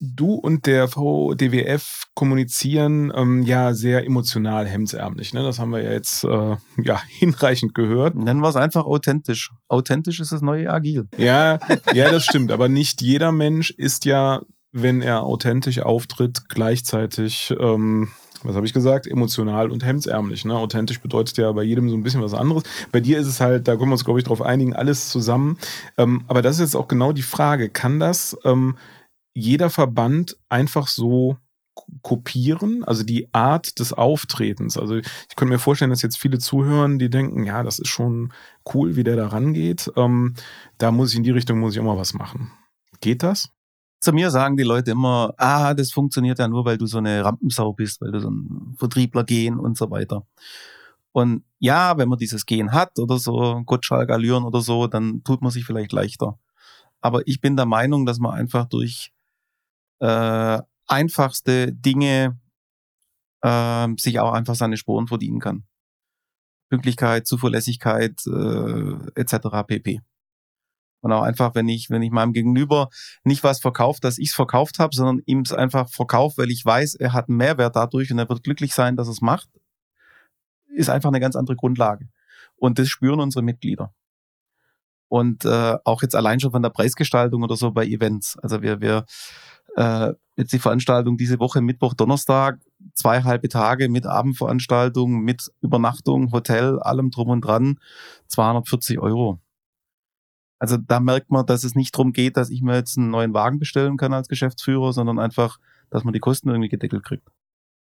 Du 0.00 0.34
und 0.34 0.66
der 0.66 0.88
VDWF 0.88 2.06
kommunizieren 2.14 3.12
ähm, 3.14 3.42
ja 3.42 3.72
sehr 3.74 4.04
emotional 4.04 4.66
hemdsärmlich. 4.66 5.32
Ne? 5.32 5.42
Das 5.44 5.60
haben 5.60 5.70
wir 5.70 5.82
ja 5.82 5.92
jetzt 5.92 6.24
äh, 6.24 6.56
ja, 6.82 7.00
hinreichend 7.08 7.74
gehört. 7.74 8.16
Nennen 8.16 8.40
wir 8.40 8.48
es 8.48 8.56
einfach 8.56 8.84
authentisch. 8.84 9.52
Authentisch 9.68 10.18
ist 10.18 10.32
das 10.32 10.42
neue 10.42 10.70
Agil. 10.70 11.08
Ja, 11.16 11.60
ja, 11.92 12.10
das 12.10 12.24
stimmt. 12.24 12.50
Aber 12.50 12.68
nicht 12.68 13.00
jeder 13.02 13.30
Mensch 13.30 13.70
ist 13.70 14.04
ja, 14.04 14.42
wenn 14.74 15.02
er 15.02 15.22
authentisch 15.22 15.78
auftritt, 15.80 16.48
gleichzeitig 16.48 17.54
ähm, 17.58 18.08
was 18.42 18.56
habe 18.56 18.66
ich 18.66 18.74
gesagt? 18.74 19.06
Emotional 19.06 19.70
und 19.70 19.84
hemdsärmlich. 19.84 20.44
Ne? 20.44 20.54
Authentisch 20.54 21.00
bedeutet 21.00 21.38
ja 21.38 21.50
bei 21.52 21.62
jedem 21.62 21.88
so 21.88 21.96
ein 21.96 22.02
bisschen 22.02 22.22
was 22.22 22.34
anderes. 22.34 22.64
Bei 22.92 23.00
dir 23.00 23.18
ist 23.18 23.26
es 23.26 23.40
halt, 23.40 23.66
da 23.66 23.76
können 23.76 23.88
wir 23.88 23.94
uns, 23.94 24.04
glaube 24.04 24.18
ich, 24.18 24.26
drauf 24.26 24.42
einigen, 24.42 24.74
alles 24.74 25.08
zusammen. 25.08 25.58
Ähm, 25.96 26.24
aber 26.26 26.42
das 26.42 26.56
ist 26.56 26.60
jetzt 26.60 26.76
auch 26.76 26.88
genau 26.88 27.12
die 27.12 27.22
Frage. 27.22 27.70
Kann 27.70 27.98
das 27.98 28.36
ähm, 28.44 28.76
jeder 29.32 29.70
Verband 29.70 30.36
einfach 30.48 30.88
so 30.88 31.38
kopieren, 32.02 32.84
also 32.84 33.02
die 33.02 33.32
Art 33.32 33.78
des 33.78 33.92
Auftretens. 33.92 34.76
Also 34.76 34.96
ich 34.96 35.36
könnte 35.36 35.52
mir 35.52 35.58
vorstellen, 35.58 35.90
dass 35.90 36.02
jetzt 36.02 36.18
viele 36.18 36.38
zuhören, 36.38 36.98
die 36.98 37.10
denken, 37.10 37.44
ja, 37.44 37.62
das 37.62 37.78
ist 37.78 37.88
schon 37.88 38.32
cool, 38.74 38.96
wie 38.96 39.04
der 39.04 39.16
da 39.16 39.28
rangeht. 39.28 39.90
Ähm, 39.96 40.34
da 40.78 40.92
muss 40.92 41.10
ich 41.10 41.16
in 41.16 41.24
die 41.24 41.30
Richtung, 41.30 41.58
muss 41.58 41.74
ich 41.74 41.80
auch 41.80 41.84
mal 41.84 41.98
was 41.98 42.14
machen. 42.14 42.52
Geht 43.00 43.22
das? 43.22 43.53
Zu 44.04 44.12
mir 44.12 44.30
sagen 44.30 44.58
die 44.58 44.64
Leute 44.64 44.90
immer, 44.90 45.32
ah, 45.38 45.72
das 45.72 45.90
funktioniert 45.90 46.38
ja 46.38 46.46
nur, 46.46 46.66
weil 46.66 46.76
du 46.76 46.84
so 46.84 46.98
eine 46.98 47.24
Rampensau 47.24 47.72
bist, 47.72 48.02
weil 48.02 48.12
du 48.12 48.20
so 48.20 48.28
ein 48.30 48.74
Vertriebler 48.78 49.24
gehen 49.24 49.58
und 49.58 49.78
so 49.78 49.90
weiter. 49.90 50.26
Und 51.12 51.42
ja, 51.58 51.96
wenn 51.96 52.10
man 52.10 52.18
dieses 52.18 52.44
Gen 52.44 52.72
hat 52.72 52.98
oder 52.98 53.16
so, 53.18 53.62
Gottschalk-Allüren 53.64 54.44
oder 54.44 54.60
so, 54.60 54.88
dann 54.88 55.24
tut 55.24 55.40
man 55.40 55.50
sich 55.50 55.64
vielleicht 55.64 55.92
leichter. 55.92 56.38
Aber 57.00 57.26
ich 57.26 57.40
bin 57.40 57.56
der 57.56 57.64
Meinung, 57.64 58.04
dass 58.04 58.18
man 58.18 58.34
einfach 58.34 58.66
durch 58.66 59.10
äh, 60.00 60.60
einfachste 60.86 61.72
Dinge 61.72 62.38
äh, 63.40 63.88
sich 63.96 64.20
auch 64.20 64.34
einfach 64.34 64.54
seine 64.54 64.76
Sporen 64.76 65.06
verdienen 65.06 65.40
kann. 65.40 65.64
Pünktlichkeit, 66.68 67.26
Zuverlässigkeit 67.26 68.20
äh, 68.26 68.96
etc. 69.14 69.66
pp. 69.66 70.02
Und 71.04 71.12
auch 71.12 71.22
einfach, 71.22 71.54
wenn 71.54 71.68
ich, 71.68 71.90
wenn 71.90 72.00
ich 72.00 72.10
meinem 72.10 72.32
Gegenüber 72.32 72.88
nicht 73.24 73.44
was 73.44 73.60
verkauft, 73.60 74.04
dass 74.04 74.16
ich 74.16 74.28
es 74.28 74.34
verkauft 74.34 74.78
habe, 74.78 74.96
sondern 74.96 75.20
ihm 75.26 75.40
es 75.40 75.52
einfach 75.52 75.90
verkauft, 75.90 76.38
weil 76.38 76.50
ich 76.50 76.64
weiß, 76.64 76.94
er 76.94 77.12
hat 77.12 77.28
einen 77.28 77.36
Mehrwert 77.36 77.76
dadurch 77.76 78.10
und 78.10 78.18
er 78.18 78.26
wird 78.26 78.42
glücklich 78.42 78.72
sein, 78.72 78.96
dass 78.96 79.08
er 79.08 79.12
es 79.12 79.20
macht, 79.20 79.50
ist 80.74 80.88
einfach 80.88 81.10
eine 81.10 81.20
ganz 81.20 81.36
andere 81.36 81.56
Grundlage. 81.56 82.08
Und 82.56 82.78
das 82.78 82.88
spüren 82.88 83.20
unsere 83.20 83.42
Mitglieder. 83.42 83.92
Und 85.08 85.44
äh, 85.44 85.76
auch 85.84 86.00
jetzt 86.00 86.16
allein 86.16 86.40
schon 86.40 86.52
von 86.52 86.62
der 86.62 86.70
Preisgestaltung 86.70 87.42
oder 87.42 87.56
so 87.56 87.70
bei 87.70 87.84
Events. 87.84 88.38
Also 88.38 88.62
wir, 88.62 88.80
wir 88.80 89.04
äh, 89.76 90.14
jetzt 90.36 90.54
die 90.54 90.58
Veranstaltung 90.58 91.18
diese 91.18 91.38
Woche 91.38 91.60
Mittwoch, 91.60 91.92
Donnerstag, 91.92 92.60
zwei 92.94 93.24
halbe 93.24 93.50
Tage 93.50 93.90
mit 93.90 94.06
Abendveranstaltung, 94.06 95.20
mit 95.20 95.52
Übernachtung, 95.60 96.32
Hotel, 96.32 96.78
allem 96.78 97.10
drum 97.10 97.28
und 97.28 97.42
dran, 97.42 97.78
240 98.28 99.00
Euro. 99.00 99.38
Also 100.64 100.78
da 100.78 100.98
merkt 100.98 101.30
man, 101.30 101.44
dass 101.44 101.62
es 101.62 101.74
nicht 101.74 101.94
darum 101.94 102.14
geht, 102.14 102.38
dass 102.38 102.48
ich 102.48 102.62
mir 102.62 102.74
jetzt 102.74 102.96
einen 102.96 103.10
neuen 103.10 103.34
Wagen 103.34 103.58
bestellen 103.58 103.98
kann 103.98 104.14
als 104.14 104.28
Geschäftsführer, 104.28 104.94
sondern 104.94 105.18
einfach, 105.18 105.58
dass 105.90 106.04
man 106.04 106.14
die 106.14 106.20
Kosten 106.20 106.48
irgendwie 106.48 106.70
gedeckelt 106.70 107.04
kriegt. 107.04 107.28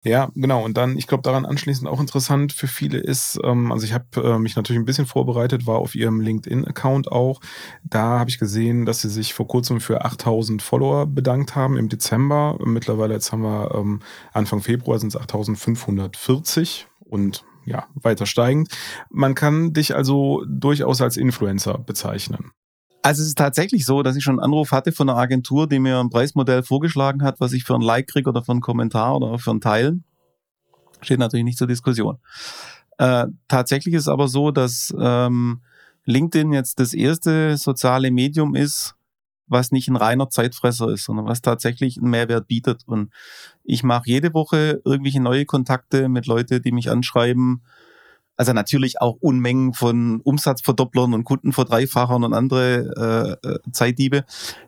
Ja, 0.05 0.31
genau. 0.33 0.63
Und 0.63 0.77
dann, 0.77 0.97
ich 0.97 1.07
glaube, 1.07 1.23
daran 1.23 1.45
anschließend 1.45 1.89
auch 1.89 1.99
interessant 1.99 2.53
für 2.53 2.67
viele 2.67 2.99
ist, 2.99 3.37
ähm, 3.43 3.73
also 3.73 3.83
ich 3.83 3.93
habe 3.93 4.05
äh, 4.15 4.39
mich 4.39 4.55
natürlich 4.55 4.79
ein 4.79 4.85
bisschen 4.85 5.07
vorbereitet, 5.07 5.67
war 5.67 5.79
auf 5.79 5.93
ihrem 5.93 6.21
LinkedIn-Account 6.21 7.11
auch. 7.11 7.41
Da 7.83 8.19
habe 8.19 8.29
ich 8.29 8.39
gesehen, 8.39 8.85
dass 8.85 9.01
sie 9.01 9.09
sich 9.09 9.33
vor 9.33 9.45
kurzem 9.45 9.81
für 9.81 10.05
8000 10.05 10.61
Follower 10.61 11.05
bedankt 11.05 11.57
haben 11.57 11.75
im 11.75 11.89
Dezember. 11.89 12.57
Mittlerweile, 12.63 13.13
jetzt 13.13 13.33
haben 13.33 13.41
wir 13.41 13.75
ähm, 13.75 13.99
Anfang 14.31 14.61
Februar, 14.61 14.99
sind 14.99 15.09
es 15.09 15.19
8540 15.19 16.87
und 17.01 17.43
ja, 17.65 17.87
weiter 17.95 18.25
steigend. 18.25 18.69
Man 19.09 19.35
kann 19.35 19.73
dich 19.73 19.93
also 19.97 20.45
durchaus 20.47 21.01
als 21.01 21.17
Influencer 21.17 21.77
bezeichnen. 21.77 22.51
Also 23.01 23.21
es 23.21 23.29
ist 23.29 23.37
tatsächlich 23.37 23.85
so, 23.85 24.03
dass 24.03 24.15
ich 24.15 24.23
schon 24.23 24.39
einen 24.39 24.43
Anruf 24.45 24.71
hatte 24.71 24.91
von 24.91 25.09
einer 25.09 25.17
Agentur, 25.17 25.67
die 25.67 25.79
mir 25.79 25.99
ein 25.99 26.09
Preismodell 26.09 26.63
vorgeschlagen 26.63 27.23
hat, 27.23 27.39
was 27.39 27.53
ich 27.53 27.63
für 27.63 27.75
ein 27.75 27.81
Like 27.81 28.07
kriege 28.07 28.29
oder 28.29 28.43
für 28.43 28.51
einen 28.51 28.61
Kommentar 28.61 29.15
oder 29.15 29.39
für 29.39 29.51
ein 29.51 29.61
Teilen. 29.61 30.03
Steht 31.01 31.19
natürlich 31.19 31.45
nicht 31.45 31.57
zur 31.57 31.67
Diskussion. 31.67 32.17
Äh, 32.97 33.27
tatsächlich 33.47 33.95
ist 33.95 34.09
aber 34.09 34.27
so, 34.27 34.51
dass 34.51 34.93
ähm, 34.99 35.61
LinkedIn 36.05 36.51
jetzt 36.51 36.79
das 36.79 36.93
erste 36.93 37.55
soziale 37.55 38.11
Medium 38.11 38.55
ist, 38.55 38.95
was 39.47 39.71
nicht 39.71 39.87
ein 39.87 39.95
reiner 39.95 40.29
Zeitfresser 40.29 40.89
ist, 40.89 41.05
sondern 41.05 41.25
was 41.25 41.41
tatsächlich 41.41 41.97
einen 41.97 42.09
Mehrwert 42.09 42.47
bietet. 42.47 42.83
Und 42.85 43.11
ich 43.63 43.83
mache 43.83 44.09
jede 44.09 44.33
Woche 44.33 44.81
irgendwelche 44.83 45.21
neue 45.21 45.45
Kontakte 45.45 46.09
mit 46.09 46.27
Leuten, 46.27 46.61
die 46.61 46.71
mich 46.71 46.89
anschreiben, 46.89 47.63
also 48.39 48.53
natürlich 48.53 49.01
auch 49.01 49.17
Unmengen 49.19 49.73
von 49.73 50.21
Umsatzverdopplern 50.21 51.13
und 51.13 51.25
Kundenverdreifachern 51.25 52.23
und 52.23 52.33
andere 52.33 53.37
äh, 53.43 53.47
äh, 53.47 53.59
Zeitdiebe. 53.73 54.23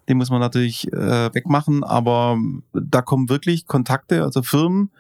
Die 0.10 0.14
muss 0.14 0.30
man 0.30 0.42
natürlich 0.42 0.92
äh, 0.92 1.34
wegmachen. 1.34 1.86
Aber 1.86 2.38
da 2.74 3.02
kommen 3.02 3.30
wirklich 3.30 3.68
Kontakte, 3.68 4.24
also 4.24 4.44
Firmen, 4.44 4.92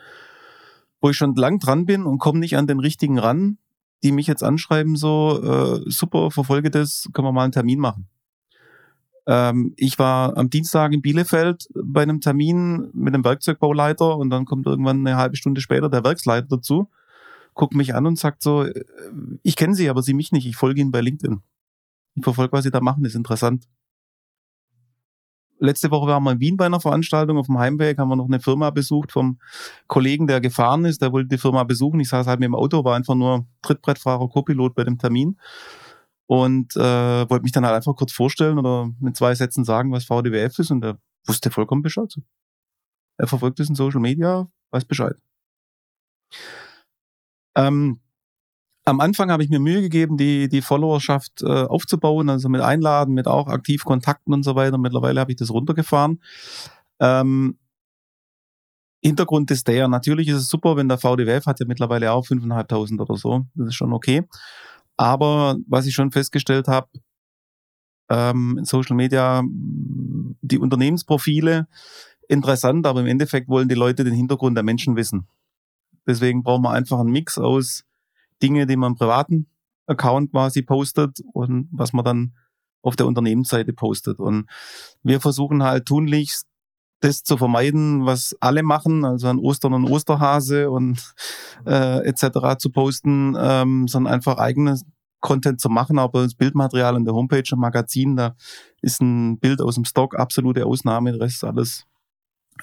wo 1.02 1.10
ich 1.10 1.18
schon 1.18 1.36
lang 1.36 1.60
dran 1.60 1.86
bin 1.86 2.06
und 2.06 2.20
komme 2.20 2.40
nicht 2.40 2.56
an 2.56 2.66
den 2.66 2.80
richtigen 2.80 3.20
ran, 3.20 3.58
die 4.04 4.14
mich 4.14 4.28
jetzt 4.28 4.42
anschreiben, 4.42 4.96
so, 4.96 5.42
äh, 5.44 5.92
super, 5.92 6.32
verfolge 6.32 6.72
das, 6.72 7.10
können 7.12 7.28
wir 7.28 7.34
mal 7.34 7.44
einen 7.44 7.52
Termin 7.52 7.80
machen. 7.80 8.08
Ähm, 9.28 9.74
ich 9.76 10.00
war 10.00 10.38
am 10.38 10.50
Dienstag 10.50 10.94
in 10.94 11.02
Bielefeld 11.02 11.68
bei 11.76 12.04
einem 12.04 12.22
Termin 12.22 12.90
mit 12.94 13.14
einem 13.14 13.26
Werkzeugbauleiter 13.26 14.16
und 14.16 14.30
dann 14.30 14.46
kommt 14.46 14.66
irgendwann 14.66 15.06
eine 15.06 15.18
halbe 15.18 15.36
Stunde 15.36 15.60
später 15.60 15.90
der 15.90 16.06
Werksleiter 16.06 16.48
dazu 16.48 16.88
guckt 17.54 17.76
mich 17.76 17.94
an 17.96 18.06
und 18.06 18.18
sagt 18.18 18.42
so, 18.42 18.64
äh, 18.64 18.84
ich 19.44 19.56
kenne 19.56 19.76
Sie, 19.76 19.90
aber 19.90 20.02
Sie 20.02 20.14
mich 20.14 20.32
nicht, 20.32 20.46
ich 20.46 20.56
folge 20.56 20.82
Ihnen 20.82 20.92
bei 20.92 21.02
LinkedIn. 21.02 21.42
Ich 22.16 22.24
verfolge, 22.24 22.54
was 22.54 22.64
Sie 22.64 22.72
da 22.72 22.82
machen, 22.82 23.06
ist 23.06 23.16
interessant. 23.16 23.68
Letzte 25.60 25.92
Woche 25.92 26.08
waren 26.08 26.24
wir 26.24 26.32
in 26.32 26.40
Wien 26.40 26.58
bei 26.58 26.66
einer 26.66 26.80
Veranstaltung 26.80 27.38
auf 27.38 27.46
dem 27.46 27.60
Heimweg, 27.60 28.00
haben 28.00 28.10
wir 28.10 28.16
noch 28.16 28.26
eine 28.26 28.40
Firma 28.40 28.72
besucht 28.72 29.12
vom 29.12 29.40
Kollegen, 29.88 30.26
der 30.26 30.42
gefahren 30.42 30.86
ist, 30.86 31.04
der 31.04 31.12
wollte 31.12 31.30
die 31.30 31.38
Firma 31.38 31.64
besuchen. 31.64 32.00
Ich 32.00 32.10
saß 32.10 32.26
halt 32.26 32.40
mit 32.40 32.48
dem 32.48 32.56
Auto, 32.56 32.84
war 32.84 32.96
einfach 32.96 33.14
nur 33.14 33.46
Trittbrettfahrer, 33.62 34.28
Copilot 34.28 34.74
bei 34.74 34.84
dem 34.84 34.98
Termin 34.98 35.38
und 36.26 36.76
äh, 36.78 37.30
wollte 37.30 37.44
mich 37.44 37.52
dann 37.52 37.66
halt 37.66 37.76
einfach 37.76 37.96
kurz 37.96 38.12
vorstellen 38.12 38.58
oder 38.58 38.90
mit 39.00 39.16
zwei 39.16 39.36
Sätzen 39.36 39.64
sagen, 39.64 39.92
was 39.92 40.06
VDWF 40.06 40.58
ist 40.58 40.72
und 40.72 40.84
er 40.84 40.98
wusste 41.28 41.52
vollkommen 41.52 41.84
Bescheid. 41.84 42.12
Er 43.18 43.28
verfolgt 43.28 43.60
es 43.60 43.70
in 43.70 43.76
Social 43.76 44.00
Media, 44.00 44.48
weiß 44.72 44.86
Bescheid. 44.86 45.16
Ähm, 47.56 48.00
am 48.84 49.00
Anfang 49.00 49.32
habe 49.32 49.44
ich 49.44 49.50
mir 49.50 49.60
Mühe 49.60 49.82
gegeben, 49.82 50.18
die, 50.18 50.50
die 50.50 50.62
Followerschaft 50.62 51.44
äh, 51.44 51.46
aufzubauen, 51.46 52.30
also 52.30 52.50
mit 52.50 52.62
Einladen, 52.62 53.14
mit 53.14 53.28
auch 53.28 53.48
aktiv 53.48 53.84
Kontakten 53.84 54.34
und 54.34 54.44
so 54.44 54.56
weiter. 54.56 54.78
Mittlerweile 54.78 55.20
habe 55.20 55.32
ich 55.32 55.38
das 55.38 55.52
runtergefahren. 55.52 56.22
Ähm, 57.00 57.58
Hintergrund 59.04 59.50
ist 59.50 59.68
der, 59.68 59.88
natürlich 59.88 60.28
ist 60.28 60.38
es 60.38 60.50
super, 60.50 60.78
wenn 60.78 60.88
der 60.88 61.00
VDWF 61.00 61.46
hat 61.48 61.60
ja 61.60 61.66
mittlerweile 61.66 62.12
auch 62.12 62.26
5.500 62.26 63.02
oder 63.02 63.18
so. 63.18 63.46
Das 63.56 63.70
ist 63.70 63.76
schon 63.76 63.94
okay. 63.94 64.28
Aber 64.96 65.58
was 65.68 65.88
ich 65.88 65.96
schon 65.96 66.12
festgestellt 66.12 66.68
habe, 66.68 66.88
ähm, 68.10 68.58
in 68.60 68.66
Social 68.66 68.96
Media, 68.96 69.44
die 69.44 70.60
Unternehmensprofile 70.60 71.68
interessant, 72.28 72.86
aber 72.86 73.02
im 73.02 73.08
Endeffekt 73.08 73.50
wollen 73.50 73.70
die 73.70 73.76
Leute 73.76 74.04
den 74.04 74.14
Hintergrund 74.14 74.56
der 74.56 74.64
Menschen 74.64 74.96
wissen. 74.96 75.28
Deswegen 76.08 76.44
brauchen 76.44 76.64
wir 76.64 76.72
einfach 76.72 77.00
einen 77.00 77.12
Mix 77.12 77.38
aus 77.38 77.84
Dinge, 78.42 78.66
die 78.66 78.76
man 78.76 78.94
im 78.94 78.98
privaten 78.98 79.48
Account 79.88 80.32
quasi 80.32 80.62
postet 80.62 81.20
und 81.34 81.70
was 81.72 81.94
man 81.94 82.06
dann 82.06 82.34
auf 82.82 82.96
der 82.96 83.08
Unternehmensseite 83.08 83.74
postet. 83.74 84.20
Und 84.20 84.50
wir 85.04 85.22
versuchen 85.22 85.64
halt 85.64 85.86
tunlichst 85.86 86.48
das 87.02 87.24
zu 87.24 87.36
vermeiden, 87.36 88.06
was 88.06 88.36
alle 88.40 88.64
machen, 88.64 89.04
also 89.06 89.28
an 89.28 89.40
Ostern 89.40 89.74
und 89.74 89.86
Osterhase 89.86 90.70
und 90.70 91.14
äh, 91.66 92.06
etc. 92.08 92.58
zu 92.60 92.70
posten, 92.70 93.36
ähm, 93.40 93.88
sondern 93.88 94.14
einfach 94.14 94.38
eigenes 94.38 94.86
Content 95.20 95.62
zu 95.62 95.70
machen, 95.70 96.00
aber 96.00 96.24
das 96.24 96.36
Bildmaterial 96.36 96.96
in 96.96 97.06
der 97.06 97.14
Homepage 97.14 97.44
im 97.52 97.60
Magazin, 97.60 98.16
da 98.16 98.36
ist 98.82 99.02
ein 99.02 99.40
Bild 99.40 99.62
aus 99.62 99.76
dem 99.76 99.86
Stock 99.86 100.18
absolute 100.18 100.66
Ausnahme, 100.66 101.12
der 101.12 101.22
Rest 101.22 101.38
ist 101.38 101.44
alles 101.44 101.86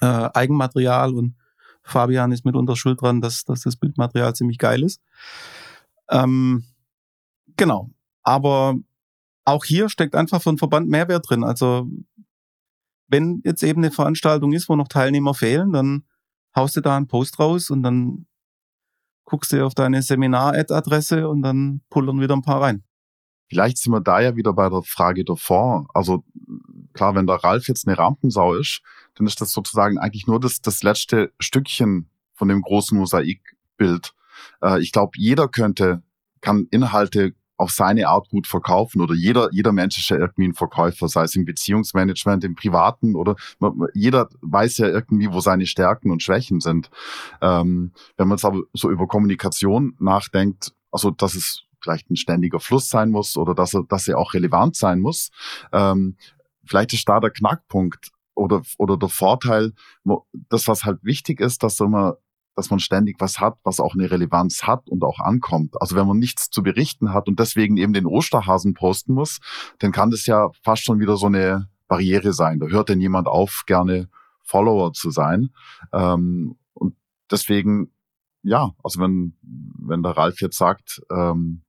äh, 0.01 0.29
Eigenmaterial 0.35 1.15
und 1.15 1.37
Fabian 1.89 2.33
ist 2.33 2.45
mitunter 2.45 2.77
schuld 2.77 3.01
dran, 3.01 3.21
dass, 3.21 3.45
dass 3.45 3.63
das 3.63 3.77
Bildmaterial 3.77 4.35
ziemlich 4.35 4.59
geil 4.59 4.83
ist. 4.83 5.01
Ähm, 6.11 6.65
genau. 7.57 7.91
Aber 8.23 8.75
auch 9.45 9.65
hier 9.65 9.89
steckt 9.89 10.15
einfach 10.15 10.43
von 10.43 10.59
Verband 10.59 10.89
Mehrwert 10.89 11.29
drin. 11.29 11.45
Also 11.45 11.89
wenn 13.09 13.41
jetzt 13.45 13.63
eben 13.63 13.83
eine 13.83 13.91
Veranstaltung 13.91 14.53
ist, 14.53 14.69
wo 14.69 14.77
noch 14.77 14.89
Teilnehmer 14.89 15.35
fehlen, 15.35 15.73
dann 15.73 16.05
haust 16.55 16.77
du 16.77 16.81
da 16.81 16.97
einen 16.97 17.09
Post 17.09 17.39
raus 17.39 17.71
und 17.71 17.83
dann 17.83 18.27
guckst 19.25 19.53
du 19.53 19.65
auf 19.65 19.75
deine 19.75 20.03
Seminar-Ad-Adresse 20.03 21.29
und 21.29 21.43
dann 21.43 21.83
pullern 21.91 22.21
wieder 22.21 22.35
ein 22.35 22.43
paar 22.43 22.63
rein. 22.63 22.85
Vielleicht 23.49 23.79
sind 23.79 23.93
wir 23.93 24.01
da 24.01 24.21
ja 24.21 24.37
wieder 24.37 24.53
bei 24.53 24.69
der 24.69 24.83
Frage 24.83 25.25
davor. 25.25 25.87
Also 25.95 26.25
klar, 26.93 27.15
wenn 27.15 27.27
der 27.27 27.37
Ralf 27.37 27.69
jetzt 27.69 27.87
eine 27.87 27.97
Rampensau 27.97 28.55
ist, 28.55 28.83
dann 29.19 29.27
ist 29.27 29.41
das 29.41 29.53
sozusagen 29.53 29.99
eigentlich 29.99 30.27
nur 30.27 30.41
das, 30.41 30.61
das 30.61 30.83
letzte 30.83 31.33
Stückchen 31.41 32.09
von 32.35 32.49
dem 32.49 32.63
großen 32.63 32.97
Mosaikbild. 32.97 34.15
Äh, 34.63 34.81
ich 34.81 34.93
glaube, 34.93 35.13
jeder 35.17 35.49
könnte, 35.49 36.03
kann 36.41 36.67
Inhalte 36.71 37.35
auf 37.57 37.73
seine 37.73 38.09
Art 38.09 38.29
gut 38.29 38.47
verkaufen 38.47 39.01
oder 39.03 39.15
jeder, 39.15 39.49
jeder 39.51 39.73
Mensch 39.73 39.99
ist 39.99 40.11
ja 40.11 40.17
irgendwie 40.17 40.47
ein 40.47 40.55
Verkäufer, 40.55 41.09
sei 41.09 41.25
es 41.25 41.35
im 41.35 41.45
Beziehungsmanagement, 41.45 42.45
im 42.45 42.55
Privaten 42.55 43.17
oder 43.17 43.35
jeder 43.95 44.29
weiß 44.41 44.79
ja 44.79 44.87
irgendwie, 44.87 45.33
wo 45.33 45.41
seine 45.41 45.67
Stärken 45.67 46.13
und 46.13 46.23
Schwächen 46.23 46.61
sind. 46.61 46.89
Ähm, 47.43 47.93
wenn 48.17 48.29
man 48.29 48.39
jetzt 48.39 48.45
aber 48.45 48.61
so 48.73 48.91
über 48.91 49.09
Kommunikation 49.09 49.97
nachdenkt, 49.99 50.73
also 50.93 51.11
dass 51.11 51.35
es 51.35 51.65
vielleicht 51.81 52.09
ein 52.11 52.17
ständiger 52.17 52.61
Fluss 52.61 52.89
sein 52.89 53.11
muss 53.11 53.37
oder 53.37 53.55
dass 53.57 53.75
er, 53.75 53.83
dass 53.89 54.07
er 54.07 54.19
auch 54.19 54.35
relevant 54.35 54.77
sein 54.77 55.01
muss, 55.01 55.31
ähm, 55.73 56.17
vielleicht 56.65 56.93
ist 56.93 57.09
da 57.09 57.19
der 57.19 57.31
Knackpunkt 57.31 58.13
oder, 58.39 58.63
oder 58.79 58.97
der 58.97 59.09
Vorteil, 59.09 59.73
das, 60.49 60.69
was 60.69 60.85
halt 60.85 60.99
wichtig 61.03 61.41
ist, 61.41 61.63
dass 61.63 61.79
man 61.81 62.15
dass 62.57 62.71
man 62.71 62.81
ständig 62.81 63.21
was 63.21 63.39
hat, 63.39 63.57
was 63.63 63.79
auch 63.79 63.95
eine 63.95 64.11
Relevanz 64.11 64.65
hat 64.65 64.89
und 64.89 65.05
auch 65.05 65.21
ankommt. 65.21 65.81
Also 65.81 65.95
wenn 65.95 66.09
man 66.09 66.19
nichts 66.19 66.51
zu 66.51 66.65
berichten 66.65 67.13
hat 67.13 67.29
und 67.29 67.39
deswegen 67.39 67.77
eben 67.77 67.93
den 67.93 68.05
Osterhasen 68.05 68.75
posten 68.75 69.15
muss, 69.15 69.39
dann 69.79 69.93
kann 69.93 70.11
das 70.11 70.27
ja 70.27 70.51
fast 70.65 70.83
schon 70.83 70.99
wieder 70.99 71.17
so 71.17 71.27
eine 71.27 71.69
Barriere 71.87 72.33
sein. 72.33 72.59
Da 72.59 72.67
hört 72.67 72.89
denn 72.89 73.01
jemand 73.01 73.29
auf, 73.29 73.63
gerne 73.67 74.09
Follower 74.43 74.93
zu 74.93 75.13
sein. 75.13 75.51
Ähm, 75.93 76.57
und 76.75 76.97
deswegen, 77.31 77.93
ja, 78.43 78.73
also 78.83 79.01
wenn, 79.01 79.37
wenn 79.43 80.03
der 80.03 80.17
Ralf 80.17 80.41
jetzt 80.41 80.59
sagt, 80.59 81.01
ähm, 81.13 81.63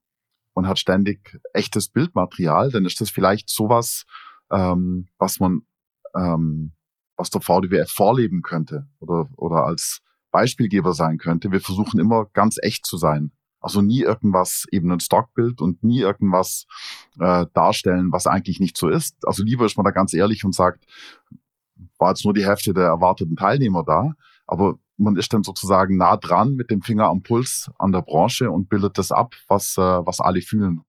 man 0.56 0.68
hat 0.68 0.80
ständig 0.80 1.40
echtes 1.54 1.90
Bildmaterial, 1.90 2.72
dann 2.72 2.86
ist 2.86 3.00
das 3.00 3.12
vielleicht 3.12 3.48
sowas, 3.50 4.06
ähm, 4.52 5.08
was 5.20 5.40
man, 5.40 5.62
ähm, 6.16 6.74
was 7.16 7.30
der 7.30 7.42
VDWF 7.42 7.90
vorleben 7.90 8.42
könnte 8.42 8.88
oder, 9.00 9.30
oder 9.36 9.66
als 9.66 10.02
Beispielgeber 10.32 10.94
sein 10.94 11.18
könnte. 11.18 11.52
Wir 11.52 11.62
versuchen 11.62 12.00
immer 12.00 12.26
ganz 12.34 12.58
echt 12.62 12.86
zu 12.86 12.98
sein. 12.98 13.32
Also 13.62 13.82
nie 13.82 14.02
irgendwas, 14.02 14.66
eben 14.72 14.92
ein 14.92 15.02
Stockbild 15.02 15.60
und 15.60 15.84
nie 15.84 16.00
irgendwas 16.00 16.66
äh, 17.20 17.46
darstellen, 17.54 18.12
was 18.12 18.26
eigentlich 18.26 18.60
nicht 18.60 18.78
so 18.78 18.88
ist. 18.88 19.16
Also 19.26 19.44
lieber 19.44 19.66
ist 19.66 19.76
man 19.76 19.84
da 19.84 19.92
ganz 19.92 20.14
ehrlich 20.14 20.46
und 20.46 20.56
sagt, 20.56 20.86
war 21.98 22.10
jetzt 22.10 22.24
nur 22.24 22.34
die 22.34 22.46
Hälfte 22.46 22.74
der 22.74 22.86
erwarteten 22.86 23.36
Teilnehmer 23.36 23.84
da, 23.84 24.14
aber 24.48 24.76
man 24.98 25.18
ist 25.18 25.34
dann 25.34 25.44
sozusagen 25.44 25.98
nah 25.98 26.18
dran 26.18 26.56
mit 26.56 26.72
dem 26.72 26.82
Finger 26.82 27.08
am 27.08 27.22
Puls 27.22 27.70
an 27.78 27.92
der 27.92 28.02
Branche 28.02 28.50
und 28.50 28.70
bildet 28.70 28.98
das 28.98 29.12
ab, 29.12 29.34
was, 29.48 29.78
äh, 29.78 29.82
was 29.82 30.20
alle 30.22 30.42
fühlen. 30.42 30.82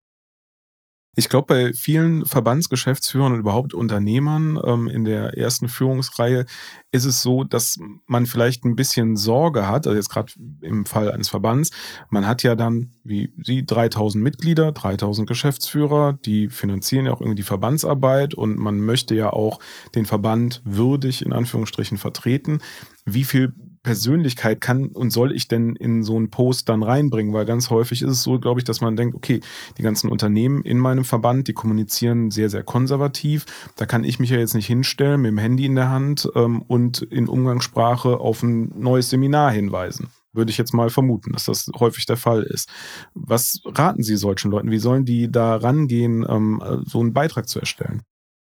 Ich 1.17 1.29
glaube, 1.29 1.47
bei 1.47 1.73
vielen 1.73 2.25
Verbandsgeschäftsführern 2.25 3.33
und 3.33 3.41
überhaupt 3.41 3.75
Unternehmern 3.75 4.59
ähm, 4.65 4.87
in 4.87 5.05
der 5.05 5.37
ersten 5.37 5.69
Führungsreihe 5.69 6.47
ist 6.93 7.05
es 7.05 7.21
so, 7.21 7.43
dass 7.43 7.79
man 8.07 8.27
vielleicht 8.27 8.65
ein 8.65 8.77
bisschen 8.77 9.17
Sorge 9.17 9.67
hat, 9.67 9.89
also 9.89 9.97
jetzt 9.97 10.09
gerade 10.09 10.33
im 10.61 10.87
Fall 10.87 11.11
eines 11.11 11.29
Verbands, 11.29 11.71
man 12.11 12.29
hat 12.29 12.45
ja 12.45 12.55
dann, 12.55 12.93
wie 13.03 13.33
Sie, 13.43 13.67
3000 13.67 14.23
Mitglieder, 14.23 14.71
3000 14.71 15.29
Geschäftsführer, 15.29 16.13
die 16.25 16.49
finanzieren 16.49 17.07
ja 17.07 17.13
auch 17.13 17.21
irgendwie 17.21 17.37
die 17.37 17.43
Verbandsarbeit 17.43 18.35
und 18.35 18.57
man 18.57 18.79
möchte 18.79 19.17
ja 19.17 19.31
auch 19.31 19.59
den 19.97 20.07
Verband 20.07 20.63
würdig 20.65 21.25
in 21.27 21.33
Anführungsstrichen 21.33 21.99
vertreten. 21.99 22.61
Wie 23.05 23.25
viel 23.25 23.53
Persönlichkeit 23.83 24.61
kann 24.61 24.89
und 24.89 25.11
soll 25.11 25.33
ich 25.33 25.49
denn 25.49 25.75
in 25.75 26.03
so 26.03 26.17
einen 26.17 26.31
Post 26.31 26.69
dann 26.69 26.83
reinbringen? 26.83 27.33
Weil 27.33 27.47
ganz 27.47 27.71
häufig 27.71 28.03
ist 28.03 28.11
es 28.11 28.23
so, 28.23 28.39
glaube 28.39 28.61
ich, 28.61 28.65
dass 28.65 28.81
man 28.81 28.97
denkt, 28.97 29.15
okay, 29.15 29.41
die 29.79 29.83
ganzen 29.83 30.11
Unternehmen 30.11 30.63
in 30.63 30.79
meinem 30.79 31.05
Verband, 31.05 31.49
die 31.49 31.55
kommunizieren 31.55 32.31
sehr, 32.31 32.51
sehr 32.51 32.63
konservativ. 32.63 33.47
Da 33.77 33.87
kann 33.87 34.05
ich 34.05 34.19
mich 34.19 34.31
ja 34.31 34.39
jetzt 34.39 34.55
nicht 34.55 34.67
hinstellen 34.67 35.23
mit 35.23 35.31
dem 35.31 35.39
Handy 35.39 35.65
in 35.65 35.77
der 35.77 35.89
Hand 35.89 36.31
ähm, 36.35 36.63
und 36.63 37.03
in 37.03 37.29
Umgangssprache 37.29 38.19
auf 38.21 38.43
ein 38.43 38.73
neues 38.79 39.11
Seminar 39.11 39.51
hinweisen. 39.51 40.11
Würde 40.33 40.51
ich 40.51 40.59
jetzt 40.59 40.75
mal 40.75 40.91
vermuten, 40.91 41.33
dass 41.33 41.47
das 41.47 41.71
häufig 41.79 42.07
der 42.07 42.17
Fall 42.17 42.43
ist. 42.43 42.69
Was 43.15 43.61
raten 43.65 44.03
Sie 44.03 44.17
solchen 44.17 44.51
Leuten? 44.51 44.71
Wie 44.71 44.79
sollen 44.79 45.05
die 45.05 45.31
da 45.31 45.57
rangehen, 45.57 46.25
ähm, 46.29 46.85
so 46.87 47.01
einen 47.01 47.15
Beitrag 47.15 47.49
zu 47.49 47.59
erstellen? 47.59 48.03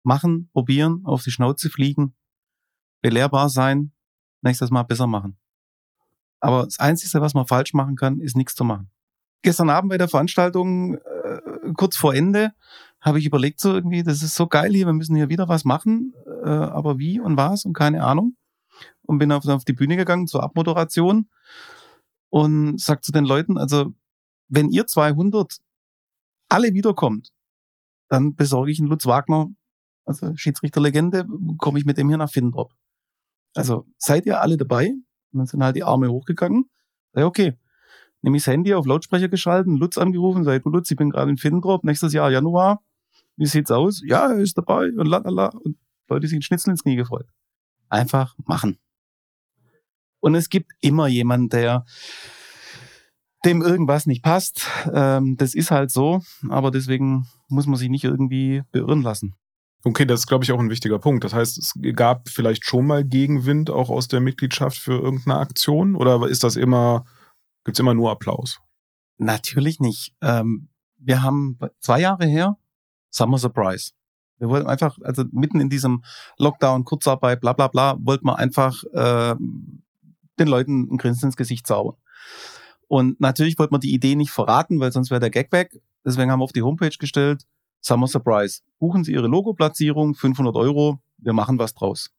Machen, 0.04 0.50
probieren, 0.52 1.02
auf 1.06 1.24
die 1.24 1.32
Schnauze 1.32 1.70
fliegen, 1.70 2.16
belehrbar 3.04 3.50
sein, 3.50 3.92
nächstes 4.42 4.72
Mal 4.72 4.84
besser 4.84 5.08
machen. 5.08 5.38
Aber 6.40 6.64
das 6.64 6.80
Einzige, 6.80 7.22
was 7.22 7.34
man 7.34 7.46
falsch 7.46 7.74
machen 7.74 7.96
kann, 7.96 8.20
ist 8.20 8.36
nichts 8.36 8.56
zu 8.56 8.64
machen. 8.64 8.90
Gestern 9.44 9.70
Abend 9.70 9.90
bei 9.90 9.98
der 9.98 10.08
Veranstaltung, 10.08 10.96
äh, 10.96 11.40
kurz 11.76 11.98
vor 11.98 12.14
Ende, 12.14 12.54
habe 13.00 13.20
ich 13.20 13.26
überlegt 13.26 13.60
so 13.60 13.74
irgendwie, 13.74 14.04
das 14.04 14.22
ist 14.22 14.36
so 14.36 14.48
geil 14.48 14.72
hier, 14.72 14.86
wir 14.86 14.94
müssen 14.94 15.16
hier 15.16 15.30
wieder 15.30 15.48
was 15.48 15.66
machen, 15.66 16.14
äh, 16.44 16.50
aber 16.50 17.00
wie 17.00 17.20
und 17.20 17.38
was 17.38 17.66
und 17.66 17.74
keine 17.74 18.04
Ahnung. 18.04 18.36
Und 19.04 19.18
bin 19.18 19.32
auf, 19.32 19.48
auf 19.48 19.66
die 19.66 19.74
Bühne 19.74 19.98
gegangen 19.98 20.28
zur 20.28 20.44
Abmoderation 20.44 21.28
und 22.30 22.80
sagt 22.80 23.04
zu 23.04 23.12
den 23.12 23.26
Leuten, 23.26 23.58
also 23.58 23.94
wenn 24.48 24.70
ihr 24.70 24.88
200 24.88 25.58
alle 26.50 26.74
wiederkommt, 26.74 27.32
dann 28.10 28.36
besorge 28.36 28.72
ich 28.72 28.80
einen 28.80 28.90
Lutz 28.90 29.06
Wagner, 29.06 29.50
also 30.06 30.36
Schiedsrichterlegende, 30.36 31.26
komme 31.58 31.80
ich 31.80 31.86
mit 31.86 31.98
dem 31.98 32.10
hier 32.10 32.18
nach 32.18 32.30
Finnendorf. 32.30 32.72
Also 33.54 33.86
seid 33.98 34.26
ihr 34.26 34.42
alle 34.42 34.58
dabei? 34.58 34.90
Und 35.32 35.40
dann 35.40 35.46
sind 35.46 35.64
halt 35.64 35.76
die 35.76 35.84
Arme 35.84 36.10
hochgegangen. 36.10 36.70
Sei 37.14 37.26
okay. 37.26 37.58
Nehme 38.22 38.38
ich 38.38 38.44
das 38.44 38.54
Handy 38.54 38.74
auf 38.74 38.86
Lautsprecher 38.86 39.30
geschalten, 39.30 39.78
Lutz 39.78 39.98
angerufen, 39.98 40.44
sag 40.44 40.64
Lutz, 40.66 40.92
ich 40.92 40.98
bin 40.98 41.10
gerade 41.10 41.32
in 41.32 41.38
Finnendrop, 41.38 41.84
nächstes 41.84 42.14
Jahr 42.14 42.30
Januar. 42.30 42.84
Wie 43.36 43.48
sieht's 43.48 43.72
aus? 43.72 44.02
Ja, 44.06 44.32
er 44.32 44.38
ist 44.38 44.58
dabei 44.58 44.90
und 44.90 45.08
lalala. 45.08 45.48
Und 45.48 45.78
Leute 46.08 46.28
sind 46.28 46.44
Schnitzel 46.44 46.72
ins 46.72 46.84
Knie 46.84 46.96
gefreut. 46.96 47.28
Einfach 47.90 48.36
machen. 48.46 48.78
Und 50.20 50.36
es 50.36 50.50
gibt 50.50 50.72
immer 50.82 51.08
jemanden, 51.08 51.50
der 51.50 51.86
dem 53.44 53.62
irgendwas 53.62 54.06
nicht 54.06 54.24
passt. 54.24 54.68
Ähm, 54.94 55.36
das 55.38 55.56
ist 55.56 55.72
halt 55.72 55.90
so, 55.90 56.22
aber 56.50 56.70
deswegen 56.70 57.28
muss 57.48 57.66
man 57.66 57.78
sich 57.78 57.90
nicht 57.90 58.04
irgendwie 58.04 58.62
beirren 58.72 59.02
lassen. 59.02 59.36
Okay, 59.84 60.06
das 60.06 60.22
ist, 60.22 60.28
glaube 60.28 60.44
ich, 60.44 60.52
auch 60.52 60.60
ein 60.60 60.70
wichtiger 60.70 61.00
Punkt. 61.00 61.24
Das 61.24 61.34
heißt, 61.34 61.58
es 61.58 61.74
gab 61.96 62.30
vielleicht 62.30 62.66
schon 62.66 62.86
mal 62.86 63.04
Gegenwind 63.04 63.70
auch 63.70 63.90
aus 63.90 64.08
der 64.08 64.20
Mitgliedschaft 64.20 64.78
für 64.78 64.94
irgendeine 64.94 65.40
Aktion 65.40 65.96
oder 65.96 66.28
ist 66.28 66.44
das 66.44 66.56
immer, 66.56 67.06
gibt's 67.64 67.80
immer 67.80 67.96
nur 67.96 68.12
Applaus? 68.12 68.60
Natürlich 69.18 69.80
nicht. 69.80 70.14
Ähm, 70.22 70.70
wir 70.98 71.24
haben 71.24 71.58
zwei 71.80 72.00
Jahre 72.00 72.26
her 72.26 72.58
Summer 73.10 73.38
Surprise. 73.38 73.92
Wir 74.38 74.50
wollten 74.50 74.68
einfach, 74.68 74.98
also 75.04 75.24
mitten 75.32 75.60
in 75.60 75.70
diesem 75.70 76.04
Lockdown, 76.38 76.86
Kurzarbeit, 76.86 77.42
bla 77.42 77.54
bla 77.54 77.68
bla, 77.68 77.98
wollten 78.00 78.26
wir 78.26 78.38
einfach 78.38 78.84
äh, 78.94 79.36
den 80.40 80.48
Leuten 80.48 80.92
ein 80.92 80.98
Grinsen 80.98 81.28
ins 81.28 81.38
Gesicht 81.38 81.68
zaubern. 81.68 81.96
Und 82.88 83.20
natürlich 83.20 83.58
wollten 83.58 83.74
wir 83.74 83.80
die 83.80 83.94
Idee 83.94 84.16
nicht 84.16 84.32
verraten, 84.32 84.80
weil 84.80 84.92
sonst 84.92 85.12
wäre 85.12 85.20
der 85.20 85.30
Gag 85.30 85.52
weg. 85.52 85.80
Deswegen 86.06 86.32
haben 86.32 86.40
wir 86.40 86.44
auf 86.44 86.52
die 86.52 86.64
Homepage 86.64 86.98
gestellt, 86.98 87.46
Summer 87.82 88.08
Surprise. 88.08 88.62
Buchen 88.80 89.04
Sie 89.04 89.14
Ihre 89.14 89.28
Logoplatzierung, 89.28 90.16
500 90.16 90.56
Euro, 90.56 91.00
wir 91.18 91.34
machen 91.34 91.60
was 91.60 91.74
draus. 91.74 92.12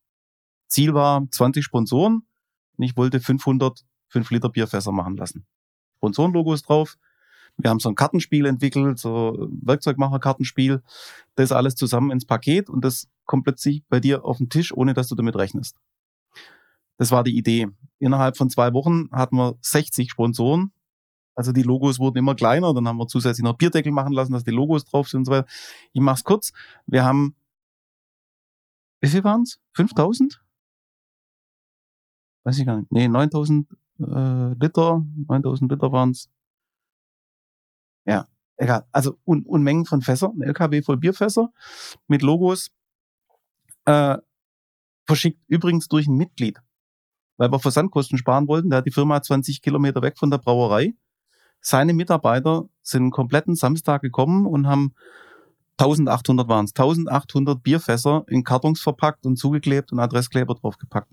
Ziel 0.68 0.94
war 0.94 1.26
20 1.30 1.64
Sponsoren 1.64 2.26
und 2.76 2.84
ich 2.84 2.96
wollte 2.96 3.20
500 3.20 3.84
5 4.12 4.30
Liter 4.30 4.50
Bierfässer 4.50 4.92
machen 4.92 5.16
lassen. 5.16 5.46
Sponsorenlogos 5.96 6.62
drauf. 6.62 6.98
Wir 7.56 7.70
haben 7.70 7.80
so 7.80 7.88
ein 7.88 7.94
Kartenspiel 7.94 8.46
entwickelt, 8.46 8.98
so 8.98 9.48
Werkzeugmacher-Kartenspiel. 9.62 10.82
Das 11.34 11.52
alles 11.52 11.74
zusammen 11.74 12.10
ins 12.10 12.24
Paket 12.24 12.70
und 12.70 12.84
das 12.84 13.08
kommt 13.24 13.44
plötzlich 13.44 13.82
bei 13.88 14.00
dir 14.00 14.24
auf 14.24 14.38
den 14.38 14.48
Tisch, 14.48 14.72
ohne 14.72 14.94
dass 14.94 15.08
du 15.08 15.14
damit 15.14 15.36
rechnest. 15.36 15.76
Das 16.98 17.10
war 17.10 17.24
die 17.24 17.36
Idee. 17.36 17.68
Innerhalb 17.98 18.36
von 18.36 18.50
zwei 18.50 18.72
Wochen 18.72 19.08
hatten 19.12 19.36
wir 19.36 19.56
60 19.60 20.10
Sponsoren 20.10 20.72
also 21.34 21.52
die 21.52 21.62
Logos 21.62 21.98
wurden 21.98 22.18
immer 22.18 22.34
kleiner, 22.34 22.74
dann 22.74 22.86
haben 22.86 22.98
wir 22.98 23.06
zusätzlich 23.08 23.44
noch 23.44 23.56
Bierdeckel 23.56 23.92
machen 23.92 24.12
lassen, 24.12 24.32
dass 24.32 24.44
die 24.44 24.50
Logos 24.50 24.84
drauf 24.84 25.08
sind 25.08 25.20
und 25.20 25.24
so 25.26 25.32
weiter. 25.32 25.48
Ich 25.92 26.00
mach's 26.00 26.24
kurz. 26.24 26.52
Wir 26.86 27.04
haben, 27.04 27.34
wie 29.00 29.08
viel 29.08 29.24
waren's? 29.24 29.60
5000? 29.74 30.42
Weiß 32.44 32.58
ich 32.58 32.66
gar 32.66 32.76
nicht. 32.76 32.92
Nee, 32.92 33.08
9000 33.08 33.68
äh, 34.00 34.52
Liter, 34.54 35.04
9000 35.28 35.70
Liter 35.70 35.92
waren's. 35.92 36.28
Ja, 38.04 38.26
egal. 38.56 38.86
Also 38.92 39.18
Un 39.26 39.44
Unmengen 39.46 39.86
von 39.86 40.02
Fässern, 40.02 40.40
LKW 40.42 40.82
voll 40.82 40.98
Bierfässer 40.98 41.52
mit 42.08 42.22
Logos. 42.22 42.70
Äh, 43.86 44.18
verschickt 45.06 45.40
übrigens 45.48 45.88
durch 45.88 46.06
ein 46.06 46.16
Mitglied, 46.16 46.60
weil 47.36 47.50
wir 47.50 47.58
Versandkosten 47.58 48.18
sparen 48.18 48.48
wollten. 48.48 48.70
Der 48.70 48.78
hat 48.78 48.86
die 48.86 48.92
Firma 48.92 49.22
20 49.22 49.62
Kilometer 49.62 50.02
weg 50.02 50.18
von 50.18 50.30
der 50.30 50.38
Brauerei 50.38 50.94
seine 51.62 51.94
Mitarbeiter 51.94 52.68
sind 52.82 53.12
kompletten 53.12 53.54
Samstag 53.54 54.02
gekommen 54.02 54.46
und 54.46 54.66
haben 54.66 54.94
1800 55.78 56.48
waren 56.48 56.64
es, 56.66 56.72
1800 56.72 57.62
Bierfässer 57.62 58.24
in 58.28 58.44
Kartons 58.44 58.80
verpackt 58.80 59.24
und 59.24 59.36
zugeklebt 59.36 59.92
und 59.92 60.00
Adresskleber 60.00 60.54
draufgepackt. 60.54 61.12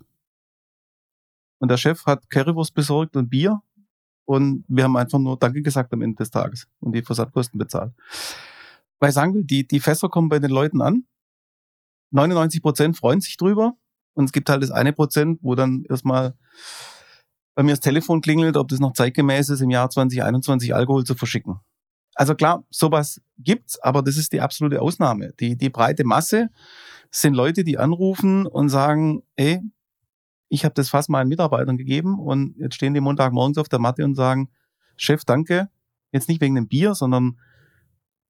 Und 1.60 1.70
der 1.70 1.78
Chef 1.78 2.06
hat 2.06 2.30
Currywurst 2.30 2.74
besorgt 2.74 3.16
und 3.16 3.30
Bier 3.30 3.62
und 4.26 4.66
wir 4.68 4.84
haben 4.84 4.98
einfach 4.98 5.20
nur 5.20 5.38
Danke 5.38 5.62
gesagt 5.62 5.94
am 5.94 6.02
Ende 6.02 6.18
des 6.18 6.32
Tages 6.32 6.68
und 6.80 6.94
die 6.94 7.04
Versandkosten 7.04 7.58
bezahlt. 7.58 7.94
Weil 9.00 9.10
ich 9.10 9.16
sagen 9.16 9.34
will, 9.34 9.44
die, 9.44 9.68
die 9.68 9.80
Fässer 9.80 10.10
kommen 10.10 10.30
bei 10.30 10.40
den 10.40 10.52
Leuten 10.52 10.82
an. 10.82 11.06
99 12.12 12.62
Prozent 12.62 12.98
freuen 12.98 13.22
sich 13.22 13.38
drüber. 13.38 13.74
Und 14.14 14.26
es 14.26 14.32
gibt 14.32 14.50
halt 14.50 14.62
das 14.62 14.72
eine 14.72 14.94
Prozent, 14.94 15.40
wo 15.42 15.56
dann 15.56 15.86
erstmal 15.88 16.34
bei 17.60 17.64
mir 17.64 17.72
das 17.72 17.82
Telefon 17.82 18.22
klingelt, 18.22 18.56
ob 18.56 18.70
das 18.70 18.80
noch 18.80 18.94
zeitgemäß 18.94 19.50
ist, 19.50 19.60
im 19.60 19.70
Jahr 19.70 19.90
2021 19.90 20.74
Alkohol 20.74 21.04
zu 21.04 21.14
verschicken. 21.14 21.60
Also 22.16 22.34
klar, 22.34 22.64
sowas 22.70 23.20
gibt's, 23.38 23.78
aber 23.82 24.02
das 24.02 24.16
ist 24.16 24.32
die 24.32 24.40
absolute 24.40 24.82
Ausnahme. 24.82 25.34
Die, 25.42 25.58
die 25.58 25.70
breite 25.70 26.06
Masse 26.06 26.52
sind 27.12 27.34
Leute, 27.34 27.66
die 27.66 27.78
anrufen 27.78 28.46
und 28.46 28.70
sagen, 28.70 29.24
ey, 29.36 29.60
ich 30.48 30.64
habe 30.64 30.74
das 30.74 30.88
fast 30.88 31.10
meinen 31.10 31.28
Mitarbeitern 31.28 31.76
gegeben 31.76 32.18
und 32.18 32.56
jetzt 32.56 32.76
stehen 32.76 32.94
die 32.94 33.02
Montagmorgens 33.02 33.58
auf 33.58 33.68
der 33.68 33.80
Matte 33.80 34.06
und 34.06 34.16
sagen, 34.16 34.50
Chef, 34.96 35.26
danke, 35.26 35.68
jetzt 36.14 36.30
nicht 36.30 36.40
wegen 36.40 36.56
dem 36.56 36.70
Bier, 36.70 36.96
sondern 36.96 37.42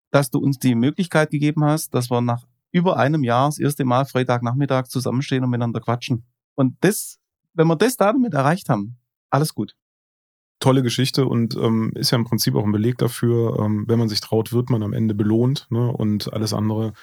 dass 0.09 0.32
du 0.32 0.39
uns 0.39 0.57
die 0.57 0.73
Möglichkeit 0.73 1.30
gegeben 1.30 1.63
hast, 1.65 1.93
dass 1.93 2.09
wir 2.09 2.21
nach 2.21 2.47
über 2.71 2.97
einem 2.97 3.23
Jahr 3.23 3.49
das 3.49 3.59
erste 3.59 3.86
Mal 3.86 4.05
Freitagnachmittag 4.05 4.88
zusammenstehen 4.88 5.43
und 5.43 5.51
miteinander 5.51 5.82
quatschen. 5.82 6.25
Und 6.55 6.77
das, 6.82 7.19
wenn 7.53 7.67
wir 7.67 7.75
das 7.75 7.95
damit 7.95 8.34
erreicht 8.34 8.69
haben, 8.69 8.99
alles 9.30 9.53
gut. 9.53 9.75
Tolle 10.59 10.84
Geschichte 10.84 11.25
und 11.25 11.55
ähm, 11.55 11.91
ist 11.95 12.11
ja 12.11 12.17
im 12.17 12.25
Prinzip 12.25 12.55
auch 12.55 12.65
ein 12.65 12.71
Beleg 12.71 12.97
dafür, 12.97 13.59
ähm, 13.59 13.86
wenn 13.88 13.99
man 13.99 14.09
sich 14.09 14.19
traut, 14.19 14.51
wird 14.51 14.69
man 14.69 14.84
am 14.84 14.93
Ende 14.93 15.15
belohnt 15.15 15.67
ne? 15.69 15.88
und 15.88 16.34
alles 16.34 16.53
andere 16.53 16.93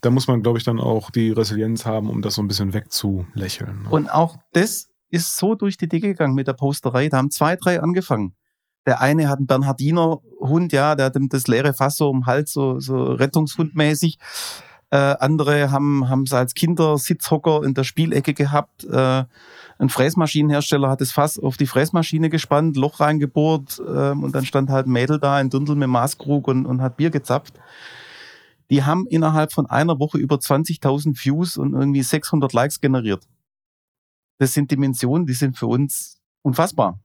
da 0.00 0.10
muss 0.10 0.28
man, 0.28 0.42
glaube 0.42 0.58
ich, 0.58 0.64
dann 0.64 0.80
auch 0.80 1.10
die 1.10 1.30
Resilienz 1.30 1.86
haben, 1.86 2.10
um 2.10 2.22
das 2.22 2.34
so 2.34 2.42
ein 2.42 2.48
bisschen 2.48 2.74
wegzulächeln. 2.74 3.84
Ne? 3.84 3.88
Und 3.90 4.08
auch 4.08 4.36
das 4.52 4.88
ist 5.10 5.36
so 5.36 5.54
durch 5.54 5.76
die 5.76 5.88
Decke 5.88 6.08
gegangen 6.08 6.34
mit 6.34 6.46
der 6.46 6.52
Posterei. 6.52 7.08
Da 7.08 7.18
haben 7.18 7.30
zwei, 7.30 7.56
drei 7.56 7.80
angefangen. 7.80 8.34
Der 8.86 9.00
eine 9.00 9.28
hat 9.28 9.38
einen 9.38 9.46
Bernhardiner 9.46 10.20
Hund, 10.40 10.72
ja, 10.72 10.94
der 10.94 11.06
hat 11.06 11.16
das 11.16 11.48
leere 11.48 11.74
Fass 11.74 11.96
so 11.96 12.08
um 12.08 12.26
Hals, 12.26 12.52
so, 12.52 12.78
so 12.78 13.12
Rettungshundmäßig. 13.12 14.18
Äh, 14.96 15.16
andere 15.20 15.70
haben 15.70 16.08
haben 16.08 16.22
es 16.22 16.32
als 16.32 16.54
Kinder 16.54 16.96
Sitzhocker 16.96 17.62
in 17.64 17.74
der 17.74 17.84
Spielecke 17.84 18.32
gehabt. 18.34 18.84
Äh, 18.84 19.24
ein 19.78 19.88
Fräsmaschinenhersteller 19.88 20.88
hat 20.88 21.00
das 21.00 21.12
Fass 21.12 21.38
auf 21.38 21.56
die 21.56 21.66
Fräsmaschine 21.66 22.30
gespannt, 22.30 22.76
Loch 22.76 23.00
reingebohrt 23.00 23.78
äh, 23.78 24.10
und 24.12 24.34
dann 24.34 24.46
stand 24.46 24.70
halt 24.70 24.86
ein 24.86 24.92
Mädel 24.92 25.18
da, 25.18 25.36
ein 25.36 25.50
Dündel 25.50 25.76
mit 25.76 25.88
Maßkrug 25.88 26.48
und, 26.48 26.64
und 26.64 26.80
hat 26.80 26.96
Bier 26.96 27.10
gezapft 27.10 27.54
die 28.70 28.82
haben 28.82 29.06
innerhalb 29.06 29.52
von 29.52 29.66
einer 29.66 29.98
Woche 29.98 30.18
über 30.18 30.36
20.000 30.36 31.24
Views 31.24 31.56
und 31.56 31.74
irgendwie 31.74 32.02
600 32.02 32.52
Likes 32.52 32.80
generiert. 32.80 33.24
Das 34.38 34.52
sind 34.52 34.70
Dimensionen, 34.70 35.26
die 35.26 35.34
sind 35.34 35.56
für 35.56 35.66
uns 35.66 36.20
unfassbar. 36.42 37.00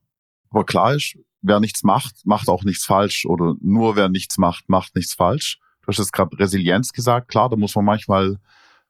Aber 0.50 0.66
klar 0.66 0.96
ist, 0.96 1.18
wer 1.42 1.60
nichts 1.60 1.84
macht, 1.84 2.26
macht 2.26 2.50
auch 2.50 2.64
nichts 2.64 2.86
falsch. 2.86 3.26
Oder 3.26 3.56
nur 3.62 3.96
wer 3.96 4.10
nichts 4.10 4.38
macht, 4.38 4.70
macht 4.70 4.96
nichts 4.96 5.14
falsch. 5.14 5.60
Du 5.92 5.96
hast 5.96 6.06
jetzt 6.06 6.14
gerade 6.14 6.40
Resilienz 6.40 6.94
gesagt. 6.94 7.28
Klar, 7.28 7.50
da 7.50 7.58
muss 7.58 7.76
man 7.76 7.84
manchmal 7.84 8.40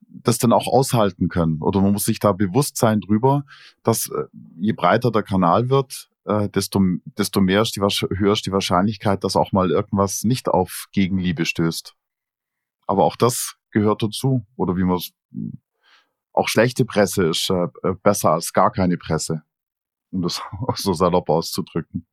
das 0.01 0.37
dann 0.37 0.53
auch 0.53 0.67
aushalten 0.67 1.29
können. 1.29 1.59
Oder 1.61 1.81
man 1.81 1.93
muss 1.93 2.05
sich 2.05 2.19
da 2.19 2.31
bewusst 2.31 2.77
sein 2.77 3.01
drüber, 3.01 3.43
dass 3.81 4.07
äh, 4.07 4.25
je 4.59 4.73
breiter 4.73 5.09
der 5.09 5.23
Kanal 5.23 5.69
wird, 5.69 6.11
äh, 6.25 6.47
desto, 6.49 6.79
desto 7.05 7.41
mehr 7.41 7.63
ist 7.63 7.75
die, 7.75 7.81
höher 7.81 8.33
ist 8.33 8.45
die 8.45 8.51
Wahrscheinlichkeit, 8.51 9.23
dass 9.23 9.35
auch 9.35 9.51
mal 9.51 9.71
irgendwas 9.71 10.23
nicht 10.23 10.47
auf 10.47 10.85
Gegenliebe 10.91 11.45
stößt. 11.45 11.95
Aber 12.85 13.03
auch 13.03 13.15
das 13.15 13.55
gehört 13.71 14.03
dazu. 14.03 14.45
Oder 14.55 14.77
wie 14.77 14.83
man 14.83 14.97
es, 14.97 15.11
auch 16.33 16.49
schlechte 16.49 16.85
Presse 16.85 17.29
ist 17.29 17.49
äh, 17.49 17.67
besser 18.03 18.31
als 18.31 18.53
gar 18.53 18.71
keine 18.71 18.97
Presse. 18.97 19.41
Um 20.11 20.21
das 20.21 20.39
so 20.75 20.93
salopp 20.93 21.29
auszudrücken. 21.29 22.05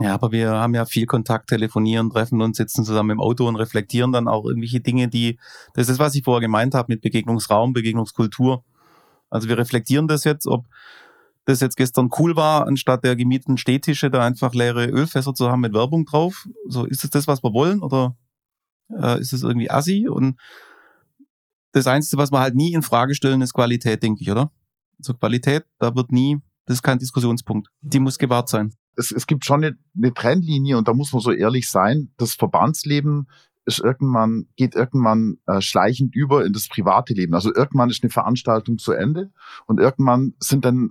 Ja, 0.00 0.14
aber 0.14 0.32
wir 0.32 0.50
haben 0.50 0.74
ja 0.74 0.86
viel 0.86 1.04
Kontakt, 1.04 1.50
telefonieren, 1.50 2.08
treffen 2.08 2.40
uns, 2.40 2.56
sitzen 2.56 2.84
zusammen 2.84 3.10
im 3.10 3.20
Auto 3.20 3.46
und 3.46 3.56
reflektieren 3.56 4.12
dann 4.12 4.28
auch 4.28 4.46
irgendwelche 4.46 4.80
Dinge, 4.80 5.08
die, 5.08 5.38
das 5.74 5.90
ist, 5.90 5.98
was 5.98 6.14
ich 6.14 6.24
vorher 6.24 6.40
gemeint 6.40 6.74
habe 6.74 6.90
mit 6.90 7.02
Begegnungsraum, 7.02 7.74
Begegnungskultur. 7.74 8.64
Also 9.28 9.48
wir 9.48 9.58
reflektieren 9.58 10.08
das 10.08 10.24
jetzt, 10.24 10.46
ob 10.46 10.64
das 11.44 11.60
jetzt 11.60 11.76
gestern 11.76 12.08
cool 12.18 12.34
war, 12.34 12.66
anstatt 12.66 13.04
der 13.04 13.14
gemieteten 13.14 13.58
Stehtische 13.58 14.10
da 14.10 14.24
einfach 14.24 14.54
leere 14.54 14.86
Ölfässer 14.86 15.34
zu 15.34 15.50
haben 15.50 15.60
mit 15.60 15.74
Werbung 15.74 16.06
drauf. 16.06 16.48
So, 16.66 16.86
ist 16.86 17.04
es 17.04 17.10
das, 17.10 17.26
was 17.26 17.42
wir 17.42 17.52
wollen 17.52 17.82
oder 17.82 18.16
äh, 18.88 19.20
ist 19.20 19.34
es 19.34 19.42
irgendwie 19.42 19.70
assi 19.70 20.08
und 20.08 20.40
das 21.72 21.86
Einzige, 21.86 22.20
was 22.20 22.32
wir 22.32 22.40
halt 22.40 22.54
nie 22.54 22.72
in 22.72 22.82
Frage 22.82 23.14
stellen, 23.14 23.42
ist 23.42 23.52
Qualität, 23.52 24.02
denke 24.02 24.22
ich, 24.22 24.30
oder? 24.30 24.50
Also 24.98 25.14
Qualität, 25.14 25.64
da 25.78 25.94
wird 25.94 26.10
nie, 26.10 26.38
das 26.64 26.78
ist 26.78 26.82
kein 26.82 26.98
Diskussionspunkt. 26.98 27.68
Die 27.80 28.00
muss 28.00 28.18
gewahrt 28.18 28.48
sein. 28.48 28.74
Es, 28.96 29.10
es 29.10 29.26
gibt 29.26 29.44
schon 29.44 29.64
eine, 29.64 29.76
eine 29.96 30.12
Trennlinie 30.12 30.78
und 30.78 30.88
da 30.88 30.94
muss 30.94 31.12
man 31.12 31.22
so 31.22 31.32
ehrlich 31.32 31.70
sein. 31.70 32.12
Das 32.16 32.34
Verbandsleben 32.34 33.28
ist 33.64 33.78
irgendwann, 33.78 34.48
geht 34.56 34.74
irgendwann 34.74 35.38
äh, 35.46 35.60
schleichend 35.60 36.14
über 36.14 36.44
in 36.44 36.52
das 36.52 36.68
private 36.68 37.14
Leben. 37.14 37.34
Also 37.34 37.54
irgendwann 37.54 37.90
ist 37.90 38.02
eine 38.02 38.10
Veranstaltung 38.10 38.78
zu 38.78 38.92
Ende 38.92 39.32
und 39.66 39.80
irgendwann 39.80 40.34
sind 40.40 40.64
dann 40.64 40.90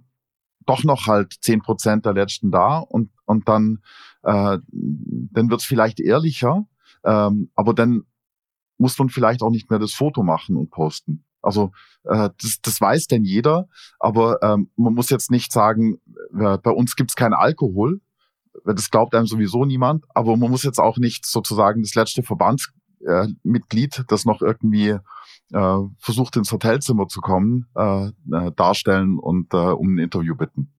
doch 0.66 0.84
noch 0.84 1.08
halt 1.08 1.36
zehn 1.42 1.62
Prozent 1.62 2.06
der 2.06 2.14
Letzten 2.14 2.52
da 2.52 2.78
und, 2.78 3.12
und 3.26 3.48
dann, 3.50 3.80
äh, 4.24 4.60
dann 4.72 5.50
wird 5.50 5.62
es 5.62 5.66
vielleicht 5.66 6.00
ehrlicher 6.00 6.68
ähm, 7.04 7.50
aber 7.56 7.74
dann 7.74 8.04
muss 8.78 8.98
man 8.98 9.10
vielleicht 9.10 9.42
auch 9.42 9.50
nicht 9.50 9.70
mehr 9.70 9.80
das 9.80 9.94
Foto 9.94 10.24
machen 10.24 10.56
und 10.56 10.70
posten. 10.70 11.26
Also 11.42 11.72
äh, 12.04 12.30
das, 12.42 12.60
das 12.62 12.82
weiß 12.82 13.08
denn 13.08 13.24
jeder, 13.24 13.68
aber 14.00 14.42
ähm, 14.42 14.70
man 14.76 14.94
muss 14.94 15.10
jetzt 15.10 15.32
nicht 15.32 15.52
sagen, 15.52 16.00
bei 16.32 16.72
uns 16.72 16.96
gibt's 16.96 17.16
keinen 17.16 17.34
Alkohol. 17.34 18.02
Das 18.66 18.90
glaubt 18.90 19.16
einem 19.16 19.28
sowieso 19.28 19.66
niemand, 19.66 20.06
aber 20.14 20.36
man 20.36 20.50
muss 20.50 20.64
jetzt 20.64 20.80
auch 20.80 20.98
nicht 20.98 21.26
sozusagen 21.26 21.82
das 21.82 21.96
letzte 21.96 22.24
Verbandsmitglied, 22.24 24.00
äh, 24.00 24.04
das 24.08 24.26
noch 24.26 24.42
irgendwie 24.42 24.98
äh, 25.54 25.80
versucht 25.98 26.36
ins 26.36 26.52
Hotelzimmer 26.52 27.08
zu 27.08 27.22
kommen, 27.22 27.68
äh, 27.76 28.08
äh, 28.08 28.52
darstellen 28.56 29.18
und 29.18 29.54
äh, 29.54 29.58
um 29.58 29.96
ein 29.96 30.00
Interview 30.00 30.36
bitten. 30.36 30.74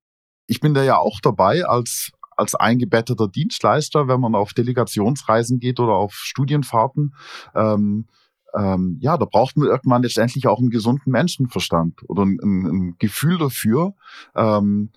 Ich 0.47 0.61
bin 0.61 0.75
da 0.75 0.83
ja 0.83 0.99
auch 0.99 1.21
dabei 1.21 1.65
als 1.65 2.13
als 2.41 2.55
eingebetteter 2.55 3.29
Dienstleister, 3.29 4.09
wenn 4.09 4.19
man 4.19 4.35
auf 4.35 4.55
Delegationsreisen 4.55 5.61
geht 5.61 5.79
oder 5.79 5.93
auf 5.93 6.15
Studienfahrten. 6.15 7.15
Ähm, 7.55 8.07
ähm, 8.55 8.97
ja, 9.01 9.17
da 9.19 9.27
braucht 9.27 9.57
man 9.57 9.69
irgendwann 9.69 10.03
letztendlich 10.03 10.47
auch 10.49 10.59
einen 10.59 10.71
gesunden 10.71 11.13
Menschenverstand 11.13 12.03
oder 12.09 12.23
ein, 12.23 12.39
ein, 12.43 12.67
ein 12.67 12.97
Gefühl 12.99 13.39
dafür, 13.39 13.95
ähm, 14.35 14.91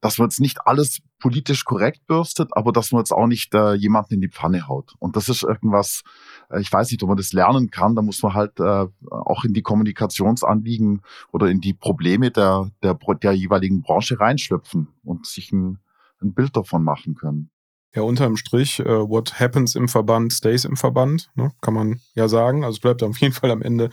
dass 0.00 0.18
man 0.18 0.28
jetzt 0.28 0.40
nicht 0.40 0.66
alles 0.66 1.00
politisch 1.18 1.64
korrekt 1.64 2.06
bürstet, 2.06 2.50
aber 2.52 2.72
dass 2.72 2.92
man 2.92 3.00
jetzt 3.00 3.12
auch 3.12 3.26
nicht 3.26 3.54
äh, 3.54 3.74
jemanden 3.74 4.14
in 4.14 4.20
die 4.20 4.28
Pfanne 4.28 4.68
haut. 4.68 4.94
Und 4.98 5.16
das 5.16 5.28
ist 5.28 5.42
irgendwas, 5.42 6.02
äh, 6.50 6.60
ich 6.60 6.72
weiß 6.72 6.90
nicht, 6.90 7.02
ob 7.02 7.08
man 7.08 7.16
das 7.16 7.32
lernen 7.32 7.70
kann, 7.70 7.94
da 7.94 8.02
muss 8.02 8.22
man 8.22 8.34
halt 8.34 8.60
äh, 8.60 8.86
auch 9.10 9.44
in 9.44 9.54
die 9.54 9.62
Kommunikationsanliegen 9.62 11.02
oder 11.32 11.48
in 11.48 11.60
die 11.60 11.74
Probleme 11.74 12.30
der, 12.30 12.70
der, 12.82 12.98
der 13.22 13.32
jeweiligen 13.32 13.82
Branche 13.82 14.20
reinschlüpfen 14.20 14.88
und 15.04 15.26
sich 15.26 15.52
ein, 15.52 15.78
ein 16.20 16.34
Bild 16.34 16.56
davon 16.56 16.82
machen 16.82 17.14
können. 17.14 17.50
Ja, 17.96 18.02
unterm 18.02 18.36
Strich, 18.36 18.78
uh, 18.80 19.08
what 19.08 19.40
happens 19.40 19.74
im 19.74 19.88
Verband 19.88 20.30
stays 20.30 20.66
im 20.66 20.76
Verband, 20.76 21.30
ne? 21.34 21.52
kann 21.62 21.72
man 21.72 21.98
ja 22.14 22.28
sagen. 22.28 22.62
Also 22.62 22.76
es 22.76 22.80
bleibt 22.80 23.02
auf 23.02 23.16
jeden 23.16 23.32
Fall 23.32 23.50
am 23.50 23.62
Ende 23.62 23.88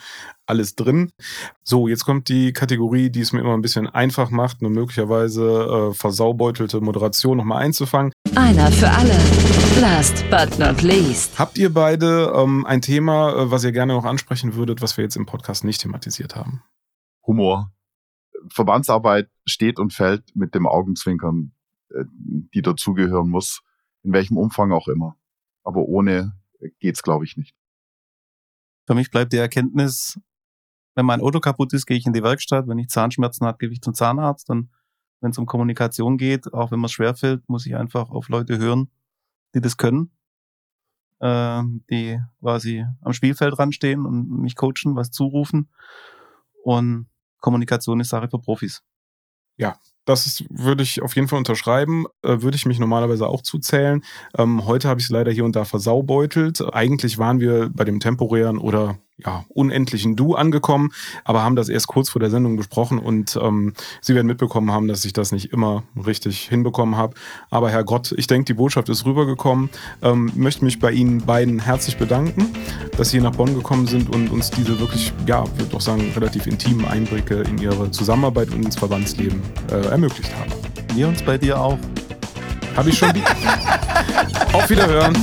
alles 0.46 0.76
drin. 0.76 1.14
So, 1.64 1.88
jetzt 1.88 2.04
kommt 2.04 2.28
die 2.28 2.52
Kategorie, 2.52 3.10
die 3.10 3.22
es 3.22 3.32
mir 3.32 3.40
immer 3.40 3.54
ein 3.54 3.62
bisschen 3.62 3.88
einfach 3.88 4.30
macht, 4.30 4.58
eine 4.60 4.70
möglicherweise 4.70 5.92
äh, 5.92 5.94
versaubeutelte 5.94 6.82
Moderation 6.82 7.38
nochmal 7.38 7.64
einzufangen. 7.64 8.12
Einer 8.36 8.70
für 8.74 8.90
alle. 8.90 9.18
Last 9.80 10.26
but 10.30 10.60
not 10.60 10.82
least. 10.82 11.40
Habt 11.40 11.58
ihr 11.58 11.74
beide 11.74 12.34
ähm, 12.36 12.66
ein 12.66 12.82
Thema, 12.82 13.34
äh, 13.34 13.52
was 13.52 13.64
ihr 13.64 13.72
gerne 13.72 13.94
noch 13.94 14.04
ansprechen 14.04 14.56
würdet, 14.56 14.82
was 14.82 14.98
wir 14.98 15.06
jetzt 15.06 15.16
im 15.16 15.26
Podcast 15.26 15.64
nicht 15.64 15.80
thematisiert 15.80 16.36
haben? 16.36 16.62
Humor. 17.26 17.72
Verbandsarbeit 18.50 19.30
steht 19.46 19.80
und 19.80 19.94
fällt 19.94 20.24
mit 20.36 20.56
dem 20.56 20.68
Augenzwinkern 20.68 21.54
äh, 21.94 22.04
die 22.54 22.62
dazugehören 22.62 23.30
muss, 23.30 23.63
in 24.04 24.14
welchem 24.14 24.38
Umfang 24.38 24.72
auch 24.72 24.88
immer. 24.88 25.18
Aber 25.64 25.82
ohne 25.82 26.34
geht's, 26.80 27.04
glaube 27.04 27.26
ich, 27.26 27.38
nicht. 27.38 27.56
Für 28.86 28.96
mich 28.96 29.12
bleibt 29.12 29.34
die 29.34 29.38
Erkenntnis, 29.38 30.20
wenn 30.96 31.06
mein 31.06 31.22
Auto 31.22 31.40
kaputt 31.40 31.74
ist, 31.74 31.86
gehe 31.86 31.98
ich 31.98 32.06
in 32.06 32.14
die 32.14 32.24
Werkstatt. 32.24 32.68
Wenn 32.68 32.78
ich 32.78 32.90
Zahnschmerzen 32.90 33.48
habe, 33.48 33.58
gehe 33.58 33.70
ich 33.70 33.82
zum 33.82 33.94
Zahnarzt. 33.94 34.50
Dann, 34.50 34.70
wenn 35.22 35.32
es 35.32 35.38
um 35.38 35.46
Kommunikation 35.46 36.18
geht, 36.18 36.54
auch 36.54 36.72
wenn 36.72 36.80
mir 36.80 36.90
schwerfällt, 36.90 37.48
muss 37.48 37.66
ich 37.66 37.76
einfach 37.76 38.10
auf 38.10 38.30
Leute 38.30 38.58
hören, 38.58 38.92
die 39.56 39.62
das 39.62 39.78
können, 39.78 40.12
äh, 41.20 41.64
die 41.90 42.20
quasi 42.42 42.86
am 43.02 43.14
Spielfeld 43.14 43.58
ranstehen 43.58 44.06
und 44.06 44.30
mich 44.42 44.56
coachen, 44.56 44.96
was 44.96 45.12
zurufen. 45.12 45.70
Und 46.64 47.08
Kommunikation 47.40 48.00
ist 48.00 48.10
Sache 48.10 48.30
für 48.30 48.40
Profis. 48.40 48.84
Ja, 49.58 49.78
das 50.06 50.26
ist, 50.26 50.44
würde 50.50 50.84
ich 50.84 51.02
auf 51.02 51.16
jeden 51.16 51.28
Fall 51.28 51.40
unterschreiben, 51.40 52.06
äh, 52.24 52.42
würde 52.42 52.56
ich 52.56 52.66
mich 52.66 52.80
normalerweise 52.80 53.28
auch 53.28 53.42
zuzählen. 53.42 54.04
Ähm, 54.38 54.66
heute 54.66 54.90
habe 54.90 55.00
ich 55.00 55.06
es 55.06 55.12
leider 55.12 55.32
hier 55.32 55.46
und 55.46 55.56
da 55.56 55.66
versaubeutelt. 55.66 56.62
Eigentlich 56.74 57.18
waren 57.18 57.40
wir 57.40 57.70
bei 57.74 57.84
dem 57.84 58.00
temporären 58.00 58.58
oder 58.58 58.98
ja, 59.18 59.46
unendlichen 59.50 60.16
Du 60.16 60.36
angekommen, 60.36 60.92
aber 61.24 61.44
haben 61.44 61.56
das 61.56 61.70
erst 61.70 61.88
kurz 61.88 62.10
vor 62.10 62.20
der 62.20 62.30
Sendung 62.30 62.58
besprochen 62.58 63.00
und 63.00 63.38
ähm, 63.42 63.74
Sie 64.02 64.16
werden 64.16 64.28
mitbekommen 64.28 64.72
haben, 64.72 64.88
dass 64.88 65.06
ich 65.06 65.14
das 65.14 65.32
nicht 65.32 65.52
immer 65.54 65.84
richtig 66.06 66.48
hinbekommen 66.50 66.98
habe. 66.98 67.14
Aber 67.50 67.70
Herr 67.70 67.84
Gott, 67.84 68.14
ich 68.18 68.28
denke, 68.28 68.46
die 68.46 68.54
Botschaft 68.56 68.90
ist 68.90 69.06
rübergekommen. 69.06 69.70
Ähm, 70.02 70.32
möchte 70.36 70.66
mich 70.66 70.80
bei 70.80 70.92
Ihnen 70.92 71.26
beiden 71.26 71.60
herzlich 71.60 71.98
bedanken, 71.98 72.54
dass 72.98 73.10
Sie 73.10 73.18
hier 73.18 73.30
nach 73.30 73.36
Bonn 73.36 73.54
gekommen 73.54 73.88
sind 73.88 74.10
und 74.14 74.30
uns 74.30 74.50
diese 74.50 74.80
wirklich, 74.80 75.14
ja, 75.28 75.46
würde 75.58 75.72
doch 75.72 75.82
sagen, 75.82 76.12
relativ 76.16 76.48
intimen 76.48 76.86
Einblicke 76.86 77.42
in 77.42 77.58
Ihre 77.60 77.92
Zusammenarbeit 77.92 78.52
und 78.52 78.66
ins 78.66 78.76
Verbandsleben 78.76 79.42
äh, 79.72 79.88
ermöglicht 79.88 80.34
haben. 80.36 80.52
Wir 80.96 81.08
uns 81.08 81.22
bei 81.22 81.38
dir 81.38 81.60
auch. 81.60 81.78
Habe 82.76 82.90
ich 82.90 82.98
schon. 82.98 83.10
Auf 84.54 84.70
Wiederhören. 84.70 85.18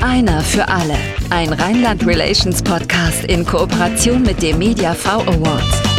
Einer 0.00 0.40
für 0.42 0.66
alle. 0.68 0.96
Ein 1.30 1.52
Rheinland 1.52 2.06
Relations 2.06 2.62
Podcast 2.62 3.24
in 3.24 3.44
Kooperation 3.44 4.22
mit 4.22 4.42
dem 4.42 4.58
Media 4.58 4.94
V 4.94 5.20
Awards. 5.22 5.95